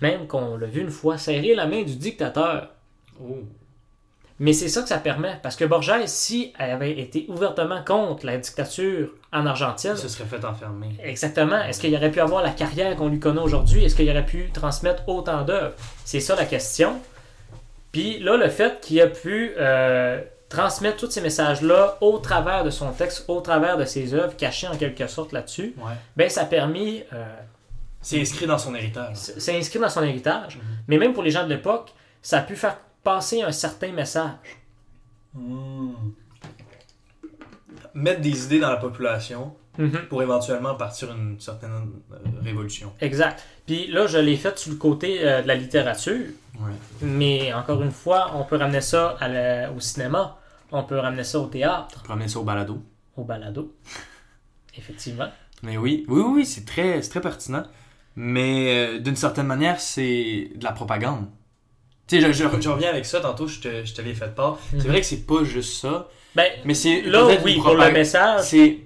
même 0.00 0.26
qu'on 0.26 0.56
l'a 0.56 0.66
vu 0.66 0.80
une 0.80 0.90
fois 0.90 1.18
serrer 1.18 1.54
la 1.54 1.66
main 1.66 1.82
du 1.82 1.96
dictateur. 1.96 2.70
Oh. 3.20 3.38
Mais 4.40 4.52
c'est 4.52 4.68
ça 4.68 4.82
que 4.82 4.88
ça 4.88 4.98
permet, 4.98 5.36
parce 5.42 5.56
que 5.56 5.64
Borges, 5.64 5.92
si 6.06 6.52
elle 6.60 6.70
avait 6.70 6.98
été 6.98 7.26
ouvertement 7.28 7.82
contre 7.84 8.24
la 8.24 8.36
dictature 8.38 9.08
en 9.32 9.44
Argentine, 9.46 9.92
Il 9.96 9.98
se 9.98 10.08
serait 10.08 10.28
fait 10.28 10.44
enfermer. 10.44 10.96
Exactement. 11.02 11.60
Est-ce 11.64 11.80
qu'il 11.80 11.94
aurait 11.96 12.10
pu 12.12 12.20
avoir 12.20 12.42
la 12.42 12.50
carrière 12.50 12.94
qu'on 12.94 13.08
lui 13.08 13.18
connaît 13.18 13.40
aujourd'hui? 13.40 13.84
Est-ce 13.84 13.96
qu'il 13.96 14.08
aurait 14.08 14.24
pu 14.26 14.50
transmettre 14.52 15.08
autant 15.08 15.42
d'œuvres? 15.42 15.74
C'est 16.04 16.20
ça 16.20 16.36
la 16.36 16.44
question. 16.44 16.98
Puis 17.90 18.20
là, 18.20 18.36
le 18.36 18.48
fait 18.48 18.80
qu'il 18.80 19.00
a 19.00 19.06
pu 19.08 19.52
euh, 19.58 20.20
transmettre 20.48 20.98
tous 20.98 21.10
ces 21.10 21.20
messages-là 21.20 21.96
au 22.00 22.18
travers 22.18 22.62
de 22.62 22.70
son 22.70 22.90
texte, 22.92 23.24
au 23.28 23.40
travers 23.40 23.76
de 23.76 23.84
ses 23.84 24.14
œuvres, 24.14 24.36
cachées 24.36 24.68
en 24.68 24.76
quelque 24.76 25.06
sorte 25.08 25.32
là-dessus, 25.32 25.74
Ouais. 25.78 25.92
ben 26.16 26.30
ça 26.30 26.42
a 26.42 26.44
permis, 26.44 27.02
euh, 27.12 27.24
C'est 28.00 28.20
inscrit 28.20 28.46
dans 28.46 28.58
son 28.58 28.74
héritage. 28.74 29.16
c'est 29.16 29.58
inscrit 29.58 29.78
dans 29.80 29.88
son 29.88 30.04
héritage, 30.04 30.56
Mhm. 30.58 30.62
mais 30.86 30.98
même 30.98 31.12
pour 31.12 31.22
les 31.24 31.30
gens 31.32 31.42
de 31.44 31.48
l'époque, 31.48 31.92
ça 32.22 32.38
a 32.38 32.42
pu 32.42 32.54
faire 32.56 32.76
passer 33.08 33.40
un 33.42 33.52
certain 33.52 33.92
message. 33.92 34.32
Mettre 37.94 38.20
des 38.20 38.44
idées 38.44 38.60
dans 38.60 38.70
la 38.70 38.76
population 38.76 39.54
Mhm. 39.78 40.06
pour 40.08 40.22
éventuellement 40.22 40.74
partir 40.74 41.10
une 41.12 41.38
certaine 41.40 41.70
euh, 42.12 42.16
révolution. 42.42 42.92
Exact. 43.00 43.42
Puis 43.66 43.86
là, 43.86 44.06
je 44.08 44.18
l'ai 44.18 44.36
fait 44.36 44.58
sur 44.58 44.72
le 44.72 44.76
côté 44.78 45.08
euh, 45.26 45.40
de 45.42 45.48
la 45.48 45.54
littérature, 45.54 46.26
Ouais. 46.60 46.72
Mais 47.02 47.52
encore 47.52 47.80
une 47.82 47.92
fois, 47.92 48.32
on 48.34 48.42
peut 48.44 48.56
ramener 48.56 48.80
ça 48.80 49.16
à 49.20 49.28
la- 49.28 49.70
au 49.70 49.78
cinéma, 49.78 50.36
on 50.72 50.82
peut 50.82 50.98
ramener 50.98 51.22
ça 51.22 51.38
au 51.38 51.46
théâtre, 51.46 52.02
Pour 52.02 52.12
amener 52.14 52.26
ça 52.26 52.40
au 52.40 52.42
balado. 52.42 52.82
au 53.16 53.22
balado. 53.22 53.72
Effectivement. 54.76 55.28
Mais 55.62 55.76
oui, 55.76 56.04
oui, 56.08 56.20
oui, 56.20 56.32
oui, 56.38 56.46
c'est 56.46 56.64
très, 56.64 57.00
très 57.02 57.20
pertinent. 57.20 57.62
Mais 58.16 58.56
euh, 58.74 58.98
d'une 58.98 59.14
certaine 59.14 59.46
manière, 59.46 59.78
c'est 59.80 60.50
de 60.56 60.64
la 60.64 60.72
propagande. 60.72 61.26
Tu 62.08 62.20
sais, 62.20 62.26
je, 62.26 62.32
je- 62.32 62.60
je 62.60 62.68
reviens 62.68 62.88
avec 62.90 63.04
ça, 63.04 63.20
tantôt 63.20 63.46
je 63.46 63.60
te, 63.60 63.84
je 63.84 63.92
te 63.94 64.00
l'ai 64.02 64.14
fait 64.14 64.34
part. 64.34 64.58
C'est 64.70 64.88
vrai 64.88 65.00
que 65.00 65.06
c'est 65.06 65.26
pas 65.26 65.44
juste 65.44 65.80
ça, 65.80 66.08
Ben, 66.34 66.50
mais 66.64 66.74
c'est 66.74 67.02
là, 67.02 67.26
oui, 67.44 67.56
pour 67.56 67.74
le 67.74 67.90
message. 67.92 68.44
C'est 68.44 68.78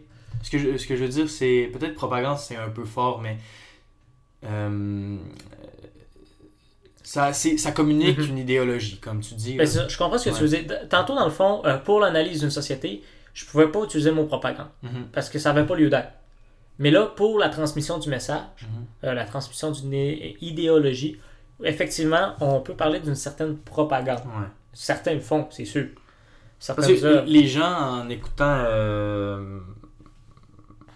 ce 0.43 0.51
que 0.51 0.59
je, 0.59 0.77
ce 0.77 0.87
que 0.87 0.97
je 0.97 1.03
veux 1.05 1.09
dire, 1.09 1.31
c'est 1.31 1.71
peut-être 1.73 1.95
propagande, 1.95 2.37
c'est 2.39 2.57
un 2.57 2.69
peu 2.69 2.85
fort, 2.85 3.21
mais 3.21 3.39
euh, 4.45 5.17
ça, 7.03 7.33
c'est, 7.33 7.57
ça 7.59 7.73
communique 7.73 8.19
Mhm. 8.19 8.29
une 8.31 8.39
idéologie, 8.39 8.99
comme 8.99 9.21
tu 9.21 9.35
dis. 9.35 9.55
Ben, 9.57 9.67
je 9.67 9.97
comprends 9.99 10.19
ce 10.19 10.25
que 10.25 10.31
Ouais. 10.31 10.37
tu 10.37 10.43
veux 10.43 10.49
dire. 10.49 10.89
Tantôt, 10.89 11.15
dans 11.15 11.25
le 11.25 11.31
fond, 11.31 11.63
euh, 11.65 11.77
pour 11.79 12.01
l'analyse 12.01 12.41
d'une 12.41 12.51
société, 12.51 13.03
je 13.35 13.45
pouvais 13.45 13.69
pas 13.69 13.83
utiliser 13.85 14.11
le 14.11 14.17
mot 14.17 14.25
propagande 14.25 14.69
Mhm. 14.83 15.09
parce 15.13 15.29
que 15.29 15.39
ça 15.39 15.53
n'avait 15.53 15.67
pas 15.67 15.77
lieu 15.77 15.91
d'être. 15.91 16.13
Mais 16.79 16.91
là, 16.91 17.07
pour 17.07 17.39
la 17.39 17.49
transmission 17.51 17.99
du 17.99 18.09
message, 18.09 18.67
euh, 19.05 19.13
la 19.15 19.25
transmission 19.25 19.71
d'une 19.71 19.93
idéologie, 20.41 21.19
effectivement, 21.65 22.35
on 22.41 22.61
peut 22.61 22.75
parler 22.75 23.01
d'une 23.01 23.15
certaine 23.15 23.57
propagande. 23.57 24.19
Ouais. 24.27 24.47
Certains 24.73 25.15
le 25.15 25.21
font, 25.21 25.47
c'est 25.51 25.65
sûr. 25.65 25.87
Parce 26.67 26.87
que 26.87 27.05
œuvres. 27.05 27.25
les 27.27 27.47
gens, 27.49 27.73
en 28.03 28.09
écoutant. 28.09 28.45
euh, 28.67 29.59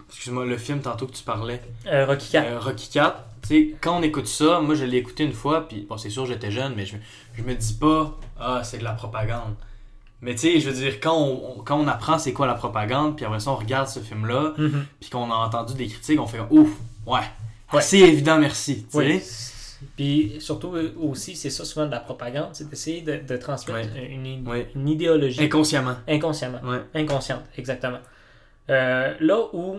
Excuse-moi, 0.09 0.45
le 0.45 0.57
film 0.57 0.79
tantôt 0.81 1.05
que 1.05 1.11
tu 1.11 1.23
parlais, 1.23 1.61
Euh, 1.85 2.05
Rocky 2.05 2.35
IV. 2.37 2.43
euh, 2.45 2.59
Rocky 2.59 2.89
4, 2.89 3.23
tu 3.41 3.47
sais, 3.49 3.75
quand 3.81 3.97
on 3.99 4.01
écoute 4.01 4.25
ça, 4.27 4.61
moi 4.61 4.73
je 4.73 4.85
l'ai 4.85 4.97
écouté 4.97 5.23
une 5.25 5.33
fois, 5.33 5.67
puis 5.67 5.85
bon, 5.87 5.97
c'est 5.97 6.09
sûr, 6.09 6.25
j'étais 6.25 6.49
jeune, 6.49 6.73
mais 6.75 6.85
je, 6.85 6.95
je 7.35 7.43
me 7.43 7.53
dis 7.53 7.73
pas, 7.73 8.17
ah, 8.39 8.61
c'est 8.63 8.77
de 8.79 8.83
la 8.83 8.93
propagande. 8.93 9.53
Mais 10.21 10.33
tu 10.33 10.39
sais, 10.41 10.59
je 10.59 10.69
veux 10.69 10.75
dire, 10.75 10.99
quand 11.01 11.13
on, 11.15 11.57
on- 11.59 11.63
quand 11.63 11.77
on 11.77 11.87
apprend 11.87 12.17
c'est 12.17 12.33
quoi 12.33 12.47
la 12.47 12.55
propagande, 12.55 13.15
puis 13.17 13.25
après 13.25 13.39
ça, 13.41 13.51
on 13.51 13.55
regarde 13.57 13.87
ce 13.89 13.99
film-là, 13.99 14.53
Mhm. 14.57 14.85
puis 14.99 15.09
qu'on 15.09 15.29
a 15.29 15.35
entendu 15.35 15.73
des 15.75 15.87
critiques, 15.87 16.19
on 16.19 16.25
fait, 16.25 16.39
ouf, 16.49 16.69
ouais, 17.05 17.19
Ouais. 17.73 17.81
c'est 17.81 17.99
évident, 17.99 18.39
merci. 18.39 18.87
Oui. 18.93 19.21
Puis 19.95 20.37
surtout 20.39 20.75
euh, 20.75 20.93
aussi, 20.99 21.35
c'est 21.35 21.49
ça 21.49 21.63
souvent 21.65 21.85
de 21.85 21.91
la 21.91 21.99
propagande, 21.99 22.49
c'est 22.53 22.69
d'essayer 22.69 23.01
de, 23.01 23.17
de 23.17 23.37
transmettre 23.37 23.89
une, 23.95 24.25
une- 24.25 24.47
Ouais. 24.47 24.69
une 24.75 24.89
idéologie 24.89 25.43
Inconsciemment. 25.43 25.95
inconsciemment. 26.07 26.59
Ouais. 26.63 26.81
Inconsciente, 26.95 27.43
exactement. 27.57 27.99
Euh, 28.69 29.13
là 29.19 29.39
où 29.53 29.77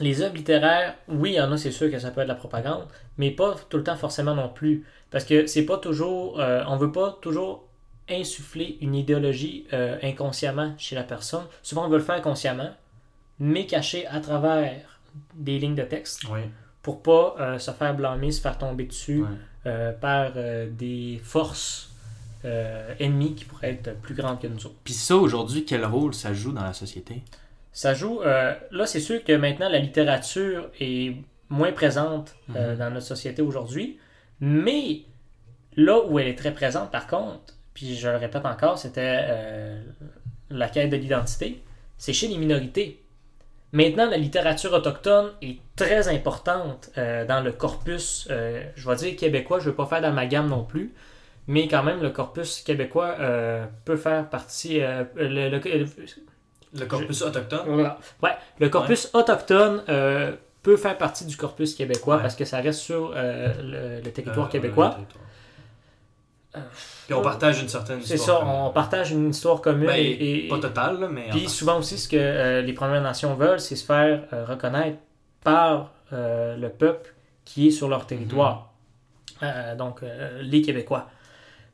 les 0.00 0.20
œuvres 0.22 0.34
littéraires, 0.36 0.94
oui, 1.08 1.30
il 1.32 1.36
y 1.36 1.40
en 1.40 1.50
a, 1.52 1.56
c'est 1.56 1.70
sûr 1.70 1.90
que 1.90 1.98
ça 1.98 2.10
peut 2.10 2.20
être 2.20 2.26
de 2.26 2.32
la 2.32 2.38
propagande, 2.38 2.84
mais 3.16 3.30
pas 3.30 3.54
tout 3.70 3.76
le 3.78 3.84
temps 3.84 3.96
forcément 3.96 4.34
non 4.34 4.48
plus. 4.48 4.84
Parce 5.10 5.24
que 5.24 5.46
c'est 5.46 5.64
pas 5.64 5.78
toujours. 5.78 6.40
euh, 6.40 6.62
on 6.66 6.76
veut 6.76 6.92
pas 6.92 7.16
toujours 7.22 7.64
insuffler 8.10 8.76
une 8.80 8.94
idéologie 8.94 9.66
euh, 9.72 9.96
inconsciemment 10.02 10.74
chez 10.78 10.94
la 10.96 11.02
personne. 11.04 11.44
Souvent, 11.62 11.86
on 11.86 11.88
veut 11.88 11.98
le 11.98 12.04
faire 12.04 12.20
consciemment, 12.22 12.70
mais 13.38 13.66
caché 13.66 14.06
à 14.06 14.20
travers 14.20 14.74
des 15.34 15.58
lignes 15.58 15.74
de 15.74 15.82
texte 15.82 16.24
Oui. 16.30 16.40
Pour 16.86 17.02
pas 17.02 17.34
euh, 17.40 17.58
se 17.58 17.72
faire 17.72 17.96
blâmer, 17.96 18.30
se 18.30 18.40
faire 18.40 18.56
tomber 18.58 18.84
dessus 18.84 19.22
Ouais. 19.22 19.28
euh, 19.66 19.90
par 19.92 20.30
euh, 20.36 20.68
des 20.70 21.20
forces 21.24 21.90
ennemies 23.00 23.34
qui 23.34 23.44
pourraient 23.44 23.72
être 23.72 23.92
plus 24.02 24.14
grandes 24.14 24.40
que 24.40 24.46
nous 24.46 24.64
autres. 24.66 24.76
Puis 24.84 24.94
ça, 24.94 25.16
aujourd'hui, 25.16 25.64
quel 25.64 25.84
rôle 25.84 26.14
ça 26.14 26.32
joue 26.32 26.52
dans 26.52 26.62
la 26.62 26.74
société? 26.74 27.24
Ça 27.72 27.92
joue. 27.92 28.20
là, 28.22 28.86
c'est 28.86 29.00
sûr 29.00 29.24
que 29.24 29.32
maintenant, 29.32 29.68
la 29.68 29.80
littérature 29.80 30.70
est 30.78 31.16
moins 31.48 31.72
présente 31.72 32.36
Mhm. 32.46 32.76
dans 32.78 32.90
notre 32.90 33.06
société 33.06 33.42
aujourd'hui. 33.42 33.98
Mais 34.38 35.00
là 35.74 36.04
où 36.06 36.20
elle 36.20 36.28
est 36.28 36.38
très 36.38 36.54
présente, 36.54 36.92
par 36.92 37.08
contre, 37.08 37.54
puis 37.74 37.96
je 37.96 38.06
le 38.08 38.16
répète 38.16 38.46
encore, 38.46 38.78
c'était 38.78 39.26
la 40.48 40.68
quête 40.68 40.90
de 40.90 40.96
l'identité, 40.96 41.60
c'est 41.98 42.12
chez 42.12 42.28
les 42.28 42.38
minorités. 42.38 43.02
Maintenant, 43.80 44.08
la 44.08 44.16
littérature 44.16 44.72
autochtone 44.72 45.28
est 45.42 45.58
très 45.82 46.02
importante 46.08 46.82
euh, 46.96 47.26
dans 47.26 47.42
le 47.42 47.52
corpus, 47.52 48.26
euh, 48.30 48.62
je 48.74 48.88
vais 48.88 48.96
dire 48.96 49.16
québécois, 49.16 49.58
je 49.58 49.64
ne 49.66 49.70
veux 49.70 49.76
pas 49.76 49.84
faire 49.86 50.00
d'amalgame 50.00 50.48
non 50.48 50.64
plus, 50.64 50.94
mais 51.46 51.68
quand 51.68 51.82
même, 51.82 52.00
le 52.00 52.10
corpus 52.10 52.62
québécois 52.62 53.16
euh, 53.20 53.66
peut 53.84 53.96
faire 54.06 54.28
partie. 54.30 54.78
le- 54.80 55.50
le- 55.50 55.86
Le 56.80 56.86
corpus 56.86 57.20
autochtone? 57.22 57.60
voilà. 57.66 57.98
Ouais, 58.22 58.34
le 58.60 58.68
corpus 58.70 59.10
autochtone 59.12 59.82
peut 60.62 60.76
faire 60.78 60.96
partie 60.96 61.26
du 61.26 61.36
corpus 61.36 61.74
québécois 61.74 62.16
Ouais. 62.16 62.22
parce 62.22 62.36
que 62.36 62.44
ça 62.46 62.58
reste 62.66 62.80
sur 62.80 63.12
le, 63.14 64.00
territoire 64.10 64.48
québécois. 64.48 64.90
territoire. 64.90 65.24
Puis 67.06 67.14
on 67.14 67.22
partage 67.22 67.60
une 67.62 67.68
certaine 67.68 68.00
C'est 68.02 68.14
histoire 68.14 68.38
ça, 68.40 68.44
commune. 68.44 68.60
on 68.62 68.70
partage 68.70 69.12
une 69.12 69.30
histoire 69.30 69.60
commune 69.60 69.86
Ben, 69.86 69.96
et, 69.96 70.46
et- 70.46 70.48
Pas 70.48 70.58
total, 70.58 71.00
là, 71.00 71.08
mais. 71.08 71.28
puis 71.30 71.46
en- 71.46 71.48
souvent 71.48 71.78
aussi 71.78 71.98
ce 71.98 72.08
que 72.08 72.16
euh, 72.18 72.62
les 72.62 72.72
Premières 72.72 73.02
Nations 73.02 73.34
veulent, 73.34 73.60
c'est 73.60 73.76
se 73.76 73.84
faire 73.84 74.22
euh, 74.32 74.44
reconnaître 74.44 74.98
par 75.44 75.92
euh, 76.12 76.56
le 76.56 76.68
peuple 76.68 77.14
qui 77.44 77.68
est 77.68 77.70
sur 77.70 77.88
leur 77.88 78.06
territoire. 78.06 78.72
Euh, 79.42 79.76
donc 79.76 80.02
euh, 80.02 80.40
les 80.42 80.62
Québécois. 80.62 81.06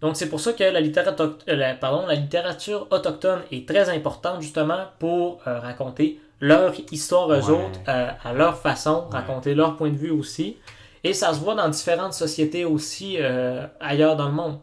Donc 0.00 0.16
c'est 0.16 0.28
pour 0.28 0.40
ça 0.40 0.52
que 0.52 0.64
la 0.64 0.80
littérature, 0.80 1.36
euh, 1.48 1.54
la- 1.56 1.74
pardon, 1.74 2.04
la 2.06 2.14
littérature 2.16 2.88
autochtone 2.90 3.40
est 3.52 3.68
très 3.68 3.88
importante 3.88 4.42
justement 4.42 4.86
pour 4.98 5.40
euh, 5.46 5.60
raconter 5.60 6.20
leur 6.40 6.72
histoire 6.90 7.30
eux 7.32 7.36
Ouais. 7.36 7.50
autres 7.52 7.80
euh, 7.88 8.08
à 8.24 8.32
leur 8.32 8.58
façon, 8.58 9.04
Ouais. 9.10 9.16
raconter 9.18 9.54
leur 9.54 9.76
point 9.76 9.90
de 9.90 9.96
vue 9.96 10.10
aussi. 10.10 10.56
Et 11.04 11.12
ça 11.14 11.32
se 11.32 11.38
voit 11.40 11.54
dans 11.54 11.68
différentes 11.68 12.14
sociétés 12.14 12.64
aussi 12.64 13.16
euh, 13.20 13.64
ailleurs 13.80 14.16
dans 14.16 14.26
le 14.26 14.34
monde. 14.34 14.58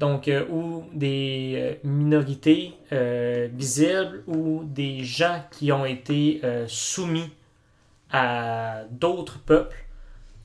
Donc, 0.00 0.28
euh, 0.28 0.46
où 0.48 0.84
des 0.94 1.52
euh, 1.56 1.74
minorités 1.84 2.72
euh, 2.90 3.48
visibles 3.52 4.22
ou 4.26 4.62
des 4.64 5.04
gens 5.04 5.44
qui 5.50 5.72
ont 5.72 5.84
été 5.84 6.40
euh, 6.42 6.64
soumis 6.68 7.30
à 8.10 8.84
d'autres 8.90 9.40
peuples 9.40 9.76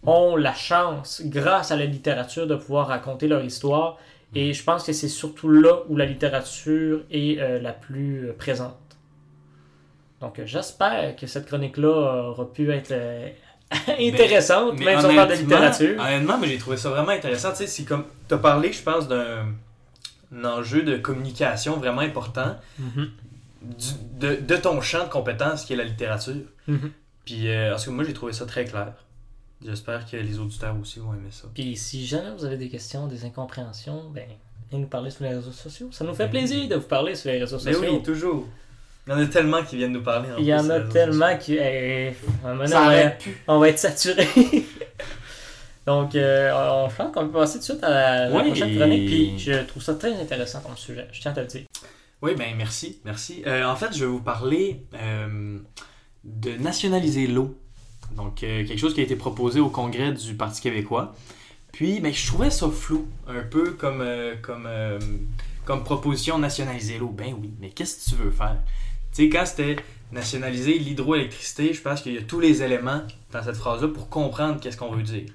ont 0.03 0.35
la 0.35 0.53
chance, 0.53 1.21
grâce 1.23 1.71
à 1.71 1.77
la 1.77 1.85
littérature, 1.85 2.47
de 2.47 2.55
pouvoir 2.55 2.87
raconter 2.89 3.29
leur 3.29 3.45
histoire. 3.45 3.97
Et 4.35 4.51
je 4.51 4.61
pense 4.61 4.83
que 4.83 4.91
c'est 4.91 5.07
surtout 5.07 5.49
là 5.49 5.83
où 5.87 5.95
la 5.95 6.05
littérature 6.05 7.05
est 7.09 7.37
la 7.61 7.71
plus 7.71 8.33
présente. 8.37 8.75
Donc, 10.19 10.41
j'espère 10.45 11.15
que 11.15 11.25
cette 11.25 11.45
chronique-là 11.45 12.29
aura 12.29 12.51
pu 12.51 12.69
être 12.71 12.93
intéressante, 13.99 14.75
Mais 14.79 14.85
même 14.85 14.99
si 14.99 15.05
on 15.05 15.15
parle 15.15 15.29
de 15.29 15.35
littérature. 15.35 15.99
Honnêtement, 15.99 16.37
mais 16.37 16.47
j'ai 16.47 16.57
trouvé 16.57 16.77
ça 16.77 16.89
vraiment 16.89 17.09
intéressant. 17.11 17.51
Tu 17.51 17.57
sais, 17.57 17.67
c'est 17.67 17.83
comme. 17.83 18.05
T'as 18.27 18.37
parlé, 18.37 18.71
je 18.71 18.81
pense, 18.81 19.07
d'un 19.07 19.47
un 20.35 20.43
enjeu 20.45 20.81
de 20.83 20.97
communication 20.97 21.77
vraiment 21.77 22.01
important 22.01 22.55
Mhm. 22.79 23.09
du- 23.61 24.19
de, 24.19 24.35
de 24.41 24.55
ton 24.57 24.81
champ 24.81 25.03
de 25.05 25.09
compétences 25.09 25.63
qui 25.65 25.73
est 25.73 25.75
la 25.77 25.83
littérature. 25.83 26.41
Mhm. 26.67 26.91
Puis, 27.25 27.47
euh, 27.49 27.69
parce 27.71 27.85
que 27.85 27.89
moi, 27.91 28.03
j'ai 28.03 28.13
trouvé 28.13 28.33
ça 28.33 28.45
très 28.45 28.65
clair. 28.65 28.93
J'espère 29.65 30.05
que 30.09 30.17
les 30.17 30.37
auditeurs 30.39 30.75
aussi 30.79 30.99
vont 30.99 31.13
aimer 31.13 31.31
ça. 31.31 31.47
Puis 31.53 31.75
si 31.77 32.05
jamais 32.05 32.31
vous 32.37 32.43
avez 32.45 32.57
des 32.57 32.69
questions, 32.69 33.07
des 33.07 33.23
incompréhensions, 33.23 34.09
ben, 34.13 34.25
venez 34.69 34.81
nous 34.81 34.87
parler 34.87 35.09
sur 35.09 35.23
les 35.23 35.29
réseaux 35.35 35.51
sociaux. 35.51 35.87
Ça 35.91 36.03
nous 36.03 36.13
fait 36.13 36.29
plaisir 36.29 36.67
de 36.67 36.75
vous 36.75 36.87
parler 36.87 37.15
sur 37.15 37.31
les 37.31 37.39
réseaux 37.39 37.57
Mais 37.63 37.73
sociaux. 37.73 37.89
oui, 37.93 38.03
toujours. 38.03 38.47
Il 39.07 39.11
y 39.11 39.13
en 39.13 39.19
a 39.19 39.25
tellement 39.27 39.63
qui 39.63 39.77
viennent 39.77 39.91
nous 39.91 40.01
parler. 40.03 40.29
Il 40.39 40.45
y 40.45 40.53
en 40.53 40.67
a 40.69 40.79
les 40.79 40.89
tellement 40.89 41.37
qui. 41.37 41.55
eh. 41.59 42.15
Ça 42.43 42.55
donné, 42.55 42.75
on, 42.75 42.87
va, 42.87 43.11
on 43.59 43.63
être 43.65 43.79
saturé. 43.79 44.27
Donc, 45.85 46.15
euh, 46.15 46.51
on, 46.55 46.89
je 46.89 46.95
pense 46.95 47.13
qu'on 47.13 47.27
peut 47.27 47.33
passer 47.39 47.53
tout 47.59 47.59
de 47.59 47.63
suite 47.65 47.83
à 47.83 47.89
la, 47.89 48.29
la 48.29 48.35
Oui. 48.37 48.47
prochaine 48.47 48.75
chronique. 48.75 49.05
Puis 49.05 49.37
je 49.39 49.63
trouve 49.65 49.83
ça 49.83 49.93
très 49.93 50.13
intéressant 50.19 50.61
comme 50.61 50.75
sujet. 50.75 51.07
Je 51.11 51.21
tiens 51.21 51.31
à 51.31 51.35
te 51.35 51.39
le 51.41 51.45
dire. 51.45 51.61
Oui, 52.23 52.33
ben 52.35 52.55
merci, 52.57 52.99
merci. 53.05 53.43
Euh, 53.45 53.65
en 53.65 53.75
fait, 53.75 53.93
je 53.93 53.99
vais 53.99 54.09
vous 54.09 54.21
parler 54.21 54.81
euh, 54.95 55.59
de 56.23 56.51
nationaliser 56.53 57.27
l'eau. 57.27 57.55
Donc, 58.15 58.41
euh, 58.41 58.65
quelque 58.65 58.79
chose 58.79 58.95
qui 58.95 59.01
a 59.01 59.03
été 59.03 59.15
proposé 59.15 59.59
au 59.59 59.69
congrès 59.69 60.11
du 60.13 60.33
Parti 60.33 60.61
québécois. 60.61 61.13
Puis, 61.71 61.99
ben, 61.99 62.11
je 62.11 62.25
trouvais 62.25 62.49
ça 62.49 62.67
flou, 62.69 63.07
un 63.27 63.41
peu 63.43 63.71
comme, 63.73 64.01
euh, 64.01 64.33
comme, 64.41 64.65
euh, 64.67 64.97
comme 65.65 65.83
proposition 65.83 66.39
nationaliser 66.39 66.97
l'eau. 66.97 67.09
Ben 67.09 67.35
oui, 67.39 67.53
mais 67.59 67.69
qu'est-ce 67.69 68.05
que 68.09 68.15
tu 68.15 68.23
veux 68.23 68.31
faire? 68.31 68.57
Tu 69.15 69.23
sais, 69.23 69.29
quand 69.29 69.45
c'était 69.45 69.77
nationaliser 70.11 70.77
l'hydroélectricité, 70.77 71.73
je 71.73 71.81
pense 71.81 72.01
qu'il 72.01 72.15
y 72.15 72.17
a 72.17 72.21
tous 72.21 72.41
les 72.41 72.63
éléments 72.63 73.01
dans 73.31 73.41
cette 73.41 73.55
phrase-là 73.55 73.87
pour 73.87 74.09
comprendre 74.09 74.59
qu'est-ce 74.59 74.75
qu'on 74.75 74.91
veut 74.91 75.03
dire. 75.03 75.29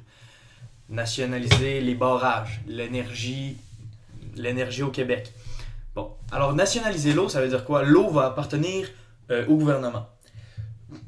Nationaliser 0.91 1.81
les 1.81 1.95
barrages, 1.95 2.61
l'énergie, 2.67 3.57
l'énergie 4.37 4.83
au 4.83 4.91
Québec. 4.91 5.33
Bon, 5.95 6.11
alors 6.31 6.53
nationaliser 6.55 7.15
l'eau, 7.15 7.31
ça 7.31 7.41
veut 7.41 7.49
dire 7.49 7.65
quoi? 7.65 7.83
L'eau 7.83 8.11
va 8.11 8.27
appartenir 8.27 8.87
euh, 9.31 9.47
au 9.47 9.57
gouvernement. 9.57 10.07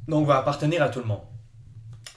Donc, 0.08 0.26
va 0.26 0.38
appartenir 0.38 0.82
à 0.82 0.88
tout 0.88 1.00
le 1.00 1.06
monde. 1.06 1.20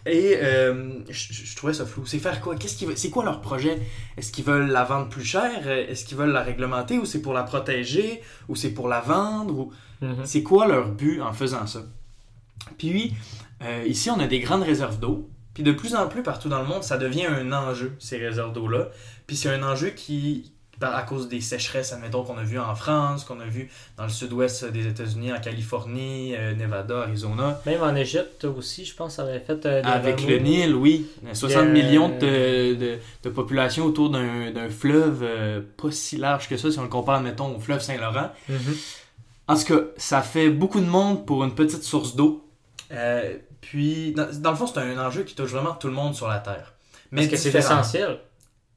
Et 0.06 0.38
euh, 0.42 1.00
je, 1.10 1.56
trouvais 1.58 1.74
ça 1.74 1.86
flou. 1.86 2.06
C'est 2.06 2.20
faire 2.20 2.40
quoi? 2.40 2.56
Qu'est-ce 2.56 2.78
qu'ils 2.78 2.98
C'est 2.98 3.10
quoi 3.10 3.26
leur 3.26 3.42
projet? 3.42 3.78
Est-ce 4.16 4.32
qu'ils 4.32 4.46
veulent 4.46 4.70
la 4.70 4.86
vendre 4.86 5.10
plus 5.10 5.26
cher? 5.26 5.68
Est-ce 5.68 6.06
qu'ils 6.06 6.18
veulent 6.18 6.32
la 6.32 6.44
réglementer? 6.44 6.98
Ou 6.98 7.06
c'est 7.06 7.22
pour 7.22 7.34
la 7.34 7.44
protéger? 7.44 8.22
Ou 8.48 8.56
c'est 8.56 8.72
pour 8.72 8.88
la 8.88 9.02
vendre? 9.02 9.54
Ou... 9.58 9.74
Mhm. 10.02 10.26
C'est 10.26 10.44
quoi 10.44 10.68
leur 10.68 10.90
but 10.90 11.22
en 11.22 11.34
faisant 11.34 11.66
ça? 11.68 11.84
Puis, 12.78 13.14
euh, 13.64 13.84
ici, 13.88 14.10
on 14.10 14.20
a 14.20 14.28
des 14.28 14.40
grandes 14.40 14.64
réserves 14.64 15.00
d'eau. 15.00 15.30
Puis 15.54 15.64
de 15.64 15.72
plus 15.72 15.96
en 15.96 16.08
plus, 16.08 16.22
partout 16.24 16.50
dans 16.50 16.62
le 16.62 16.68
monde, 16.68 16.84
ça 16.84 16.98
devient 16.98 17.26
un 17.28 17.52
enjeu, 17.54 17.94
ces 18.00 18.18
réserves 18.18 18.52
d'eau-là. 18.54 18.90
Puis 19.26 19.38
c'est 19.38 19.50
un 19.50 19.64
enjeu 19.64 19.92
qui, 19.92 20.52
à 20.82 21.02
cause 21.04 21.30
des 21.30 21.40
sécheresses, 21.40 21.94
admettons, 21.94 22.24
qu'on 22.24 22.38
a 22.38 22.44
vu 22.44 22.60
en 22.60 22.76
France, 22.76 23.24
qu'on 23.24 23.40
a 23.40 23.46
vu 23.46 23.70
dans 23.96 24.04
le 24.04 24.10
sud-ouest 24.10 24.66
des 24.66 24.86
États-Unis, 24.88 25.32
en 25.32 25.40
Californie, 25.40 26.36
euh, 26.36 26.54
Nevada, 26.56 27.04
Arizona. 27.04 27.62
Même 27.66 27.82
en 27.82 27.96
Égypte 27.96 28.44
aussi, 28.44 28.84
je 28.84 28.94
pense, 28.94 29.16
ça 29.16 29.22
avait 29.24 29.40
fait 29.40 29.66
euh, 29.66 29.82
des 29.82 29.88
Avec 29.88 30.28
le 30.28 30.40
Nil, 30.40 30.76
oui. 30.76 31.06
60 31.32 31.64
Le- 31.68 31.72
millions 31.72 32.10
de, 32.10 32.74
de, 32.76 32.98
de 33.24 33.30
population 33.30 33.86
autour 33.86 34.10
d'un 34.10 34.70
fleuve 34.70 35.22
euh, 35.24 35.62
pas 35.78 35.92
si 35.92 36.18
large 36.18 36.50
que 36.50 36.58
ça, 36.58 36.70
si 36.70 36.78
on 36.80 36.84
le 36.84 36.90
compare, 36.90 37.22
mettons, 37.22 37.56
au 37.56 37.60
fleuve 37.62 37.80
Saint-Laurent. 37.82 38.32
Mhm. 38.50 38.58
En 39.48 39.56
tout 39.56 39.66
cas, 39.66 39.82
ça 39.98 40.22
fait 40.22 40.50
beaucoup 40.50 40.80
de 40.80 40.86
monde 40.88 41.26
pour 41.26 41.44
une 41.44 41.54
petite 41.54 41.84
source 41.84 42.16
d'eau. 42.16 42.46
Euh, 42.92 43.38
puis, 43.62 44.12
dans, 44.14 44.28
dans 44.42 44.52
le 44.52 44.56
fond, 44.56 44.68
c'est 44.68 44.80
un 44.80 44.98
enjeu 45.06 45.24
qui 45.24 45.36
touche 45.36 45.52
vraiment 45.52 45.74
tout 45.74 45.88
le 45.88 45.94
monde 45.94 46.16
sur 46.16 46.28
la 46.28 46.40
Terre. 46.40 46.74
Parce 47.14 47.28
que 47.28 47.38
c'est 47.38 47.52
essentiel. 47.60 48.20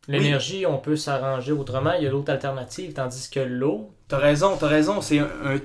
L'énergie, 0.08 0.64
on 0.66 0.78
peut 0.78 0.96
s'arranger 0.96 1.52
autrement. 1.52 1.92
Il 1.98 2.04
y 2.04 2.06
a 2.06 2.10
d'autres 2.10 2.32
alternatives, 2.32 2.92
tandis 2.94 3.28
que 3.30 3.40
l'eau, 3.40 3.90
T'as 4.08 4.16
raison, 4.16 4.56
t'as 4.58 4.68
raison. 4.68 5.02
C'est 5.02 5.18
un, 5.18 5.28
un- 5.44 5.60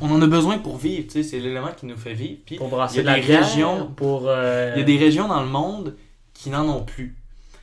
on 0.00 0.08
en 0.12 0.22
a 0.22 0.26
besoin 0.28 0.58
pour 0.58 0.76
vivre, 0.76 1.06
tu 1.08 1.14
sais, 1.14 1.22
c'est 1.24 1.40
l'élément 1.40 1.72
qui 1.76 1.84
nous 1.86 1.96
fait 1.96 2.14
vivre. 2.14 2.38
Puis, 2.46 2.56
pour 2.56 2.68
il 2.68 2.70
brasser 2.70 2.96
y 2.98 3.00
a 3.00 3.02
de 3.02 3.20
des 3.20 3.36
régions- 3.36 3.86
pour... 3.96 4.28
euh, 4.28 4.72
il 4.76 4.78
y 4.78 4.82
a 4.82 4.84
des 4.84 4.96
régions 4.98 5.26
dans 5.26 5.40
le 5.40 5.48
monde 5.48 5.96
qui 6.32 6.50
n'en 6.50 6.68
ont 6.68 6.84
plus. 6.84 7.16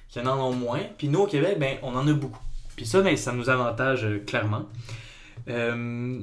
qui 0.09 0.19
en 0.19 0.27
ont 0.27 0.51
moins. 0.51 0.81
Puis 0.97 1.07
nous, 1.07 1.21
au 1.21 1.27
Québec, 1.27 1.57
ben, 1.57 1.77
on 1.83 1.95
en 1.95 2.05
a 2.05 2.11
beaucoup. 2.13 2.41
Puis 2.75 2.85
ça, 2.85 2.99
ben, 3.01 3.15
ça 3.15 3.31
nous 3.31 3.49
avantage 3.49 4.03
euh, 4.03 4.21
clairement. 4.27 4.63
Euh, 5.47 6.19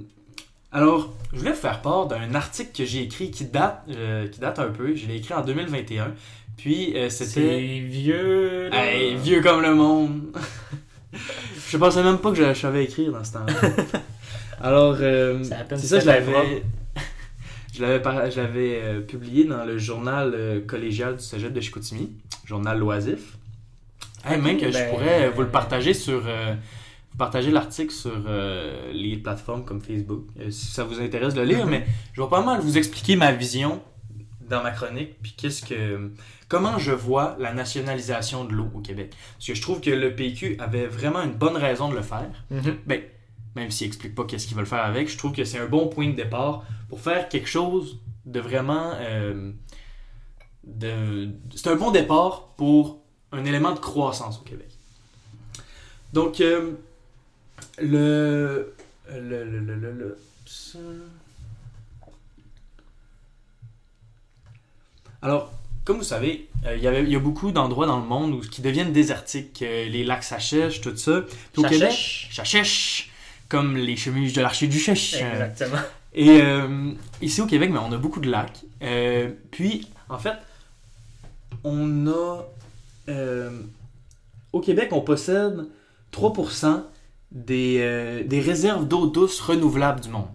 alors, 0.73 1.13
je 1.33 1.39
voulais 1.39 1.53
vous 1.53 1.57
faire 1.59 1.83
part 1.83 2.07
d'un 2.07 2.35
article 2.35 2.71
que 2.75 2.85
j'ai 2.87 3.03
écrit 3.03 3.31
qui 3.31 3.45
date, 3.45 3.85
euh, 3.91 4.27
qui 4.27 4.41
date 4.41 4.59
un 4.59 4.69
peu. 4.69 4.95
Je 4.95 5.07
l'ai 5.07 5.17
écrit 5.17 5.35
en 5.35 5.43
2021. 5.43 6.15
Puis 6.57 6.97
euh, 6.97 7.11
c'était... 7.11 7.31
C'est 7.31 7.79
vieux. 7.81 8.71
là. 8.71 8.87
Hey, 8.87 9.17
vieux 9.17 9.43
comme 9.43 9.61
le 9.61 9.75
monde. 9.75 10.35
je 11.69 11.77
pensais 11.77 12.03
même 12.03 12.19
pas 12.19 12.31
que 12.31 12.37
je, 12.37 12.55
savais 12.55 12.85
écrire 12.85 13.13
dans 13.13 13.23
ce 13.23 13.35
temps-là. 13.35 13.55
Alors, 14.63 14.97
euh, 15.01 15.43
C'est 15.43 15.87
ça, 15.87 16.01
je 16.01 16.07
l'avais, 16.07 16.63
je 17.75 17.83
l'avais, 17.83 18.01
par- 18.01 18.31
je 18.31 18.41
l'avais 18.41 19.01
publié 19.01 19.45
dans 19.45 19.65
le 19.65 19.77
journal 19.77 20.63
collégial 20.67 21.17
du 21.17 21.25
Cégep 21.25 21.53
de 21.53 21.61
Chicoutimi, 21.61 22.13
journal 22.47 22.79
loisif. 22.79 23.37
Hey, 24.25 24.41
même 24.41 24.57
que 24.57 24.69
je 24.69 24.79
ben, 24.79 24.91
pourrais 24.91 25.29
vous 25.31 25.43
le 25.43 25.49
partager 25.49 25.93
sur, 25.93 26.23
partager 27.19 27.51
l'article 27.51 27.93
sur 27.93 28.25
euh, 28.27 28.93
les 28.93 29.17
plateformes 29.17 29.65
comme 29.65 29.81
Facebook, 29.81 30.27
euh, 30.41 30.51
si 30.51 30.67
ça 30.67 30.85
vous 30.85 31.01
intéresse 31.01 31.35
de 31.35 31.41
le 31.41 31.47
lire. 31.47 31.65
Mhm. 31.65 31.71
Mais 31.71 31.87
je 32.13 32.23
vais 32.23 32.29
pas 32.29 32.43
mal 32.43 32.61
vous 32.61 32.79
expliquer 32.79 33.17
ma 33.17 33.33
vision 33.33 33.83
dans 34.49 34.63
ma 34.63 34.71
chronique, 34.71 35.17
puis 35.23 35.35
qu'est-ce 35.37 35.65
que, 35.65 36.13
comment 36.49 36.79
je 36.79 36.93
vois 36.93 37.37
la 37.39 37.55
nationalisation 37.55 38.45
de 38.45 38.53
l'eau 38.53 38.69
au 38.75 38.81
Québec. 38.81 39.15
Parce 39.35 39.47
que 39.47 39.55
je 39.55 39.63
trouve 39.63 39.81
que 39.81 39.91
le 39.91 40.15
PQ 40.15 40.57
avait 40.59 40.87
vraiment 40.87 41.23
une 41.23 41.33
bonne 41.33 41.57
raison 41.57 41.89
de 41.89 41.95
le 41.95 42.03
faire. 42.03 42.31
Ben, 42.87 43.01
même 43.57 43.71
s'il 43.71 43.87
explique 43.87 44.15
pas 44.15 44.25
qu'est-ce 44.25 44.47
qu'ils 44.47 44.57
veulent 44.57 44.67
faire 44.67 44.85
avec, 44.85 45.11
je 45.11 45.17
trouve 45.17 45.33
que 45.33 45.45
c'est 45.45 45.59
un 45.59 45.67
bon 45.67 45.89
point 45.89 46.09
de 46.09 46.15
départ 46.15 46.65
pour 46.89 47.01
faire 47.01 47.29
quelque 47.29 47.49
chose 47.49 47.99
de 48.27 48.41
vraiment. 48.41 48.93
euh, 49.01 49.53
de... 50.65 51.31
C'est 51.55 51.69
un 51.69 51.77
bon 51.77 51.91
départ 51.91 52.55
pour 52.57 53.03
un 53.33 53.45
élément 53.45 53.73
de 53.73 53.79
croissance 53.79 54.39
au 54.39 54.43
Québec. 54.43 54.69
Donc, 56.13 56.41
euh, 56.41 56.73
le, 57.79 58.75
le, 59.11 59.45
le, 59.45 59.61
le, 59.61 59.93
le-. 59.93 60.19
Alors, 65.23 65.53
comme 65.85 65.99
vous 65.99 66.03
savez, 66.05 66.49
euh, 66.67 66.77
il 66.77 66.83
y 66.83 66.87
avait- 66.89 67.03
il 67.03 67.09
y 67.11 67.17
a 67.17 67.21
beaucoup 67.21 67.53
d'endroits 67.53 67.87
dans 67.87 67.99
le 68.01 68.07
monde 68.07 68.33
où, 68.35 68.41
qui 68.41 68.63
deviennent 68.63 68.93
désertiques. 68.93 69.63
euh, 69.63 69.89
les 69.89 70.05
lacs 70.05 70.25
s'achèchent, 70.25 70.81
tout 70.81 70.97
ça. 70.97 71.23
Puis 71.53 71.63
au 71.65 71.69
Québec, 71.69 71.91
chèche. 71.91 72.31
ça 72.33 72.45
chèche, 72.45 73.11
comme 73.49 73.77
les 73.77 73.97
chemises 73.97 74.33
de 74.33 74.41
l'archiduchesse. 74.43 75.15
Exactement. 75.15 75.79
Et 76.15 76.41
euh, 76.43 76.91
ici 77.21 77.41
au 77.41 77.47
Québec, 77.47 77.71
mais 77.73 77.79
on 77.79 77.93
a 77.93 77.97
beaucoup 77.97 78.21
de 78.21 78.31
lacs. 78.31 78.61
Euh, 78.83 79.31
puis, 79.51 79.89
en 80.09 80.19
fait, 80.19 80.35
on 81.65 82.07
a. 82.09 82.43
euh, 83.09 83.51
au 84.53 84.61
Québec, 84.61 84.89
on 84.93 85.01
possède 85.01 85.67
3% 86.13 86.83
des, 87.33 87.79
euh, 87.81 88.23
des 88.25 88.41
réserves 88.41 88.87
d'eau 88.87 89.07
douce 89.07 89.41
renouvelables 89.41 90.01
du 90.01 90.09
monde. 90.09 90.29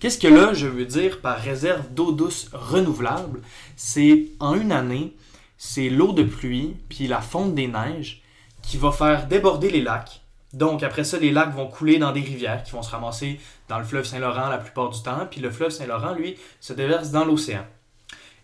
Qu'est-ce 0.00 0.18
que 0.18 0.28
là, 0.28 0.52
je 0.52 0.66
veux 0.66 0.84
dire 0.84 1.20
par 1.20 1.38
réserve 1.38 1.88
d'eau 1.92 2.12
douce 2.12 2.50
renouvelable? 2.52 3.40
C'est 3.76 4.26
en 4.40 4.54
une 4.54 4.72
année, 4.72 5.16
c'est 5.56 5.88
l'eau 5.88 6.12
de 6.12 6.24
pluie 6.24 6.76
puis 6.88 7.06
la 7.06 7.20
fonte 7.20 7.54
des 7.54 7.68
neiges 7.68 8.22
qui 8.62 8.76
va 8.76 8.92
faire 8.92 9.28
déborder 9.28 9.70
les 9.70 9.82
lacs. 9.82 10.20
Donc 10.52 10.82
après 10.82 11.04
ça, 11.04 11.18
les 11.18 11.32
lacs 11.32 11.54
vont 11.54 11.66
couler 11.66 11.98
dans 11.98 12.12
des 12.12 12.20
rivières 12.20 12.62
qui 12.62 12.72
vont 12.72 12.82
se 12.82 12.90
ramasser 12.90 13.40
dans 13.68 13.78
le 13.78 13.84
fleuve 13.84 14.04
Saint-Laurent 14.04 14.48
la 14.48 14.58
plupart 14.58 14.90
du 14.90 15.02
temps, 15.02 15.26
puis 15.30 15.40
le 15.40 15.50
fleuve 15.50 15.70
Saint-Laurent, 15.70 16.14
lui, 16.14 16.36
se 16.60 16.72
déverse 16.72 17.10
dans 17.10 17.24
l'océan. 17.24 17.66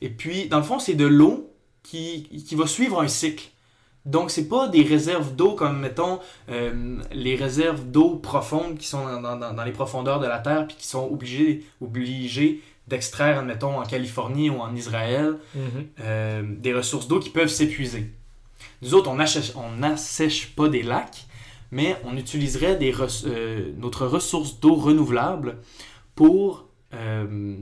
Et 0.00 0.08
puis, 0.08 0.48
dans 0.48 0.58
le 0.58 0.64
fond, 0.64 0.78
c'est 0.78 0.94
de 0.94 1.06
l'eau 1.06 1.52
qui, 1.82 2.44
qui 2.46 2.54
va 2.54 2.66
suivre 2.66 3.00
un 3.00 3.08
cycle. 3.08 3.50
Donc, 4.06 4.30
c'est 4.30 4.48
pas 4.48 4.68
des 4.68 4.82
réserves 4.82 5.34
d'eau 5.36 5.52
comme, 5.52 5.80
mettons, 5.80 6.20
euh, 6.48 6.96
les 7.12 7.36
réserves 7.36 7.84
d'eau 7.84 8.16
profondes 8.16 8.78
qui 8.78 8.86
sont 8.86 9.04
dans, 9.20 9.36
dans- 9.36 9.52
dans 9.52 9.64
les 9.64 9.72
profondeurs 9.72 10.20
de 10.20 10.26
la 10.26 10.38
Terre, 10.38 10.66
puis 10.66 10.76
qui 10.76 10.86
sont 10.86 11.06
obligées, 11.10 11.64
obligées 11.82 12.60
d'extraire, 12.88 13.38
admettons, 13.38 13.78
en 13.78 13.82
Californie 13.84 14.48
ou 14.50 14.58
en 14.60 14.74
Israël, 14.74 15.36
Mhm. 15.54 15.62
euh, 16.00 16.42
des 16.46 16.72
ressources 16.74 17.08
d'eau 17.08 17.20
qui 17.20 17.30
peuvent 17.30 17.48
s'épuiser. 17.48 18.10
Nous 18.82 18.94
autres, 18.94 19.10
on 19.10 19.16
n'assèche 19.16 19.52
on 19.54 20.54
pas 20.56 20.68
des 20.68 20.82
lacs, 20.82 21.26
mais 21.70 21.96
on 22.04 22.16
utiliserait 22.16 22.76
des 22.76 22.92
res- 22.92 23.24
euh, 23.26 23.70
notre 23.76 24.06
ressource 24.06 24.58
d'eau 24.60 24.74
renouvelable 24.74 25.58
pour 26.14 26.64
euh, 26.94 27.54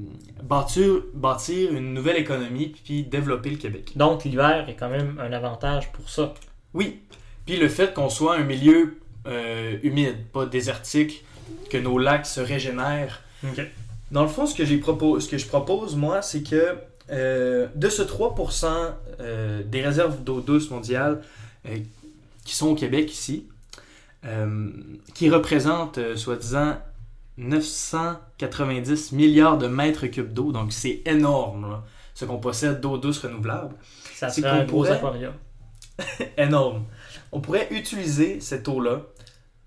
bâtir, 0.42 1.02
bâtir 1.14 1.72
une 1.72 1.92
nouvelle 1.94 2.16
économie 2.16 2.74
puis 2.84 3.02
développer 3.04 3.50
le 3.50 3.56
Québec. 3.56 3.92
Donc 3.96 4.24
l'hiver 4.24 4.66
est 4.68 4.74
quand 4.74 4.88
même 4.88 5.18
un 5.20 5.32
avantage 5.32 5.92
pour 5.92 6.08
ça. 6.08 6.34
Oui, 6.74 7.00
puis 7.46 7.56
le 7.56 7.68
fait 7.68 7.92
qu'on 7.94 8.08
soit 8.08 8.36
un 8.36 8.44
milieu 8.44 8.98
euh, 9.26 9.76
humide, 9.82 10.16
pas 10.32 10.46
désertique, 10.46 11.24
que 11.70 11.76
nos 11.78 11.98
lacs 11.98 12.26
se 12.26 12.40
régénèrent 12.40 13.22
Dans 14.10 14.22
le 14.22 14.28
fond, 14.28 14.46
ce 14.46 14.54
que, 14.54 14.64
j'ai 14.64 14.78
propo- 14.78 15.20
ce 15.20 15.28
que 15.28 15.36
je 15.38 15.46
propose, 15.46 15.94
moi, 15.96 16.22
c'est 16.22 16.42
que 16.42 16.76
euh, 17.10 17.66
de 17.74 17.88
ce 17.88 18.02
3% 18.02 18.66
euh, 19.20 19.62
des 19.64 19.82
réserves 19.82 20.22
d'eau 20.24 20.40
douce 20.40 20.70
mondiales 20.70 21.22
euh, 21.66 21.76
qui 22.44 22.54
sont 22.54 22.68
au 22.68 22.74
Québec 22.74 23.12
ici, 23.12 23.46
euh, 24.24 24.70
qui 25.14 25.28
représentent, 25.30 25.98
euh, 25.98 26.16
soi-disant, 26.16 26.76
990 27.38 29.12
milliards 29.12 29.58
de 29.58 29.66
mètres 29.66 30.06
cubes 30.08 30.32
d'eau, 30.32 30.52
donc 30.52 30.72
c'est 30.72 31.02
énorme, 31.06 31.70
là, 31.70 31.84
ce 32.14 32.24
qu'on 32.24 32.38
possède 32.38 32.80
d'eau 32.80 32.98
douce 32.98 33.18
renouvelable. 33.20 33.74
Ça 34.14 34.28
C'est 34.28 34.40
serait 34.42 34.50
un 34.50 34.64
gros 34.64 34.78
pourrait- 34.78 34.92
aquarium. 34.92 35.34
énorme. 36.36 36.84
On 37.32 37.40
pourrait 37.40 37.68
utiliser 37.70 38.40
cette 38.40 38.68
eau-là 38.68 39.02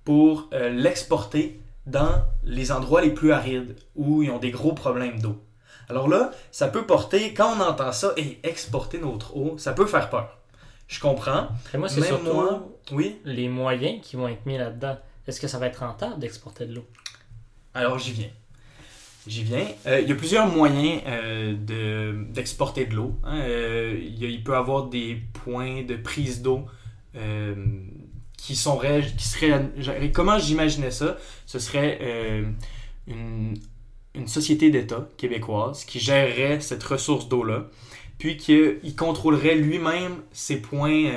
pour 0.05 0.49
euh, 0.53 0.69
l'exporter 0.69 1.59
dans 1.85 2.23
les 2.43 2.71
endroits 2.71 3.01
les 3.01 3.11
plus 3.11 3.31
arides 3.31 3.75
où 3.95 4.23
ils 4.23 4.29
ont 4.31 4.37
des 4.39 4.51
gros 4.51 4.73
problèmes 4.73 5.19
d'eau. 5.19 5.41
Alors 5.89 6.07
là, 6.07 6.31
ça 6.51 6.67
peut 6.69 6.85
porter, 6.85 7.33
quand 7.33 7.57
on 7.57 7.61
entend 7.61 7.91
ça, 7.91 8.13
et 8.17 8.39
exporter 8.43 8.99
notre 8.99 9.35
eau, 9.35 9.57
ça 9.57 9.73
peut 9.73 9.85
faire 9.85 10.09
peur. 10.09 10.37
Je 10.87 10.99
comprends. 10.99 11.47
Et 11.73 11.77
moi, 11.77 11.89
c'est 11.89 12.01
surtout 12.01 12.33
moi, 12.33 12.67
oui? 12.91 13.19
les 13.25 13.49
moyens 13.49 13.99
qui 14.01 14.15
vont 14.15 14.27
être 14.27 14.45
mis 14.45 14.57
là-dedans. 14.57 14.97
Est-ce 15.27 15.39
que 15.39 15.47
ça 15.47 15.57
va 15.57 15.67
être 15.67 15.79
rentable 15.79 16.19
d'exporter 16.19 16.65
de 16.65 16.75
l'eau? 16.75 16.85
Alors 17.73 17.99
j'y 17.99 18.11
viens. 18.11 18.29
J'y 19.27 19.43
viens. 19.43 19.67
Euh, 19.85 20.01
il 20.01 20.09
y 20.09 20.11
a 20.11 20.15
plusieurs 20.15 20.47
moyens 20.47 21.01
euh, 21.05 21.53
de- 21.53 22.25
d'exporter 22.31 22.85
de, 22.85 22.95
l'eau. 22.95 23.15
hein. 23.23 23.39
Euh, 23.41 23.99
il, 24.01 24.43
peut 24.43 24.53
y 24.53 24.55
avoir 24.55 24.87
des 24.87 25.17
points 25.43 25.83
de 25.83 25.95
prise 25.95 26.41
d'eau 26.41 26.65
qui, 28.37 28.55
sont 28.55 28.79
qui 28.79 29.25
seraient... 29.25 30.11
Comment 30.13 30.39
j'imaginais 30.39 30.91
ça? 30.91 31.17
Ce 31.45 31.59
serait 31.59 31.99
une, 33.07 33.57
société 34.25 34.69
d'État 34.69 35.07
québécoise 35.17 35.85
qui 35.85 35.99
gérerait 35.99 36.59
cette 36.59 36.83
ressource 36.83 37.27
d'eau-là, 37.27 37.67
puis 38.17 38.37
qu'il 38.37 38.95
contrôlerait 38.97 39.55
lui-même 39.55 40.15
ses 40.31 40.61
points 40.61 41.11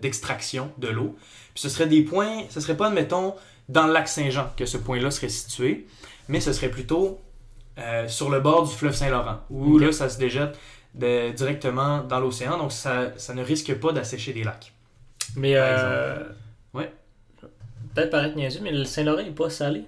d'extraction 0.00 0.72
de 0.78 0.88
l'eau. 0.88 1.14
Puis 1.52 1.62
ce 1.62 1.68
serait 1.68 1.86
des 1.86 2.02
points... 2.02 2.44
Ce 2.48 2.60
serait 2.60 2.76
pas, 2.76 2.88
admettons, 2.88 3.34
dans 3.68 3.86
le 3.86 3.92
lac 3.92 4.08
Saint-Jean 4.08 4.50
que 4.56 4.66
ce 4.66 4.76
point-là 4.78 5.10
serait 5.10 5.28
situé, 5.28 5.86
mais 6.28 6.40
ce 6.40 6.52
serait 6.52 6.68
plutôt 6.70 7.20
euh, 7.78 8.06
sur 8.08 8.30
le 8.30 8.40
bord 8.40 8.66
du 8.68 8.74
fleuve 8.74 8.94
Saint-Laurent, 8.94 9.38
où 9.50 9.78
là, 9.78 9.90
ça 9.92 10.08
se 10.08 10.18
déjette 10.18 10.58
de- 10.94 11.30
directement 11.32 12.02
dans 12.04 12.20
l'océan, 12.20 12.56
donc 12.58 12.72
ça, 12.72 13.12
ça 13.16 13.34
ne 13.34 13.42
risque 13.42 13.74
pas 13.74 13.92
d'assécher 13.92 14.32
des 14.32 14.44
lacs. 14.44 14.72
Mais, 15.36 15.54
Par 15.54 15.62
euh, 15.66 16.24
Ouais. 16.72 16.92
Peut-être 17.94 18.10
paraître 18.10 18.36
niaiseux, 18.36 18.60
mais 18.62 18.72
le 18.72 18.84
Saint-Laurent 18.84 19.22
n'est 19.22 19.30
pas 19.30 19.50
salé. 19.50 19.84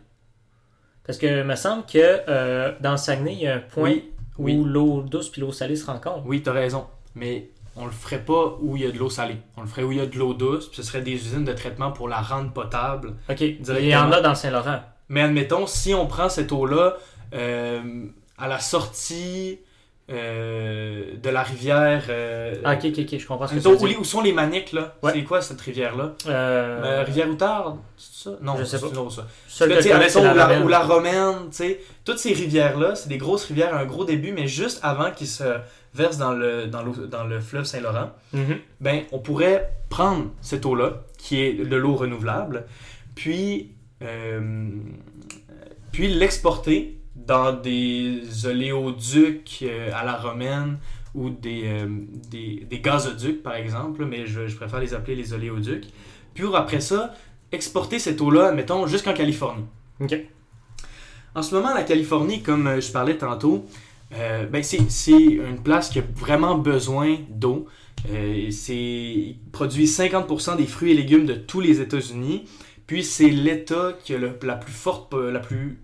Parce 1.05 1.19
que 1.19 1.27
il 1.27 1.45
me 1.45 1.55
semble 1.57 1.85
que 1.87 1.99
euh, 2.29 2.73
dans 2.81 2.93
le 2.93 2.97
Saguenay, 2.97 3.33
il 3.35 3.41
y 3.41 3.47
a 3.47 3.57
un 3.57 3.61
point 3.61 3.91
Oui, 3.91 4.13
oui. 4.39 4.57
où 4.57 4.65
l'eau 4.65 5.03
douce 5.03 5.29
puis 5.31 5.41
l'eau 5.41 5.53
salée 5.53 5.77
se 5.77 5.87
rencontrent. 5.87 6.25
Oui, 6.27 6.43
t'as 6.43 6.53
raison, 6.53 6.87
mais 7.15 7.49
on 7.77 7.85
le 7.85 7.93
ferait 7.93 8.25
pas 8.25 8.57
où 8.61 8.77
il 8.77 8.83
y 8.83 8.87
a 8.87 8.91
de 8.91 8.99
l'eau 8.99 9.11
salée. 9.11 9.37
On 9.57 9.61
le 9.61 9.67
ferait 9.67 9.83
où 9.83 9.93
il 9.93 9.99
y 9.99 10.01
a 10.01 10.07
de 10.07 10.17
l'eau 10.19 10.33
douce, 10.35 10.67
puis 10.69 10.77
ce 10.77 10.83
serait 10.83 11.03
des 11.03 11.13
usines 11.13 11.45
de 11.45 11.53
traitement 11.53 11.93
pour 11.93 12.09
la 12.09 12.21
rendre 12.21 12.51
potable. 12.53 13.15
Ok, 13.31 13.41
il 13.43 13.85
y 13.89 13.97
en 13.97 14.11
a 14.13 14.21
dans 14.21 14.35
Saint-Laurent. 14.35 14.81
Mais 15.09 15.21
admettons, 15.23 15.67
si 15.67 15.95
on 15.95 16.07
prend 16.07 16.29
cette 16.29 16.51
eau-là 16.53 16.97
euh, 17.35 18.07
à 18.39 18.49
la 18.49 18.59
sortie 18.59 19.59
euh, 20.11 21.15
de 21.21 21.31
la 21.31 21.43
rivière... 21.43 22.05
euh, 22.09 22.55
Ah, 22.65 22.75
ok, 22.75 22.85
ok, 22.87 22.99
ok, 23.01 23.19
je 23.19 23.27
comprends 23.27 23.47
ce 23.47 23.55
que 23.55 23.59
tu 23.61 23.67
Admettons, 23.67 23.83
veux 23.85 23.87
où, 23.87 23.89
dire. 23.93 24.01
où 24.01 24.05
sont 24.05 24.21
les 24.23 24.33
maniques, 24.33 24.73
là? 24.73 24.95
Ouais. 25.03 25.13
C'est 25.13 25.25
quoi 25.25 25.41
cette 25.41 25.61
rivière-là? 25.61 26.15
Euh, 26.29 27.03
rivière 27.05 27.29
Outarde, 27.29 27.79
c'est 27.97 28.29
ça? 28.31 28.37
Non, 28.41 28.55
Je 28.59 28.65
sais 28.65 28.79
c'est 28.79 28.85
pas. 28.87 28.93
une 28.93 28.99
autre, 28.99 29.13
ça. 29.13 29.27
seul 29.49 29.69
que 29.69 29.89
la 29.89 30.07
ou, 30.33 30.35
la, 30.35 30.47
Romaine. 30.47 30.63
ou 30.65 30.69
la 30.69 30.79
Romaine, 30.81 31.35
tu 31.51 31.57
sais, 31.57 31.81
toutes 32.05 32.19
ces 32.19 32.33
rivières-là, 32.33 32.95
c'est 32.95 33.09
des 33.09 33.19
grosses 33.19 33.45
rivières 33.47 33.75
à 33.75 33.79
un 33.79 33.85
gros 33.85 34.05
début, 34.05 34.33
mais 34.33 34.47
juste 34.47 34.81
avant 34.83 35.11
qu'ils 35.11 35.27
se 35.29 35.45
versent 35.97 36.19
dans 36.19 36.33
le, 36.33 36.67
dans 36.67 36.83
l'eau- 36.83 37.07
dans 37.07 37.25
le 37.25 37.41
fleuve 37.41 37.65
Saint-Laurent, 37.65 38.11
Mhm. 38.33 38.57
ben, 38.81 39.03
on 39.13 39.19
pourrait 39.19 39.71
prendre 39.89 40.27
cette 40.41 40.65
eau-là, 40.67 41.05
qui 41.19 41.41
est 41.41 41.53
de 41.55 41.77
l'eau 41.77 41.95
renouvelable, 41.95 42.67
puis, 43.15 43.71
euh, 44.03 44.69
puis 45.93 46.09
l'exporter 46.09 46.99
dans 47.15 47.53
des 47.53 48.21
oléoducs 48.47 49.61
euh, 49.63 49.91
à 49.95 50.05
la 50.05 50.17
romaine 50.17 50.79
ou 51.15 51.31
des, 51.31 51.63
euh, 51.65 51.87
des, 52.31 52.67
des 52.69 52.81
gazoducs, 52.81 53.43
par 53.43 53.55
exemple, 53.55 54.05
mais 54.05 54.27
je, 54.27 54.47
je 54.49 54.57
préfère 54.57 54.81
les 54.81 54.93
appeler 54.95 55.17
les 55.17 55.33
oléoducs. 55.33 55.87
Puis 56.35 56.45
après 56.55 56.81
ça, 56.81 57.15
exporter 57.53 57.99
cette 57.99 58.21
eau-là, 58.21 58.53
mettons, 58.53 58.87
jusqu'en 58.87 59.15
Californie. 59.15 59.65
Ok. 60.01 60.15
En 61.35 61.43
ce 61.43 61.55
moment, 61.55 61.73
la 61.75 61.83
Californie, 61.85 62.43
comme 62.43 62.81
je 62.81 62.93
parlais 62.93 63.17
tantôt, 63.17 63.65
euh, 64.15 64.47
ben 64.47 64.63
c'est 64.63 64.91
c'est 64.91 65.11
une 65.13 65.63
place 65.63 65.89
qui 65.91 65.99
a 65.99 66.03
vraiment 66.15 66.57
besoin 66.57 67.17
d'eau. 67.29 67.67
Euh, 68.11 68.51
c'est 68.51 68.75
il 68.77 69.39
produit 69.53 69.87
50% 69.87 70.57
des 70.57 70.67
fruits 70.67 70.93
et 70.93 70.95
légumes 70.95 71.27
de 71.27 71.35
tous 71.35 71.61
les 71.61 71.81
États-Unis. 71.81 72.45
Puis 72.87 73.03
c'est 73.03 73.31
l'État 73.31 73.95
qui 74.05 74.15
a 74.15 74.19
le- 74.19 74.39
la 74.43 74.55
plus 74.57 74.73
forte 74.73 75.11
po- 75.11 75.31
la 75.31 75.41
plus 75.41 75.81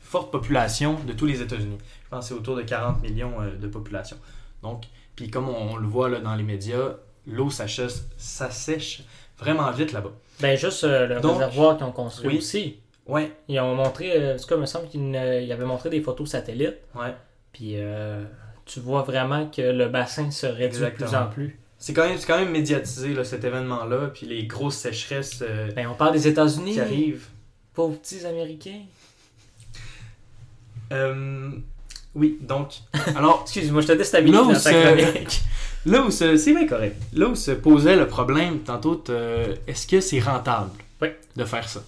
forte 0.00 0.30
population 0.32 0.96
de 1.06 1.12
tous 1.12 1.26
les 1.26 1.42
États-Unis. 1.42 1.76
Je 2.04 2.08
pense 2.08 2.20
que 2.28 2.34
c'est 2.34 2.40
autour 2.40 2.56
de 2.56 2.62
40 2.62 3.02
millions 3.02 3.34
euh, 3.42 3.54
de 3.54 3.66
population. 3.66 4.16
Donc, 4.62 4.84
puis 5.14 5.28
comme 5.30 5.48
on, 5.50 5.72
on 5.72 5.76
le 5.76 5.86
voit 5.86 6.08
là, 6.08 6.20
dans 6.20 6.34
les 6.34 6.42
médias, 6.44 6.94
l'eau 7.26 7.50
s'assèche 7.50 9.02
vraiment 9.38 9.70
vite 9.70 9.92
là-bas. 9.92 10.12
Ben, 10.40 10.56
juste 10.56 10.84
euh, 10.84 11.06
le 11.06 11.20
Donc, 11.20 11.38
réservoir 11.38 11.76
qu'ils 11.76 11.86
ont 11.86 11.92
construit 11.92 12.28
oui. 12.28 12.38
aussi. 12.38 12.76
Ouais, 13.06 13.32
Ils 13.48 13.58
ont 13.60 13.74
montré, 13.74 14.12
euh, 14.12 14.34
en 14.34 14.38
tout 14.38 14.46
cas, 14.46 14.54
il 14.56 14.60
me 14.60 14.66
semble 14.66 14.88
qu'ils 14.88 15.14
euh, 15.16 15.40
ils 15.40 15.50
avaient 15.52 15.64
montré 15.64 15.88
des 15.90 16.00
photos 16.02 16.28
satellites. 16.30 16.76
ouais. 16.94 17.14
Puis 17.52 17.72
euh, 17.76 18.22
tu 18.66 18.80
vois 18.80 19.02
vraiment 19.02 19.46
que 19.48 19.62
le 19.62 19.88
bassin 19.88 20.30
se 20.30 20.46
réduit 20.46 20.80
de 20.80 20.90
plus 20.90 21.14
en 21.14 21.26
plus. 21.26 21.58
C'est 21.78 21.94
quand, 21.94 22.06
même- 22.08 22.18
c'est 22.18 22.26
quand 22.26 22.38
même 22.38 22.50
médiatisé 22.50 23.14
là, 23.14 23.22
cet 23.24 23.44
événement-là, 23.44 24.08
puis 24.12 24.26
les 24.26 24.44
grosses 24.46 24.76
sécheresses 24.78 25.42
euh, 25.42 25.70
Ben, 25.76 25.86
on 25.88 25.94
parle 25.94 26.12
des 26.12 26.26
États-Unis. 26.26 26.72
qui 26.74 26.80
arrivent. 26.80 27.26
Pauvres 27.72 27.96
petits 27.98 28.26
Américains. 28.26 28.82
Euh, 30.92 31.50
oui, 32.14 32.38
donc, 32.40 32.74
alors, 33.16 33.40
Excuse-moi, 33.44 33.82
je 33.82 33.86
te 33.88 33.92
déstabilise 33.92 34.34
dans 34.40 34.48
ta 34.52 34.58
c'est- 34.58 34.82
chronique. 35.10 35.40
là 35.86 36.02
où 36.02 36.10
c'est 36.10 36.34
bien 36.52 36.66
correct, 36.66 36.96
là 37.12 37.26
où 37.26 37.34
se 37.34 37.50
posait 37.52 37.96
le 37.96 38.06
problème, 38.06 38.60
tantôt, 38.60 38.96
t'as- 38.96 39.44
est-ce 39.66 39.86
que 39.86 40.00
c'est 40.00 40.20
rentable 40.20 40.70
Oui. 41.00 41.08
de 41.36 41.44
faire 41.44 41.68
ça? 41.68 41.80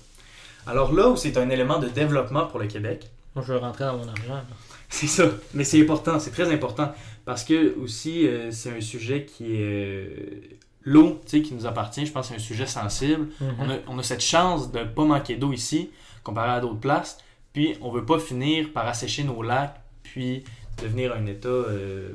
Alors 0.66 0.92
là 0.92 1.08
où 1.08 1.16
c'est 1.16 1.36
un 1.36 1.48
élément 1.50 1.78
de 1.78 1.88
développement 1.88 2.46
pour 2.46 2.60
le 2.60 2.66
Québec, 2.66 3.08
Moi, 3.34 3.44
je 3.46 3.52
veux 3.52 3.58
rentrer 3.58 3.84
dans 3.84 3.96
mon 3.98 4.08
argent. 4.08 4.40
c'est 4.88 5.06
ça, 5.06 5.24
mais 5.54 5.64
c'est 5.64 5.80
important, 5.80 6.18
c'est 6.18 6.30
très 6.32 6.52
important, 6.52 6.92
parce 7.24 7.44
que 7.44 7.76
aussi, 7.78 8.26
euh, 8.26 8.50
c'est 8.50 8.76
un 8.76 8.80
sujet 8.80 9.24
qui 9.24 9.54
est... 9.56 9.60
euh, 9.62 10.40
L'eau, 10.82 11.20
tu 11.26 11.30
sais, 11.36 11.42
qui 11.42 11.52
nous 11.54 11.66
appartient, 11.66 12.06
je 12.06 12.10
pense 12.12 12.28
que 12.28 12.34
c'est 12.34 12.40
un 12.40 12.42
sujet 12.44 12.64
sensible. 12.66 13.28
On 13.42 13.64
Mhm. 13.64 13.70
a, 13.70 13.74
on 13.88 13.98
a 13.98 14.02
cette 14.02 14.22
chance 14.22 14.72
de 14.72 14.78
ne 14.78 14.84
pas 14.84 15.04
manquer 15.04 15.36
d'eau 15.36 15.52
ici, 15.52 15.90
comparé 16.24 16.50
à 16.52 16.60
d'autres 16.60 16.80
places. 16.80 17.18
Puis 17.52 17.76
on 17.82 17.90
veut 17.90 18.06
pas 18.06 18.18
finir 18.18 18.72
par 18.72 18.86
assécher 18.88 19.22
nos 19.24 19.42
lacs, 19.42 19.78
puis 20.02 20.42
devenir 20.82 21.12
un 21.14 21.26
État 21.26 21.48
euh, 21.48 22.12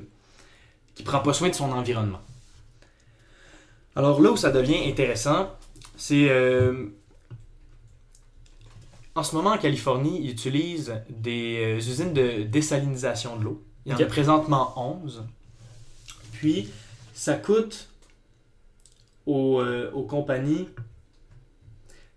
qui 0.95 1.03
prend 1.03 1.19
pas 1.19 1.31
soin 1.33 1.49
de 1.49 1.53
son 1.53 1.71
environnement. 1.71 2.21
Alors 3.95 4.19
là 4.19 4.31
où 4.31 4.37
ça 4.37 4.49
devient 4.51 4.89
intéressant, 4.89 5.49
c'est 5.95 6.27
euh, 6.29 6.87
en 9.15 9.23
ce 9.23 9.35
moment 9.35 9.51
en 9.51 9.57
Californie, 9.57 10.19
ils 10.21 10.31
utilisent 10.31 11.01
des 11.09 11.57
euh, 11.63 11.77
usines 11.77 12.13
de 12.13 12.43
désalinisation 12.43 13.37
de 13.37 13.45
l'eau. 13.45 13.63
Il 13.85 13.93
y 13.93 13.95
en 13.95 13.99
a 13.99 14.05
présentement 14.05 14.73
11. 14.75 15.23
Puis 16.33 16.69
ça 17.13 17.35
coûte 17.35 17.89
aux, 19.25 19.61
euh, 19.61 19.89
aux 19.93 20.03
compagnies, 20.03 20.67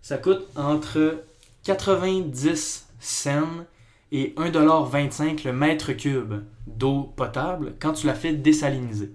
ça 0.01 0.17
coûte 0.17 0.45
entre 0.55 1.23
90 1.63 2.87
cents 2.99 3.65
et 4.11 4.33
1,25$ 4.37 5.45
le 5.45 5.53
mètre 5.53 5.93
cube 5.93 6.43
d'eau 6.67 7.13
potable 7.15 7.75
quand 7.79 7.93
tu 7.93 8.07
la 8.07 8.15
fais 8.15 8.33
désaliniser. 8.33 9.11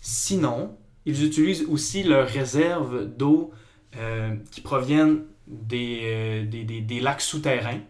Sinon, 0.00 0.76
ils 1.06 1.24
utilisent 1.24 1.64
aussi 1.68 2.02
leurs 2.02 2.28
réserves 2.28 3.06
d'eau 3.06 3.50
euh, 3.96 4.36
qui 4.50 4.60
proviennent 4.60 5.24
des, 5.46 6.00
euh, 6.04 6.44
des, 6.46 6.64
des- 6.64 6.80
des 6.80 7.00
lacs 7.00 7.20
souterrains. 7.20 7.80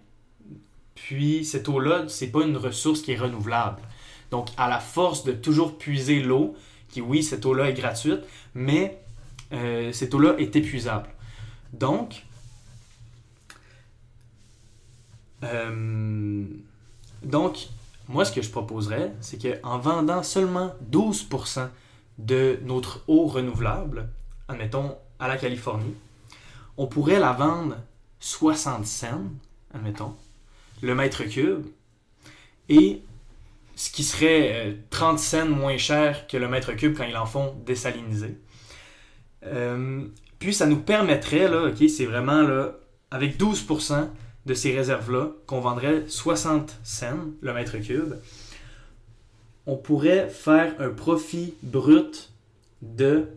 Puis 0.95 1.45
cette 1.45 1.69
eau-là, 1.69 2.05
c'est 2.09 2.29
pas 2.29 2.43
une 2.45 2.57
ressource 2.57 3.03
qui 3.03 3.13
est 3.13 3.17
renouvelable. 3.19 3.83
Donc, 4.31 4.49
à 4.57 4.69
la 4.69 4.81
force 4.81 5.25
de 5.25 5.33
toujours 5.33 5.77
puiser 5.79 6.21
l'eau, 6.23 6.57
qui 6.89 7.01
oui, 7.01 7.23
cette 7.23 7.45
eau-là 7.47 7.69
est 7.71 7.75
gratuite, 7.75 8.21
mais 8.55 8.99
euh, 9.53 9.93
cette 9.93 10.15
eau-là 10.15 10.35
est 10.39 10.55
épuisable. 10.57 11.09
Donc, 11.73 12.25
euh, 15.43 16.45
donc, 17.23 17.69
moi, 18.09 18.25
ce 18.25 18.33
que 18.33 18.43
je 18.43 18.51
proposerais, 18.51 19.13
c'est 19.21 19.39
qu'en 19.63 19.79
vendant 19.79 20.23
seulement 20.23 20.75
12% 20.91 21.69
de 22.19 22.59
notre 22.65 23.03
eau 23.09 23.27
renouvelable, 23.27 24.09
admettons, 24.49 24.97
à 25.19 25.29
la 25.29 25.37
Californie, 25.37 25.95
on 26.77 26.87
pourrait 26.87 27.20
la 27.20 27.33
vendre 27.33 27.77
60 28.20 28.87
cents, 28.87 29.22
admettons, 29.72 30.14
le 30.83 30.95
mètre 30.95 31.25
cube, 31.25 31.66
et 32.68 33.03
ce 33.77 33.91
qui 33.91 34.05
serait 34.05 34.68
euh, 34.68 34.72
30 34.91 35.18
cents 35.18 35.47
moins 35.47 35.77
cher 35.77 36.27
que 36.27 36.37
le 36.37 36.49
mètre 36.49 36.72
cube 36.72 36.97
quand 36.97 37.05
ils 37.05 37.16
en 37.16 37.27
font 37.27 37.55
désaliniser. 37.66 38.39
Euh, 39.47 40.07
puis 40.39 40.55
ça 40.55 40.66
nous 40.66 40.81
permettrait, 40.81 41.49
là, 41.49 41.68
ok, 41.68 41.89
c'est 41.89 42.07
vraiment 42.07 42.43
là, 42.43 42.72
avec 43.11 43.39
12% 43.39 44.09
de 44.47 44.55
ces 44.55 44.75
réserves-là, 44.75 45.31
qu'on 45.47 45.61
vendrait 45.61 46.05
60 46.07 46.79
cents 46.83 47.18
le 47.41 47.53
mètre 47.53 47.79
cube, 47.79 48.14
on 49.66 49.77
pourrait 49.77 50.29
faire 50.29 50.75
un 50.79 50.91
profit 50.91 51.55
brut 51.62 52.31
de, 52.83 53.29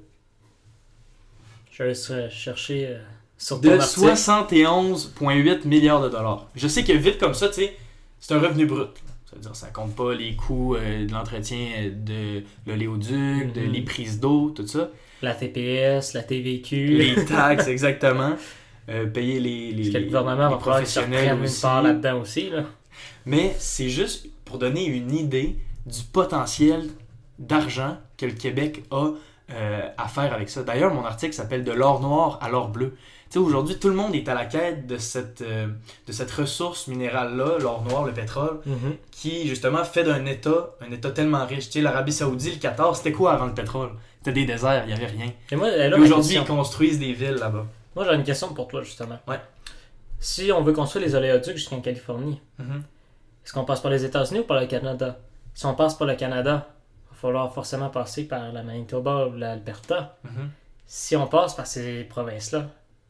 Je 1.72 1.84
vais 1.84 2.30
chercher 2.30 2.88
euh, 2.88 3.00
sur 3.38 3.62
ton 3.62 3.70
de 3.70 3.78
article. 3.80 4.08
71,8 4.08 5.68
milliards 5.68 6.02
de 6.02 6.10
dollars. 6.10 6.48
Je 6.56 6.68
sais 6.68 6.84
que 6.84 6.94
vite 6.94 7.18
comme 7.20 7.34
ça, 7.34 7.48
tu 7.50 7.56
sais, 7.56 7.76
c'est 8.20 8.34
un 8.34 8.40
revenu 8.40 8.66
brut. 8.66 8.90
C'est-à-dire, 9.30 9.56
ça 9.56 9.68
compte 9.68 9.96
pas 9.96 10.14
les 10.14 10.36
coûts 10.36 10.76
euh, 10.76 11.06
de 11.06 11.12
l'entretien 11.12 11.92
de 11.94 12.44
l'oléoduc, 12.66 13.54
de 13.54 13.62
Mhm. 13.62 13.72
les 13.72 13.82
prises 13.82 14.20
d'eau, 14.20 14.52
tout 14.52 14.66
ça. 14.66 14.90
La 15.22 15.34
TPS, 15.34 16.14
la 16.14 16.24
TVQ. 16.24 16.98
Les 16.98 17.26
taxes, 17.26 17.68
exactement. 17.68 18.34
Euh, 18.90 19.06
payer 19.06 19.40
les, 19.40 19.72
les, 19.74 19.84
Parce 19.84 19.94
que 19.94 19.98
le 20.00 20.06
gouvernement 20.06 20.48
les 20.48 20.54
va 20.54 20.58
professionnels 20.60 21.38
une 21.38 21.44
aussi. 21.44 21.62
part 21.62 21.82
là-dedans 21.84 22.22
aussi. 22.22 22.50
Là. 22.50 22.64
Mais 23.26 23.54
c'est 23.60 23.90
juste 23.90 24.28
pour 24.46 24.58
donner 24.60 24.86
une 24.86 25.12
idée 25.14 25.58
du 25.86 26.04
potentiel 26.04 26.88
d'argent 27.38 27.98
que 28.18 28.26
le 28.26 28.32
Québec 28.32 28.84
a 28.92 29.10
euh, 29.52 29.90
à 29.98 30.08
faire 30.08 30.34
avec 30.34 30.50
ça. 30.50 30.64
D'ailleurs, 30.64 30.94
mon 30.94 31.04
article 31.06 31.34
s'appelle 31.34 31.64
De 31.64 31.72
l'or 31.72 32.00
noir 32.02 32.40
à 32.42 32.50
l'or 32.50 32.70
bleu. 32.70 32.96
Tu 33.30 33.34
sais, 33.34 33.40
aujourd'hui, 33.40 33.78
tout 33.78 33.90
le 33.90 33.96
monde 33.96 34.16
est 34.16 34.28
à 34.30 34.34
la 34.34 34.46
quête 34.46 34.88
de 34.88 34.98
cette, 34.98 35.42
euh, 35.42 35.68
de 36.08 36.12
cette 36.12 36.32
ressource 36.32 36.88
minérale-là, 36.88 37.58
l'or 37.60 37.84
noir, 37.84 38.06
le 38.06 38.14
pétrole, 38.14 38.60
qui 39.12 39.48
justement 39.48 39.84
fait 39.84 40.04
d'un 40.04 40.26
État 40.26 40.72
un 40.82 40.92
État 40.92 41.12
tellement 41.12 41.46
riche. 41.46 41.66
Tu 41.66 41.72
sais, 41.74 41.82
l'Arabie 41.82 42.14
Saoudite, 42.14 42.56
le 42.56 42.60
Qatar, 42.60 42.96
c'était 42.96 43.12
quoi 43.12 43.34
avant 43.34 43.46
le 43.48 43.54
pétrole? 43.54 43.90
C'était 44.20 44.32
des 44.34 44.46
déserts, 44.46 44.84
il 44.86 44.88
n'y 44.88 44.94
avait 44.94 45.08
rien. 45.08 45.32
Et 45.52 45.94
aujourd'hui, 45.94 46.36
ils 46.36 46.46
construisent 46.46 47.00
des 47.00 47.14
villes 47.14 47.36
là-bas. 47.40 47.66
moi 47.96 48.06
j'ai 48.08 48.14
une 48.16 48.24
question 48.24 48.54
pour 48.54 48.68
toi, 48.68 48.82
justement. 48.84 49.18
Ouais. 49.28 49.40
Si 50.20 50.52
on 50.52 50.62
veut 50.64 50.74
construire 50.74 51.06
les 51.06 51.16
oléoducs 51.16 51.58
jusqu'en 51.58 51.82
Californie, 51.82 52.40
Mhm. 52.60 52.84
est-ce 53.46 53.54
qu'on 53.54 53.66
passe 53.66 53.82
par 53.82 53.92
les 53.92 54.04
États-Unis 54.06 54.40
ou 54.40 54.44
par 54.44 54.60
le 54.60 54.68
Canada? 54.68 55.18
Si 55.54 55.66
on 55.66 55.74
passe 55.76 55.96
par 55.96 56.08
le 56.08 56.16
Canada, 56.16 56.68
il 57.06 57.16
va 57.16 57.22
falloir 57.22 57.54
forcément 57.54 57.90
passer 57.90 58.24
par 58.28 58.52
la 58.52 58.64
Manitoba 58.64 59.28
ou 59.28 59.36
l'Alberta. 59.38 60.18
Mhm. 60.24 60.50
Si 60.86 61.16
on 61.16 61.28
passe 61.28 61.56
par 61.56 61.68
ces 61.68 62.04
provinces-là, 62.04 62.66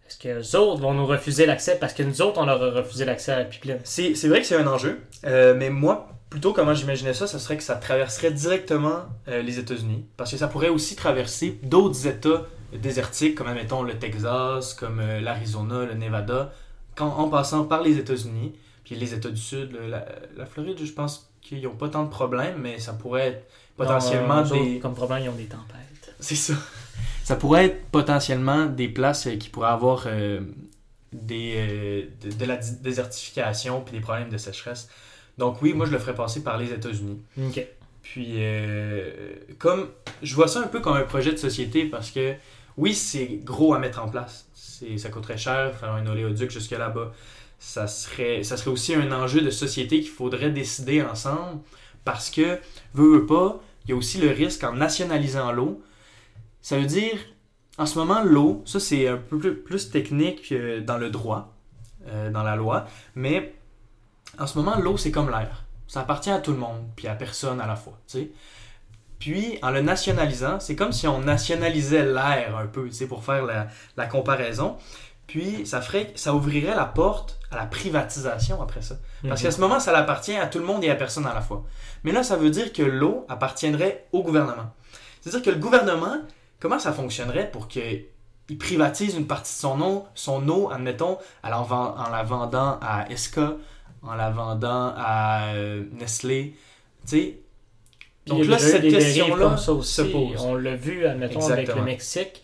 est-ce 0.07 0.17
que 0.17 0.27
les 0.29 0.55
autres 0.55 0.81
vont 0.81 0.93
nous 0.93 1.05
refuser 1.05 1.45
l'accès 1.45 1.77
parce 1.79 1.93
que 1.93 2.03
nous 2.03 2.21
autres, 2.21 2.39
on 2.39 2.45
leur 2.45 2.61
a 2.63 2.71
refusé 2.71 3.03
l'accès 3.05 3.31
à 3.33 3.39
la 3.39 3.45
pipeline 3.45 3.79
C'est 3.83 4.15
c'est 4.15 4.27
vrai 4.29 4.41
que 4.41 4.47
c'est 4.47 4.55
un 4.55 4.67
enjeu, 4.67 4.99
euh, 5.25 5.53
mais 5.57 5.69
moi, 5.69 6.09
plutôt 6.29 6.53
comment 6.53 6.73
j'imaginais 6.73 7.13
ça, 7.13 7.27
ce 7.27 7.39
serait 7.39 7.57
que 7.57 7.63
ça 7.63 7.75
traverserait 7.75 8.31
directement 8.31 9.03
euh, 9.27 9.41
les 9.41 9.59
États-Unis, 9.59 10.05
parce 10.17 10.31
que 10.31 10.37
ça 10.37 10.47
pourrait 10.47 10.69
aussi 10.69 10.95
traverser 10.95 11.59
d'autres 11.63 12.07
États 12.07 12.45
désertiques, 12.73 13.35
comme 13.35 13.47
admettons 13.47 13.81
le 13.83 13.97
Texas, 13.97 14.73
comme 14.73 14.99
euh, 14.99 15.19
l'Arizona, 15.21 15.85
le 15.85 15.93
Nevada, 15.93 16.51
quand, 16.95 17.07
en 17.15 17.29
passant 17.29 17.63
par 17.65 17.81
les 17.81 17.97
États-Unis, 17.97 18.53
puis 18.83 18.95
les 18.95 19.13
États 19.13 19.29
du 19.29 19.41
Sud, 19.41 19.71
le- 19.73 19.87
la, 19.87 20.05
la 20.35 20.45
Floride, 20.45 20.77
je 20.83 20.91
pense 20.91 21.29
qu'ils 21.41 21.61
n'ont 21.61 21.75
pas 21.75 21.89
tant 21.89 22.03
de 22.03 22.09
problèmes, 22.09 22.57
mais 22.61 22.79
ça 22.79 22.93
pourrait 22.93 23.27
être 23.27 23.47
potentiellement 23.77 24.41
Non, 24.41 24.41
eux 24.41 24.49
des... 24.65 24.71
autres, 24.73 24.81
Comme 24.81 24.95
problème, 24.95 25.23
ils 25.23 25.29
ont 25.29 25.33
des 25.33 25.45
tempêtes. 25.45 26.15
C'est 26.19 26.35
ça. 26.35 26.53
Ça 27.27 27.35
pourrait 27.35 27.65
être 27.65 27.87
potentiellement 27.91 28.67
des 28.67 28.87
places 28.87 29.27
euh, 29.27 29.35
qui 29.35 29.49
pourraient 29.49 29.67
avoir 29.67 30.05
euh, 30.05 30.39
des, 31.11 31.55
euh, 31.57 32.03
de, 32.23 32.33
de 32.33 32.45
la 32.45 32.55
désertification 32.55 33.81
puis 33.81 33.91
des 33.91 33.99
problèmes 33.99 34.29
de 34.29 34.37
sécheresse. 34.37 34.87
Donc 35.37 35.61
oui, 35.61 35.73
moi 35.73 35.85
je 35.85 35.91
le 35.91 35.99
ferais 35.99 36.15
passer 36.15 36.41
par 36.41 36.57
les 36.57 36.71
États-Unis. 36.71 37.21
Puis 38.01 38.35
euh, 38.37 39.11
comme 39.59 39.89
je 40.23 40.33
vois 40.35 40.47
ça 40.47 40.61
un 40.61 40.67
peu 40.67 40.79
comme 40.79 40.95
un 40.95 41.03
projet 41.03 41.33
de 41.33 41.35
société 41.35 41.83
parce 41.83 42.11
que 42.11 42.35
oui, 42.77 42.93
c'est 42.93 43.41
gros 43.43 43.73
à 43.73 43.79
mettre 43.79 44.01
en 44.01 44.07
place. 44.07 44.47
Ça 44.95 45.09
coûterait 45.09 45.37
cher 45.37 45.75
faire 45.77 45.91
un 45.91 46.07
oléoduc 46.07 46.49
jusque 46.49 46.71
là-bas. 46.71 47.11
Ça 47.59 47.87
serait, 47.87 48.43
ça 48.43 48.55
serait 48.55 48.71
aussi 48.71 48.95
un 48.95 49.11
enjeu 49.11 49.41
de 49.41 49.49
société 49.49 49.99
qu'il 49.99 50.11
faudrait 50.11 50.51
décider 50.51 51.01
ensemble 51.01 51.59
parce 52.05 52.29
que, 52.29 52.57
veux, 52.93 53.17
veux 53.17 53.25
pas, 53.25 53.61
il 53.83 53.89
y 53.89 53.93
a 53.93 53.97
aussi 53.97 54.17
le 54.17 54.29
risque 54.29 54.63
en 54.63 54.71
nationalisant 54.71 55.51
l'eau. 55.51 55.83
Ça 56.67 56.77
veut 56.77 56.85
dire, 56.85 57.17
en 57.77 57.85
ce 57.85 57.97
moment, 57.97 58.21
l'eau, 58.21 58.61
ça 58.65 58.81
c'est 58.81 59.07
un 59.07 59.15
peu 59.15 59.55
plus, 59.55 59.89
technique 59.89 60.51
euh, 60.51 60.81
dans 60.81 60.97
le 60.97 61.09
droit, 61.09 61.55
euh, 62.09 62.29
dans 62.29 62.43
la 62.43 62.57
loi, 62.57 62.85
mais 63.15 63.55
en 64.37 64.47
ce 64.47 64.57
moment, 64.57 64.77
l'eau 64.77 64.97
c'est 64.97 65.09
comme 65.09 65.29
l'air. 65.29 65.63
Ça 65.87 66.01
appartient 66.01 66.29
à 66.29 66.39
tout 66.39 66.51
le 66.51 66.57
monde, 66.57 66.83
puis 66.97 67.07
à 67.07 67.15
personne 67.15 67.61
à 67.61 67.67
la 67.67 67.77
fois. 67.77 67.97
Puis, 69.17 69.59
en 69.61 69.71
le 69.71 69.79
nationalisant, 69.79 70.59
c'est 70.59 70.75
comme 70.75 70.91
si 70.91 71.07
on 71.07 71.19
nationalisait 71.19 72.03
l'air 72.03 72.57
un 72.57 72.67
peu, 72.67 72.89
pour 73.07 73.23
faire 73.23 73.45
la, 73.45 73.69
la 73.95 74.05
comparaison. 74.05 74.75
Puis, 75.25 75.65
ça, 75.65 75.79
ferait, 75.79 76.11
ça 76.15 76.35
ouvrirait 76.35 76.75
la 76.75 76.83
porte 76.83 77.39
à 77.49 77.55
la 77.55 77.65
privatisation 77.65 78.61
après 78.61 78.81
ça. 78.81 78.97
Parce 79.25 79.41
qu'à 79.41 79.51
ce 79.51 79.61
moment, 79.61 79.79
ça 79.79 79.97
appartient 79.97 80.35
à 80.35 80.47
tout 80.47 80.59
le 80.59 80.65
monde 80.65 80.83
et 80.83 80.89
à 80.89 80.95
personne 80.95 81.27
à 81.27 81.33
la 81.33 81.39
fois. 81.39 81.63
Mais 82.03 82.11
là, 82.11 82.23
ça 82.23 82.35
veut 82.35 82.49
dire 82.49 82.73
que 82.73 82.83
l'eau 82.83 83.25
appartiendrait 83.29 84.05
au 84.11 84.21
gouvernement. 84.21 84.73
C'est-à-dire 85.21 85.41
que 85.41 85.49
le 85.49 85.61
gouvernement, 85.61 86.17
comment 86.59 86.79
ça 86.79 86.93
fonctionnerait 86.93 87.49
pour 87.51 87.67
qu'il 87.67 88.05
privatise 88.59 89.15
une 89.15 89.27
partie 89.27 89.53
de 89.53 89.59
son 89.59 89.81
eau, 89.81 90.05
son 90.15 90.47
eau, 90.49 90.69
admettons, 90.71 91.17
en 91.43 91.49
la, 91.49 91.57
vend- 91.61 91.95
en 91.97 92.09
la 92.09 92.23
vendant 92.23 92.79
à 92.81 93.05
Esca, 93.09 93.55
en 94.03 94.15
la 94.15 94.29
vendant 94.29 94.93
à 94.95 95.53
euh, 95.53 95.83
Nestlé, 95.93 96.55
tu 97.05 97.09
sais? 97.09 97.39
Donc 98.25 98.45
là, 98.45 98.57
cette 98.57 98.81
question-là 98.81 99.45
comme 99.45 99.57
ça 99.57 99.71
aussi. 99.71 99.93
se 99.93 100.01
pose. 100.01 100.41
On 100.41 100.55
l'a 100.55 100.75
vu, 100.75 101.05
admettons, 101.05 101.47
avec 101.49 101.73
le 101.73 101.81
Mexique, 101.81 102.43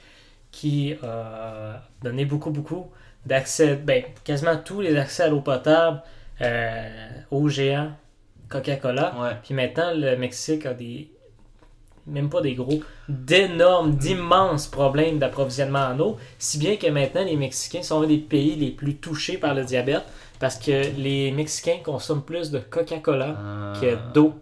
qui 0.52 0.94
a 1.04 1.82
donné 2.02 2.26
beaucoup, 2.26 2.52
beaucoup 2.52 2.92
d'accès, 3.26 3.76
ben, 3.76 4.04
quasiment 4.24 4.56
tous 4.58 4.82
les 4.82 4.96
accès 4.98 5.24
à 5.24 5.28
l'eau 5.30 5.42
potable 5.42 6.02
euh, 6.42 7.10
aux 7.32 7.50
géants 7.50 7.92
Coca-Cola. 8.50 9.16
Ouais. 9.20 9.32
Puis 9.44 9.54
maintenant, 9.54 9.92
le 9.94 10.16
Mexique 10.16 10.66
a 10.66 10.74
des. 10.74 11.10
Même 12.06 12.30
pas 12.30 12.42
des 12.42 12.54
gros, 12.54 12.82
d'énormes, 13.08 13.96
d'immenses 13.96 14.68
problèmes 14.68 15.20
d'approvisionnement 15.20 15.88
en 15.88 16.00
eau. 16.00 16.18
Si 16.38 16.58
bien 16.58 16.76
que 16.76 16.88
maintenant, 16.88 17.24
les 17.24 17.38
Mexicains 17.38 17.82
sont 17.82 18.02
un 18.02 18.08
des 18.08 18.18
pays 18.18 18.56
les 18.56 18.72
plus 18.72 18.96
touchés 18.98 19.38
par 19.38 19.54
le 19.54 19.64
diabète 19.64 20.04
parce 20.40 20.58
que 20.58 20.82
les 20.98 21.32
Mexicains 21.32 21.78
consomment 21.84 22.24
plus 22.24 22.52
de 22.52 22.60
Coca-Cola 22.60 23.38
Ah. 23.40 23.74
que 23.80 23.98
d'eau. 24.14 24.34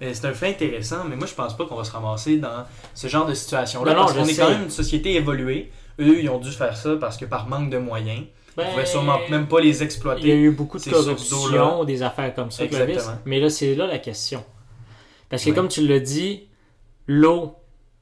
C'est 0.00 0.26
un 0.26 0.32
fait 0.34 0.50
intéressant, 0.50 1.04
mais 1.08 1.16
moi 1.16 1.26
je 1.26 1.34
pense 1.34 1.56
pas 1.56 1.64
qu'on 1.64 1.74
va 1.76 1.82
se 1.82 1.90
ramasser 1.90 2.36
dans 2.36 2.64
ce 2.94 3.08
genre 3.08 3.26
de 3.26 3.34
situation-là. 3.34 3.94
Parce 3.94 4.12
qu'on 4.12 4.24
est 4.26 4.36
quand 4.36 4.50
même 4.50 4.64
une 4.64 4.70
société 4.70 5.14
évoluée. 5.14 5.72
Eux, 5.98 6.20
ils 6.20 6.28
ont 6.28 6.38
dû 6.38 6.50
faire 6.50 6.76
ça 6.76 6.90
parce 7.00 7.16
que 7.16 7.24
par 7.24 7.48
manque 7.48 7.70
de 7.70 7.78
moyens, 7.78 8.20
ils 8.20 8.26
Ben, 8.56 8.70
pouvaient 8.70 8.86
sûrement 8.86 9.18
même 9.30 9.48
pas 9.48 9.60
les 9.60 9.70
Il 9.70 9.78
y 9.78 9.80
a 9.80 9.84
exploiter. 9.84 10.28
eu 10.36 10.50
beaucoup 10.52 10.78
de 10.78 10.88
corruption, 10.90 11.84
des 11.84 12.02
affaires 12.02 12.32
comme 12.34 12.50
ça. 12.50 12.66
Clovis. 12.68 13.08
Mais 13.24 13.40
là, 13.40 13.48
c'est 13.50 13.74
là 13.74 13.86
la 13.86 13.98
question. 13.98 14.44
Parce 15.30 15.42
que 15.44 15.50
comme 15.50 15.68
tu 15.68 15.86
l'as 15.86 15.98
dit, 16.00 16.44
l'eau, 17.08 17.56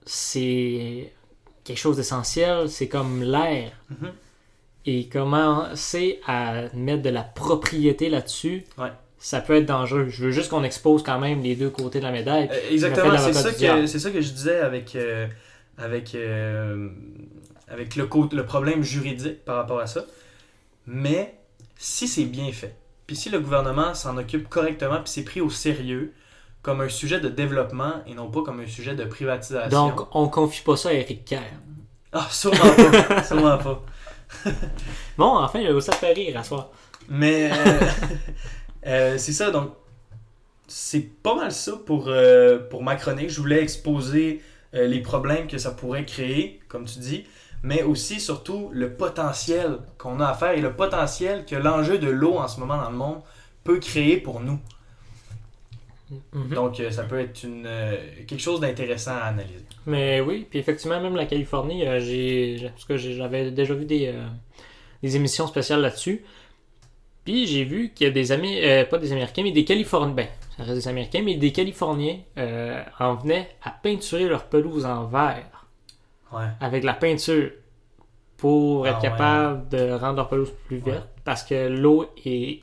c'est 0.05 1.11
quelque 1.65 1.79
chose 1.79 1.97
d'essentiel. 1.97 2.69
C'est 2.69 2.89
comme 2.89 3.23
l'air. 3.23 3.73
Mhm. 3.89 4.13
Et 4.89 5.09
commencer 5.09 6.21
à 6.29 6.65
mettre 6.75 7.03
de 7.03 7.11
la 7.11 7.23
propriété 7.25 8.09
là-dessus, 8.09 8.65
Ouais. 8.79 8.93
ça 9.19 9.41
peut 9.41 9.57
être 9.57 9.67
dangereux. 9.67 10.07
Je 10.09 10.27
veux 10.27 10.31
juste 10.31 10.49
qu'on 10.49 10.63
expose 10.63 11.03
quand 11.03 11.19
même 11.19 11.43
les 11.43 11.57
deux 11.57 11.71
côtés 11.71 11.99
de 11.99 12.05
la 12.05 12.13
médaille. 12.13 12.49
Euh, 12.53 12.71
exactement, 12.71 13.19
c'est 13.19 13.33
ça, 13.33 13.51
que, 13.53 13.87
c'est 13.87 13.99
ça 13.99 14.11
que 14.13 14.21
je 14.21 14.31
disais 14.31 14.61
avec, 14.61 14.95
euh, 14.95 15.27
avec, 15.77 16.15
euh, 16.15 16.89
avec 17.67 17.97
le, 17.97 18.09
le 18.33 18.47
problème 18.47 18.85
juridique 18.85 19.45
par 19.45 19.57
rapport 19.57 19.81
à 19.81 19.89
ça. 19.89 20.05
Mais 20.87 21.35
si 21.77 22.07
c'est 22.07 22.25
bien 22.27 22.53
fait, 22.53 22.77
puis 23.09 23.17
si 23.17 23.29
le 23.29 23.41
gouvernement 23.41 23.93
s'en 23.93 24.17
occupe 24.19 24.49
correctement, 24.49 24.97
puis 25.03 25.11
c'est 25.11 25.25
pris 25.25 25.41
au 25.41 25.51
sérieux 25.51 26.13
comme 26.67 26.81
un 26.81 26.89
sujet 26.89 27.21
de 27.21 27.29
développement 27.29 28.03
et 28.09 28.15
non 28.15 28.29
pas 28.29 28.43
comme 28.43 28.59
un 28.59 28.67
sujet 28.67 28.97
de 28.97 29.05
privatisation. 29.05 29.69
Donc, 29.71 30.09
on 30.17 30.27
confie 30.27 30.63
pas 30.63 30.77
ça 30.77 30.89
à 30.89 30.95
Eric 30.95 31.25
Kerr. 31.25 31.39
Ah, 32.13 32.27
sûrement 32.29 32.59
pas. 32.59 33.23
sûrement 33.25 33.57
pas. 33.57 33.85
Bon, 35.17 35.39
enfin, 35.39 35.61
il 35.61 35.69
a 35.69 35.73
aussi 35.73 35.93
fait 35.93 36.13
rire 36.13 36.37
à 36.37 36.43
soir. 36.43 36.71
Mais 37.09 37.53
euh, 37.53 37.81
euh, 38.89 39.15
c'est 39.17 39.33
ça, 39.33 39.53
donc 39.53 39.75
c'est 40.67 41.09
pas 41.23 41.37
mal 41.37 41.53
ça 41.53 41.75
pour, 41.87 42.09
euh, 42.09 42.59
pour 42.59 42.83
ma 42.83 42.97
chronique. 42.97 43.31
Je 43.31 43.41
voulais 43.41 43.63
exposer 43.63 44.43
les 44.73 45.01
problèmes 45.03 45.47
que 45.47 45.59
ça 45.59 45.71
pourrait 45.71 46.05
créer, 46.05 46.61
comme 46.67 46.87
tu 46.87 46.99
dis, 46.99 47.25
mais 47.63 47.85
aussi 47.85 48.19
surtout 48.19 48.71
le 48.73 48.93
potentiel 48.93 49.79
qu'on 49.99 50.19
a 50.19 50.27
à 50.27 50.35
faire 50.35 50.51
et 50.51 50.61
le 50.61 50.73
potentiel 50.73 51.45
que 51.45 51.55
l'enjeu 51.55 51.99
de 51.99 52.09
l'eau 52.09 52.39
en 52.39 52.49
ce 52.49 52.59
moment 52.59 52.77
dans 52.77 52.91
le 52.91 52.97
monde 52.97 53.21
peut 53.63 53.79
créer 53.79 54.17
pour 54.17 54.41
nous. 54.41 54.59
Mhm. 56.33 56.49
Donc 56.55 56.79
euh, 56.81 56.91
ça 56.91 57.03
peut 57.03 57.19
être 57.19 57.43
une, 57.43 57.65
euh, 57.67 57.97
quelque 58.29 58.41
chose 58.41 58.61
d'intéressant 58.61 59.13
à 59.17 59.25
analyser. 59.25 59.65
Mais 59.87 60.21
oui, 60.21 60.47
puis 60.49 60.59
effectivement, 60.61 61.01
même 61.01 61.17
la 61.17 61.27
Californie, 61.27 61.85
euh, 61.87 61.99
j'ai, 62.01 62.69
parce 62.71 62.85
que 62.85 62.97
j'ai- 62.97 63.15
j'avais 63.15 63.51
déjà 63.51 63.75
vu 63.75 63.85
des, 63.87 64.07
euh, 64.09 64.27
des 65.03 65.17
émissions 65.17 65.47
spéciales 65.49 65.81
là-dessus. 65.81 66.25
Puis 67.25 67.47
j'ai 67.49 67.65
vu 67.65 67.91
qu'il 67.93 68.07
y 68.07 68.11
a 68.11 68.13
des 68.13 68.31
amis, 68.31 68.57
euh, 68.63 68.85
pas 68.85 68.99
des 68.99 69.11
Américains, 69.13 69.43
mais 69.43 69.51
des 69.51 69.65
Californiens, 69.65 70.13
ben, 70.15 70.29
ça 70.57 70.63
reste 70.63 70.77
des 70.77 70.89
Américains, 70.89 71.23
mais 71.25 71.35
des 71.35 71.51
Californiens 71.51 72.19
euh, 72.39 72.81
en 73.01 73.15
venaient 73.17 73.49
à 73.65 73.71
peinturer 73.71 74.29
leur 74.29 74.45
pelouse 74.45 74.85
en 74.87 75.07
vert 75.07 75.67
Ouais. 76.33 76.47
avec 76.61 76.85
la 76.85 76.93
peinture 76.95 77.51
pour 78.37 78.87
Ah 78.87 78.91
être 78.91 78.97
ouais. 78.99 79.03
capable 79.03 79.69
de 79.71 79.93
rendre 79.93 80.17
leur 80.17 80.29
pelouse 80.29 80.53
plus 80.67 80.79
verte 80.79 81.09
parce 81.25 81.43
que 81.43 81.67
l'eau 81.69 82.07
est 82.25 82.61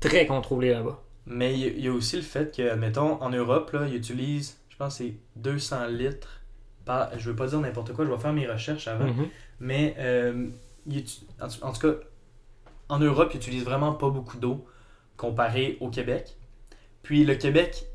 très 0.00 0.26
contrôlée 0.26 0.70
là-bas. 0.70 1.02
Mais 1.26 1.58
il 1.58 1.80
y 1.80 1.88
a- 1.88 1.92
aussi 1.92 2.16
le 2.16 2.22
fait 2.22 2.54
que, 2.56 2.70
admettons, 2.70 3.20
en 3.22 3.30
Europe, 3.30 3.72
là, 3.72 3.86
ils 3.88 3.96
utilisent, 3.96 4.58
je 4.68 4.76
pense, 4.76 4.96
c'est 4.96 5.14
200 5.36 5.86
litres 5.88 6.40
par. 6.84 7.18
Je 7.18 7.30
veux 7.30 7.36
pas 7.36 7.48
dire 7.48 7.60
n'importe 7.60 7.92
quoi, 7.92 8.04
je 8.04 8.10
vais 8.10 8.18
faire 8.18 8.32
mes 8.32 8.46
recherches 8.46 8.86
avant. 8.88 9.06
Mhm. 9.06 9.26
Mais 9.60 9.94
euh, 9.98 10.48
ils 10.86 11.04
en, 11.40 11.48
tout- 11.48 11.62
en 11.64 11.72
tout 11.72 11.80
cas, 11.80 11.94
en 12.88 12.98
Europe, 13.00 13.30
ils 13.34 13.38
utilisent 13.38 13.64
vraiment 13.64 13.92
pas 13.92 14.08
beaucoup 14.10 14.36
d'eau 14.38 14.64
comparé 15.16 15.76
au 15.80 15.88
Québec. 15.90 16.36
Puis 17.02 17.24
le 17.24 17.34
Québec 17.34 17.86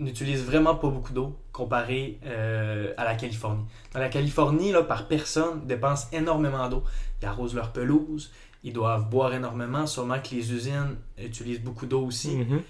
n'utilise 0.00 0.44
vraiment 0.44 0.76
pas 0.76 0.88
beaucoup 0.88 1.12
d'eau 1.12 1.36
comparé 1.52 2.20
euh, 2.24 2.94
à 2.96 3.04
la 3.04 3.16
Californie. 3.16 3.64
Dans 3.92 3.98
la 4.00 4.08
Californie, 4.08 4.70
là, 4.72 4.82
par 4.84 5.08
personne, 5.08 5.60
ils 5.62 5.66
dépensent 5.66 6.06
énormément 6.12 6.68
d'eau. 6.68 6.84
Ils 7.20 7.26
arrosent 7.26 7.54
leur 7.54 7.72
pelouse, 7.72 8.30
ils 8.64 8.72
doivent 8.72 9.08
boire 9.08 9.32
énormément, 9.34 9.86
sûrement 9.86 10.18
que 10.20 10.34
les 10.34 10.52
usines 10.52 10.96
utilisent 11.18 11.62
beaucoup 11.62 11.86
d'eau 11.86 12.04
aussi. 12.04 12.36
Mhm. 12.36 12.62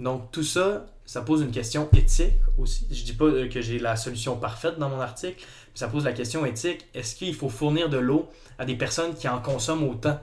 Donc 0.00 0.30
tout 0.30 0.42
ça, 0.42 0.86
ça 1.06 1.22
pose 1.22 1.40
une 1.42 1.50
question 1.50 1.88
éthique 1.96 2.34
aussi. 2.58 2.86
Je 2.90 3.04
dis 3.04 3.12
pas 3.12 3.24
euh, 3.24 3.48
que 3.48 3.60
j'ai 3.62 3.78
la 3.78 3.96
solution 3.96 4.36
parfaite 4.36 4.78
dans 4.78 4.88
mon 4.88 5.00
article, 5.00 5.40
mais 5.40 5.78
ça 5.78 5.88
pose 5.88 6.04
la 6.04 6.12
question 6.12 6.44
éthique. 6.44 6.86
Est-ce 6.94 7.14
qu'il 7.14 7.34
faut 7.34 7.48
fournir 7.48 7.88
de 7.88 7.96
l'eau 7.96 8.28
à 8.58 8.64
des 8.64 8.74
personnes 8.74 9.14
qui 9.14 9.28
en 9.28 9.40
consomment 9.40 9.88
autant? 9.88 10.20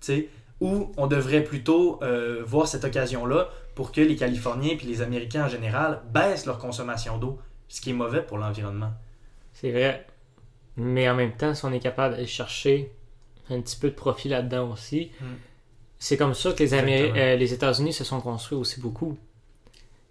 Tu 0.00 0.06
sais, 0.06 0.28
Ou 0.60 0.92
on 0.96 1.06
devrait 1.06 1.44
plutôt 1.44 1.98
euh, 2.02 2.42
voir 2.46 2.68
cette 2.68 2.84
occasion-là 2.84 3.48
pour 3.74 3.92
que 3.92 4.00
les 4.00 4.16
Californiens 4.16 4.76
et 4.80 4.86
les 4.86 5.02
Américains 5.02 5.46
en 5.46 5.48
général 5.48 6.00
baissent 6.12 6.46
leur 6.46 6.58
consommation 6.58 7.18
d'eau, 7.18 7.38
ce 7.68 7.80
qui 7.80 7.90
est 7.90 7.94
mauvais 7.94 8.22
pour 8.22 8.38
l'environnement. 8.38 8.92
C'est 9.52 9.72
vrai. 9.72 10.06
Mais 10.76 11.08
en 11.08 11.14
même 11.14 11.32
temps, 11.32 11.54
si 11.54 11.64
on 11.64 11.72
est 11.72 11.80
capable 11.80 12.14
d'aller 12.14 12.26
chercher 12.26 12.93
un 13.50 13.60
petit 13.60 13.76
peu 13.76 13.88
de 13.90 13.94
profit 13.94 14.28
là-dedans 14.28 14.70
aussi, 14.72 15.10
Mm. 15.20 15.24
c'est 15.98 16.16
comme 16.16 16.34
ça 16.34 16.52
que 16.52 16.62
les, 16.62 17.12
euh, 17.16 17.36
les 17.36 17.52
États-Unis 17.52 17.92
se 17.92 18.04
sont 18.04 18.20
construits 18.20 18.58
aussi 18.58 18.80
beaucoup. 18.80 19.16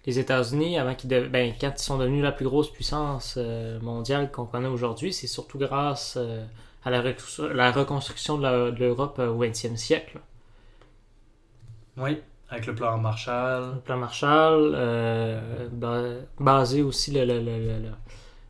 Les 0.05 0.19
États-Unis, 0.19 0.77
avant 0.77 0.95
qu'ils 0.95 1.09
de- 1.09 1.27
ben, 1.27 1.53
quand 1.59 1.71
ils 1.77 1.81
sont 1.81 1.97
devenus 1.97 2.21
la 2.23 2.31
plus 2.33 2.45
grosse 2.45 2.69
puissance 2.71 3.35
euh, 3.37 3.79
mondiale 3.79 4.31
qu'on 4.31 4.45
connaît 4.45 4.67
aujourd'hui, 4.67 5.13
c'est 5.13 5.27
surtout 5.27 5.57
grâce 5.57 6.15
euh, 6.17 6.43
à 6.83 6.89
la, 6.89 7.01
la 7.53 7.71
reconstruction 7.71 8.37
de 8.37 8.75
l'Europe 8.77 9.19
au 9.19 9.37
20e 9.41 9.77
siècle. 9.77 10.19
Oui, 11.97 12.19
avec 12.49 12.65
le 12.65 12.75
plan 12.75 12.97
Marshall. 12.97 13.75
Le 13.75 13.79
plan 13.79 13.97
Marshall, 13.97 14.75
ba- 15.71 16.03
basé 16.39 16.81
aussi 16.81 17.11
le, 17.11 17.23
le, 17.25 17.39
le, 17.39 17.79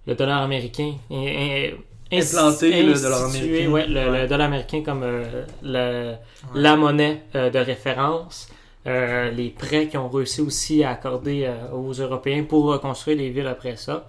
le, 0.08 0.16
dollar 0.16 0.42
américain. 0.42 0.96
Et- 1.12 1.68
et- 1.68 1.76
insti- 1.76 1.78
Implanté, 2.22 2.84
le 2.84 2.94
dollar 2.94 3.24
américain. 3.26 3.72
ouais, 3.72 3.88
le, 3.88 4.10
Ouais. 4.12 4.22
le 4.24 4.28
dollar 4.28 4.48
américain 4.48 4.82
comme 4.84 5.04
euh, 5.04 5.44
le- 5.64 6.14
la 6.56 6.76
monnaie 6.76 7.24
euh, 7.36 7.50
de 7.50 7.60
référence. 7.60 8.48
Euh, 8.86 9.32
les 9.32 9.50
prêts 9.50 9.88
qu'ils 9.88 10.00
ont 10.00 10.10
réussi 10.10 10.42
aussi 10.42 10.84
à 10.84 10.90
accorder 10.92 11.46
euh, 11.46 11.72
aux 11.74 11.94
Européens 11.94 12.44
pour 12.44 12.66
reconstruire 12.66 13.18
les 13.18 13.30
villes 13.30 13.48
après 13.48 13.78
ça. 13.78 14.06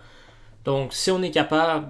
Donc, 0.65 0.93
si 0.93 1.11
on 1.13 1.23
est 1.23 1.31
capable 1.31 1.87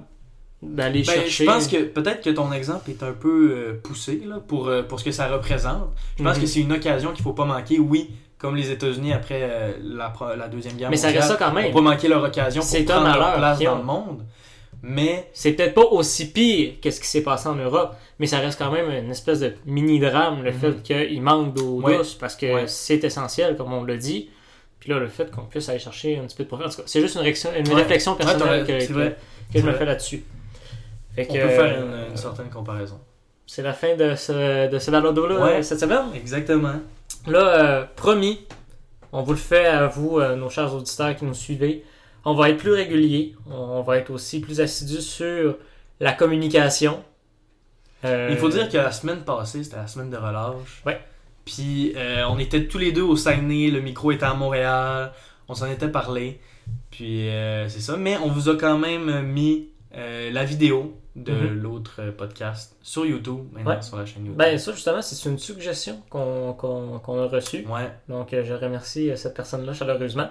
d'aller 0.62 1.02
Ben, 1.02 1.14
chercher. 1.14 1.44
Je 1.44 1.50
pense 1.50 1.66
que 1.68 1.82
peut-être 1.84 2.22
que 2.22 2.30
ton 2.30 2.52
exemple 2.52 2.90
est 2.90 3.02
un 3.02 3.12
peu 3.12 3.50
euh, 3.52 3.80
poussé 3.82 4.22
là, 4.26 4.36
pour, 4.46 4.68
euh, 4.68 4.82
pour 4.82 4.98
ce 5.00 5.04
que 5.04 5.12
ça 5.12 5.28
représente. 5.28 5.88
Je 6.18 6.22
pense 6.24 6.36
Mhm. 6.36 6.42
que 6.42 6.46
c'est 6.48 6.60
une 6.60 6.72
occasion 6.72 7.12
qu'il 7.12 7.22
faut 7.22 7.32
pas 7.32 7.44
manquer. 7.46 7.78
Oui, 7.78 8.10
comme 8.38 8.56
les 8.56 8.70
États-Unis 8.70 9.12
après 9.14 9.40
euh, 9.42 9.72
la, 9.82 10.12
la 10.36 10.48
Deuxième 10.48 10.74
Guerre 10.76 10.90
Mais 10.90 10.96
ça 10.98 11.06
mondiale. 11.08 11.22
reste 11.22 11.38
ça 11.38 11.42
quand 11.42 11.52
même. 11.54 11.66
Faut 11.72 11.78
pas 11.82 11.90
manquer 11.90 12.08
leur 12.08 12.22
occasion 12.22 12.60
pour 12.62 12.84
prendre 12.84 13.04
leur 13.18 13.36
place 13.36 13.58
dans 13.60 13.78
le 13.78 13.84
monde. 13.84 14.22
Mais 14.86 15.30
C'est 15.32 15.52
peut-être 15.52 15.72
pas 15.74 15.84
aussi 15.84 16.30
pire 16.30 16.74
que 16.82 16.90
ce 16.90 17.00
qui 17.00 17.06
s'est 17.06 17.22
passé 17.22 17.48
en 17.48 17.54
Europe, 17.54 17.94
mais 18.18 18.26
ça 18.26 18.38
reste 18.38 18.58
quand 18.58 18.70
même 18.70 18.90
une 18.90 19.10
espèce 19.10 19.40
de 19.40 19.54
mini-drame, 19.64 20.42
le 20.42 20.52
Mhm. 20.52 20.58
fait 20.58 20.82
qu'il 21.08 21.22
manque 21.22 21.54
d'eau 21.54 21.80
Ouais. 21.82 21.96
douce, 21.96 22.14
parce 22.14 22.36
que 22.36 22.46
Ouais. 22.54 22.64
c'est 22.66 23.02
essentiel, 23.02 23.56
comme 23.56 23.72
on 23.72 23.82
l'a 23.84 23.96
dit. 23.96 24.28
Puis 24.80 24.90
là, 24.90 24.98
le 24.98 25.08
fait 25.08 25.30
qu'on 25.30 25.46
puisse 25.46 25.70
aller 25.70 25.78
chercher 25.78 26.18
un 26.18 26.24
petit 26.26 26.36
peu 26.36 26.42
de 26.44 26.48
profit. 26.48 26.64
En 26.64 26.68
tout 26.68 26.76
cas, 26.76 26.82
c'est 26.84 27.00
juste 27.00 27.14
une, 27.14 27.22
réaction, 27.22 27.50
une 27.58 27.66
Ouais. 27.68 27.74
réflexion 27.76 28.14
personnelle 28.14 28.66
que, 28.66 28.78
je 28.80 29.62
me 29.62 29.72
fais 29.72 29.84
là-dessus. 29.86 30.22
On 31.16 31.22
que, 31.22 31.28
peut 31.28 31.48
faire 31.48 31.78
euh, 31.78 32.06
une, 32.06 32.10
une 32.10 32.16
certaine 32.18 32.50
comparaison. 32.50 33.00
C'est 33.46 33.62
la 33.62 33.72
fin 33.72 33.96
de 33.96 34.14
ce, 34.16 34.68
de 34.68 34.78
ce 34.78 34.90
balado-là 34.90 35.34
euh, 35.46 35.62
cette 35.62 35.80
semaine. 35.80 36.06
Exactement. 36.14 36.74
Là, 37.26 37.38
euh, 37.38 37.84
promis, 37.96 38.40
on 39.12 39.22
vous 39.22 39.32
le 39.32 39.38
fait 39.38 39.64
à 39.66 39.86
vous, 39.86 40.18
euh, 40.18 40.34
nos 40.36 40.50
chers 40.50 40.74
auditeurs 40.74 41.14
qui 41.16 41.24
nous 41.24 41.32
suivez. 41.34 41.84
On 42.24 42.34
va 42.34 42.50
être 42.50 42.56
plus 42.58 42.72
régulier. 42.72 43.34
On 43.50 43.82
va 43.82 43.98
être 43.98 44.10
aussi 44.10 44.40
plus 44.40 44.60
assidu 44.60 45.00
sur 45.00 45.56
la 46.00 46.12
communication. 46.12 47.02
Euh, 48.04 48.28
Il 48.30 48.36
faut 48.36 48.48
dire 48.48 48.68
que 48.68 48.76
la 48.76 48.92
semaine 48.92 49.20
passée, 49.24 49.64
c'était 49.64 49.76
la 49.76 49.86
semaine 49.86 50.10
de 50.10 50.16
relâche. 50.16 50.82
Ouais. 50.86 51.00
Puis 51.44 51.92
euh, 51.96 52.24
on 52.28 52.38
était 52.38 52.66
tous 52.66 52.78
les 52.78 52.92
deux 52.92 53.02
au 53.02 53.16
Saguenay, 53.16 53.70
le 53.70 53.80
micro 53.80 54.10
était 54.12 54.24
à 54.24 54.34
Montréal, 54.34 55.12
on 55.48 55.54
s'en 55.54 55.66
était 55.70 55.88
parlé. 55.88 56.40
Puis 56.90 57.28
euh, 57.28 57.68
c'est 57.68 57.80
ça, 57.80 57.96
mais 57.96 58.16
on 58.18 58.28
vous 58.28 58.48
a 58.48 58.56
quand 58.56 58.78
même 58.78 59.22
mis 59.22 59.68
la 59.94 60.44
vidéo 60.44 60.94
de 61.14 61.32
Mhm. 61.32 61.62
l'autre 61.62 62.02
podcast 62.16 62.74
sur 62.82 63.06
YouTube, 63.06 63.46
maintenant 63.52 63.76
Ouais. 63.76 63.82
sur 63.82 63.96
la 63.96 64.04
chaîne 64.04 64.22
YouTube. 64.24 64.36
Ben, 64.36 64.58
ça, 64.58 64.72
justement, 64.72 65.00
c'est 65.00 65.28
une 65.28 65.38
suggestion 65.38 66.02
qu'on 66.10 66.56
a 67.22 67.26
reçue. 67.28 67.64
ouais. 67.68 67.90
Donc, 68.08 68.30
je 68.32 68.52
remercie 68.54 69.12
cette 69.16 69.34
personne-là 69.34 69.72
chaleureusement. 69.74 70.28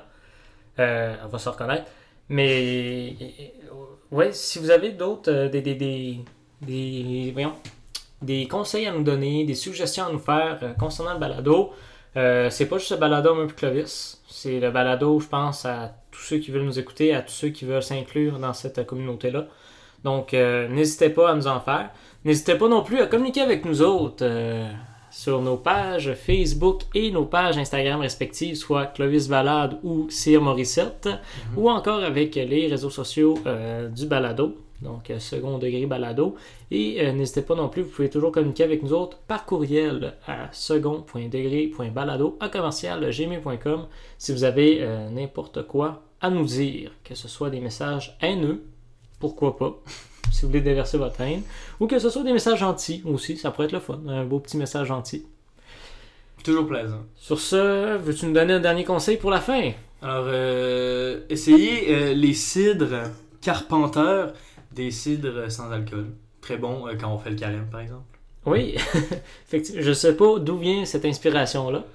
Euh, 0.79 1.15
elle 1.23 1.29
va 1.29 1.37
se 1.37 1.49
reconnaître. 1.49 1.85
Mais, 2.29 3.15
euh, 3.21 4.15
ouais, 4.15 4.31
si 4.33 4.59
vous 4.59 4.71
avez 4.71 4.91
d'autres, 4.91 5.31
euh, 5.31 5.49
des, 5.49 5.61
des, 5.61 5.75
des, 5.75 6.19
des, 6.61 7.31
voyons, 7.31 7.53
des 8.21 8.47
conseils 8.47 8.87
à 8.87 8.91
nous 8.91 9.03
donner, 9.03 9.45
des 9.45 9.55
suggestions 9.55 10.05
à 10.05 10.11
nous 10.11 10.19
faire 10.19 10.75
concernant 10.79 11.13
le 11.13 11.19
balado, 11.19 11.71
c'est 12.15 12.67
pas 12.67 12.77
juste 12.77 12.91
le 12.91 12.97
balado 12.97 13.35
Moi 13.35 13.47
puis 13.47 13.55
Clovis. 13.55 14.21
C'est 14.27 14.59
le 14.59 14.71
balado, 14.71 15.19
je 15.19 15.27
pense, 15.27 15.65
à 15.65 15.93
tous 16.11 16.21
ceux 16.21 16.37
qui 16.37 16.51
veulent 16.51 16.63
nous 16.63 16.79
écouter, 16.79 17.13
à 17.13 17.21
tous 17.21 17.33
ceux 17.33 17.49
qui 17.49 17.65
veulent 17.65 17.83
s'inclure 17.83 18.39
dans 18.39 18.53
cette 18.53 18.85
communauté-là. 18.85 19.47
Donc, 20.03 20.33
n'hésitez 20.33 21.09
pas 21.09 21.31
à 21.31 21.35
nous 21.35 21.47
en 21.47 21.59
faire. 21.59 21.89
N'hésitez 22.23 22.55
pas 22.55 22.69
non 22.69 22.83
plus 22.83 23.01
à 23.01 23.07
communiquer 23.07 23.41
avec 23.41 23.65
nous 23.65 23.81
autres 23.81 24.25
sur 25.13 25.41
nos 25.41 25.57
pages 25.57 26.13
Facebook 26.15 26.81
et 26.95 27.11
nos 27.11 27.25
pages 27.25 27.57
Instagram 27.57 28.01
respectives, 28.01 28.55
soit 28.55 28.87
Clovis 28.87 29.29
Balade 29.29 29.77
ou 29.83 30.09
Cyr 30.09 30.41
Morissette, 30.41 31.07
ou 31.55 31.69
encore 31.69 32.03
avec 32.03 32.35
les 32.35 32.67
réseaux 32.67 32.89
sociaux 32.89 33.37
euh, 33.45 33.87
du 33.89 34.07
balado, 34.07 34.57
donc 34.81 35.09
euh, 35.09 35.19
second 35.19 35.59
degré 35.59 35.85
balado. 35.85 36.35
Et 36.71 36.97
euh, 36.99 37.13
n'hésitez 37.13 37.43
pas 37.43 37.55
non 37.55 37.69
plus, 37.69 37.83
vous 37.83 37.89
pouvez 37.89 38.09
toujours 38.09 38.31
communiquer 38.31 38.63
avec 38.63 38.81
nous 38.83 38.93
autres 38.93 39.17
par 39.27 39.45
courriel 39.45 40.15
à 40.27 40.49
second.degré.balado 40.51 42.37
à 42.39 42.49
commercial 42.49 43.09
gmail.com 43.09 43.87
si 44.17 44.31
vous 44.33 44.43
avez 44.43 44.79
euh, 44.81 45.09
n'importe 45.09 45.67
quoi 45.67 46.03
à 46.21 46.29
nous 46.29 46.45
dire, 46.45 46.91
que 47.03 47.15
ce 47.15 47.27
soit 47.27 47.49
des 47.49 47.59
messages 47.59 48.17
haineux, 48.21 48.63
pourquoi 49.19 49.57
pas, 49.57 49.79
si 50.33 50.41
vous 50.41 50.47
voulez 50.47 50.61
déverser 50.61 50.97
votre 50.97 51.21
haine, 51.21 51.43
ou 51.79 51.87
que 51.87 51.99
ce 51.99 52.09
soit 52.09 52.23
des 52.23 52.33
messages 52.33 52.59
gentils 52.59 53.03
aussi, 53.05 53.37
ça 53.37 53.51
pourrait 53.51 53.67
être 53.67 53.73
le 53.73 53.79
fun, 53.79 53.99
un 54.07 54.25
beau 54.25 54.39
petit 54.39 54.57
message 54.57 54.87
gentil. 54.87 55.23
Toujours 56.43 56.67
plaisant. 56.67 57.03
Sur 57.15 57.39
ce, 57.39 57.97
veux-tu 57.97 58.25
nous 58.25 58.33
donner 58.33 58.53
un 58.53 58.59
dernier 58.59 58.83
conseil 58.83 59.17
pour 59.17 59.31
la 59.31 59.39
fin? 59.39 59.71
Alors, 60.01 60.25
euh, 60.27 61.21
essayez 61.29 61.93
euh, 61.93 62.13
les 62.13 62.33
cidres 62.33 63.03
Carpenter, 63.41 64.25
des 64.71 64.91
cidres 64.91 65.49
sans 65.49 65.71
alcool. 65.71 66.07
Très 66.41 66.57
bon 66.57 66.87
euh, 66.87 66.95
quand 66.99 67.13
on 67.13 67.19
fait 67.19 67.29
le 67.29 67.37
carême, 67.37 67.67
par 67.71 67.79
exemple. 67.79 68.03
Oui, 68.45 68.75
effectivement, 69.47 69.81
je 69.81 69.93
sais 69.93 70.17
pas 70.17 70.39
d'où 70.39 70.57
vient 70.57 70.83
cette 70.83 71.05
inspiration-là. 71.05 71.85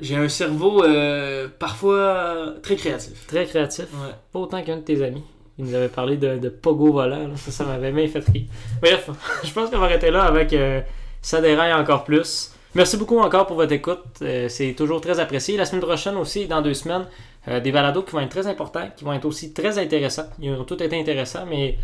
J'ai 0.00 0.16
un 0.16 0.28
cerveau 0.28 0.82
euh, 0.82 1.48
parfois 1.58 2.54
très 2.62 2.76
créatif. 2.76 3.26
Très 3.26 3.44
créatif. 3.44 3.84
Ouais. 3.92 4.14
Pas 4.32 4.38
autant 4.38 4.62
qu'un 4.64 4.78
de 4.78 4.82
tes 4.82 5.04
amis. 5.04 5.22
Il 5.60 5.66
nous 5.66 5.74
avait 5.74 5.88
parlé 5.88 6.16
de, 6.16 6.48
pogo 6.48 6.90
volant. 6.90 7.28
Ça, 7.36 7.64
m'avait 7.64 7.92
bien 7.92 8.08
fait 8.08 8.24
rire. 8.32 8.46
Bref, 8.80 9.10
je 9.44 9.52
pense 9.52 9.68
qu'on 9.68 9.78
va 9.78 9.84
arrêter 9.84 10.10
là 10.10 10.22
avec 10.22 10.54
euh, 10.54 10.80
Ça 11.20 11.42
déraille 11.42 11.74
encore 11.74 12.04
plus. 12.04 12.54
Merci 12.74 12.96
beaucoup 12.96 13.18
encore 13.18 13.46
pour 13.46 13.56
votre 13.56 13.72
écoute. 13.72 14.00
Euh, 14.22 14.48
c'est 14.48 14.72
toujours 14.72 15.02
très 15.02 15.20
apprécié. 15.20 15.58
La 15.58 15.66
semaine 15.66 15.82
prochaine 15.82 16.16
aussi, 16.16 16.46
dans 16.46 16.62
deux 16.62 16.72
semaines, 16.72 17.04
euh, 17.48 17.60
des 17.60 17.72
balados 17.72 18.02
qui 18.02 18.12
vont 18.12 18.20
être 18.20 18.30
très 18.30 18.46
importants, 18.46 18.88
qui 18.96 19.04
vont 19.04 19.12
être 19.12 19.26
aussi 19.26 19.52
très 19.52 19.78
intéressants. 19.78 20.28
Ils 20.40 20.52
ont 20.52 20.64
tous 20.64 20.82
été 20.82 20.98
intéressants, 20.98 21.44
mais 21.46 21.76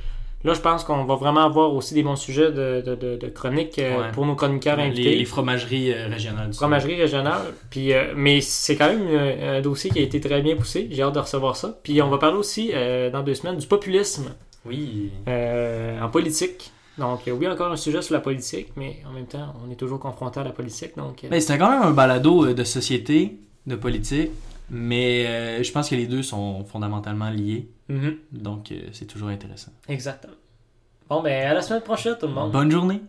là, 0.45 0.55
je 0.55 0.61
pense 0.61 0.85
qu'on 0.85 1.05
va 1.05 1.15
vraiment 1.17 1.45
avoir 1.45 1.73
aussi 1.75 1.95
des 1.95 2.03
bons 2.03 2.17
sujets 2.17 2.53
de, 2.53 2.83
de, 2.87 2.95
de, 2.95 3.17
de 3.17 3.27
chroniques 3.29 3.79
euh, 3.79 3.97
Ouais. 3.99 4.13
pour 4.13 4.27
nos 4.27 4.35
chroniqueurs 4.35 4.79
invités. 4.79 5.11
Les, 5.11 5.17
les 5.17 5.25
fromageries 5.25 5.93
euh, 5.93 6.09
régionales. 6.09 6.51
du 6.51 6.57
Fromagerie 6.57 6.95
régionale. 7.01 7.41
Puis, 7.71 7.93
euh, 7.93 8.13
mais 8.17 8.41
c'est 8.41 8.77
quand 8.77 8.89
même 8.89 9.09
un 9.09 9.61
dossier 9.61 9.91
qui 9.91 9.99
a 9.99 10.03
été 10.03 10.21
très 10.21 10.41
bien 10.43 10.57
poussé. 10.57 10.89
J'ai 10.91 11.03
hâte 11.03 11.15
de 11.15 11.21
recevoir 11.21 11.57
ça. 11.57 11.79
Puis 11.83 12.01
on 12.03 12.09
va 12.11 12.19
parler 12.19 12.37
aussi 12.39 12.71
euh, 12.75 13.11
dans 13.11 13.23
deux 13.23 13.35
semaines 13.35 13.57
du 13.57 13.67
populisme. 13.67 14.35
Oui. 14.65 15.11
euh, 15.29 16.01
en 16.01 16.09
politique. 16.09 16.73
Donc 16.99 17.21
oui, 17.27 17.47
encore 17.47 17.71
un 17.71 17.77
sujet 17.77 18.01
sur 18.03 18.15
la 18.15 18.21
politique, 18.21 18.69
mais 18.75 18.97
en 19.09 19.13
même 19.13 19.27
temps, 19.27 19.55
on 19.67 19.71
est 19.71 19.77
toujours 19.77 20.01
confronté 20.01 20.41
à 20.41 20.45
la 20.45 20.51
politique. 20.51 20.97
Donc 20.97 21.25
Mais 21.31 21.41
c'était 21.41 21.59
quand 21.59 21.71
même 21.71 21.83
un 21.83 21.91
balado 21.91 22.55
de 22.55 22.65
société, 22.65 23.37
de 23.67 23.77
politique, 23.77 24.31
mais 24.71 25.27
euh, 25.27 25.63
je 25.63 25.73
pense 25.73 25.89
que 25.91 25.95
les 25.95 26.07
deux 26.07 26.23
sont 26.23 26.65
fondamentalement 26.65 27.31
liés, 27.31 27.69
mhm, 27.89 28.17
donc 28.33 28.73
euh, 28.73 28.89
c'est 28.93 29.07
toujours 29.07 29.29
intéressant. 29.29 29.73
exactement. 29.89 30.35
Bon, 31.09 31.23
ben 31.23 31.47
à 31.49 31.55
la 31.55 31.63
semaine 31.63 31.83
prochaine, 31.83 32.17
tout 32.19 32.27
le 32.27 32.33
monde. 32.33 32.51
Bonne 32.51 32.71
journée! 32.71 33.01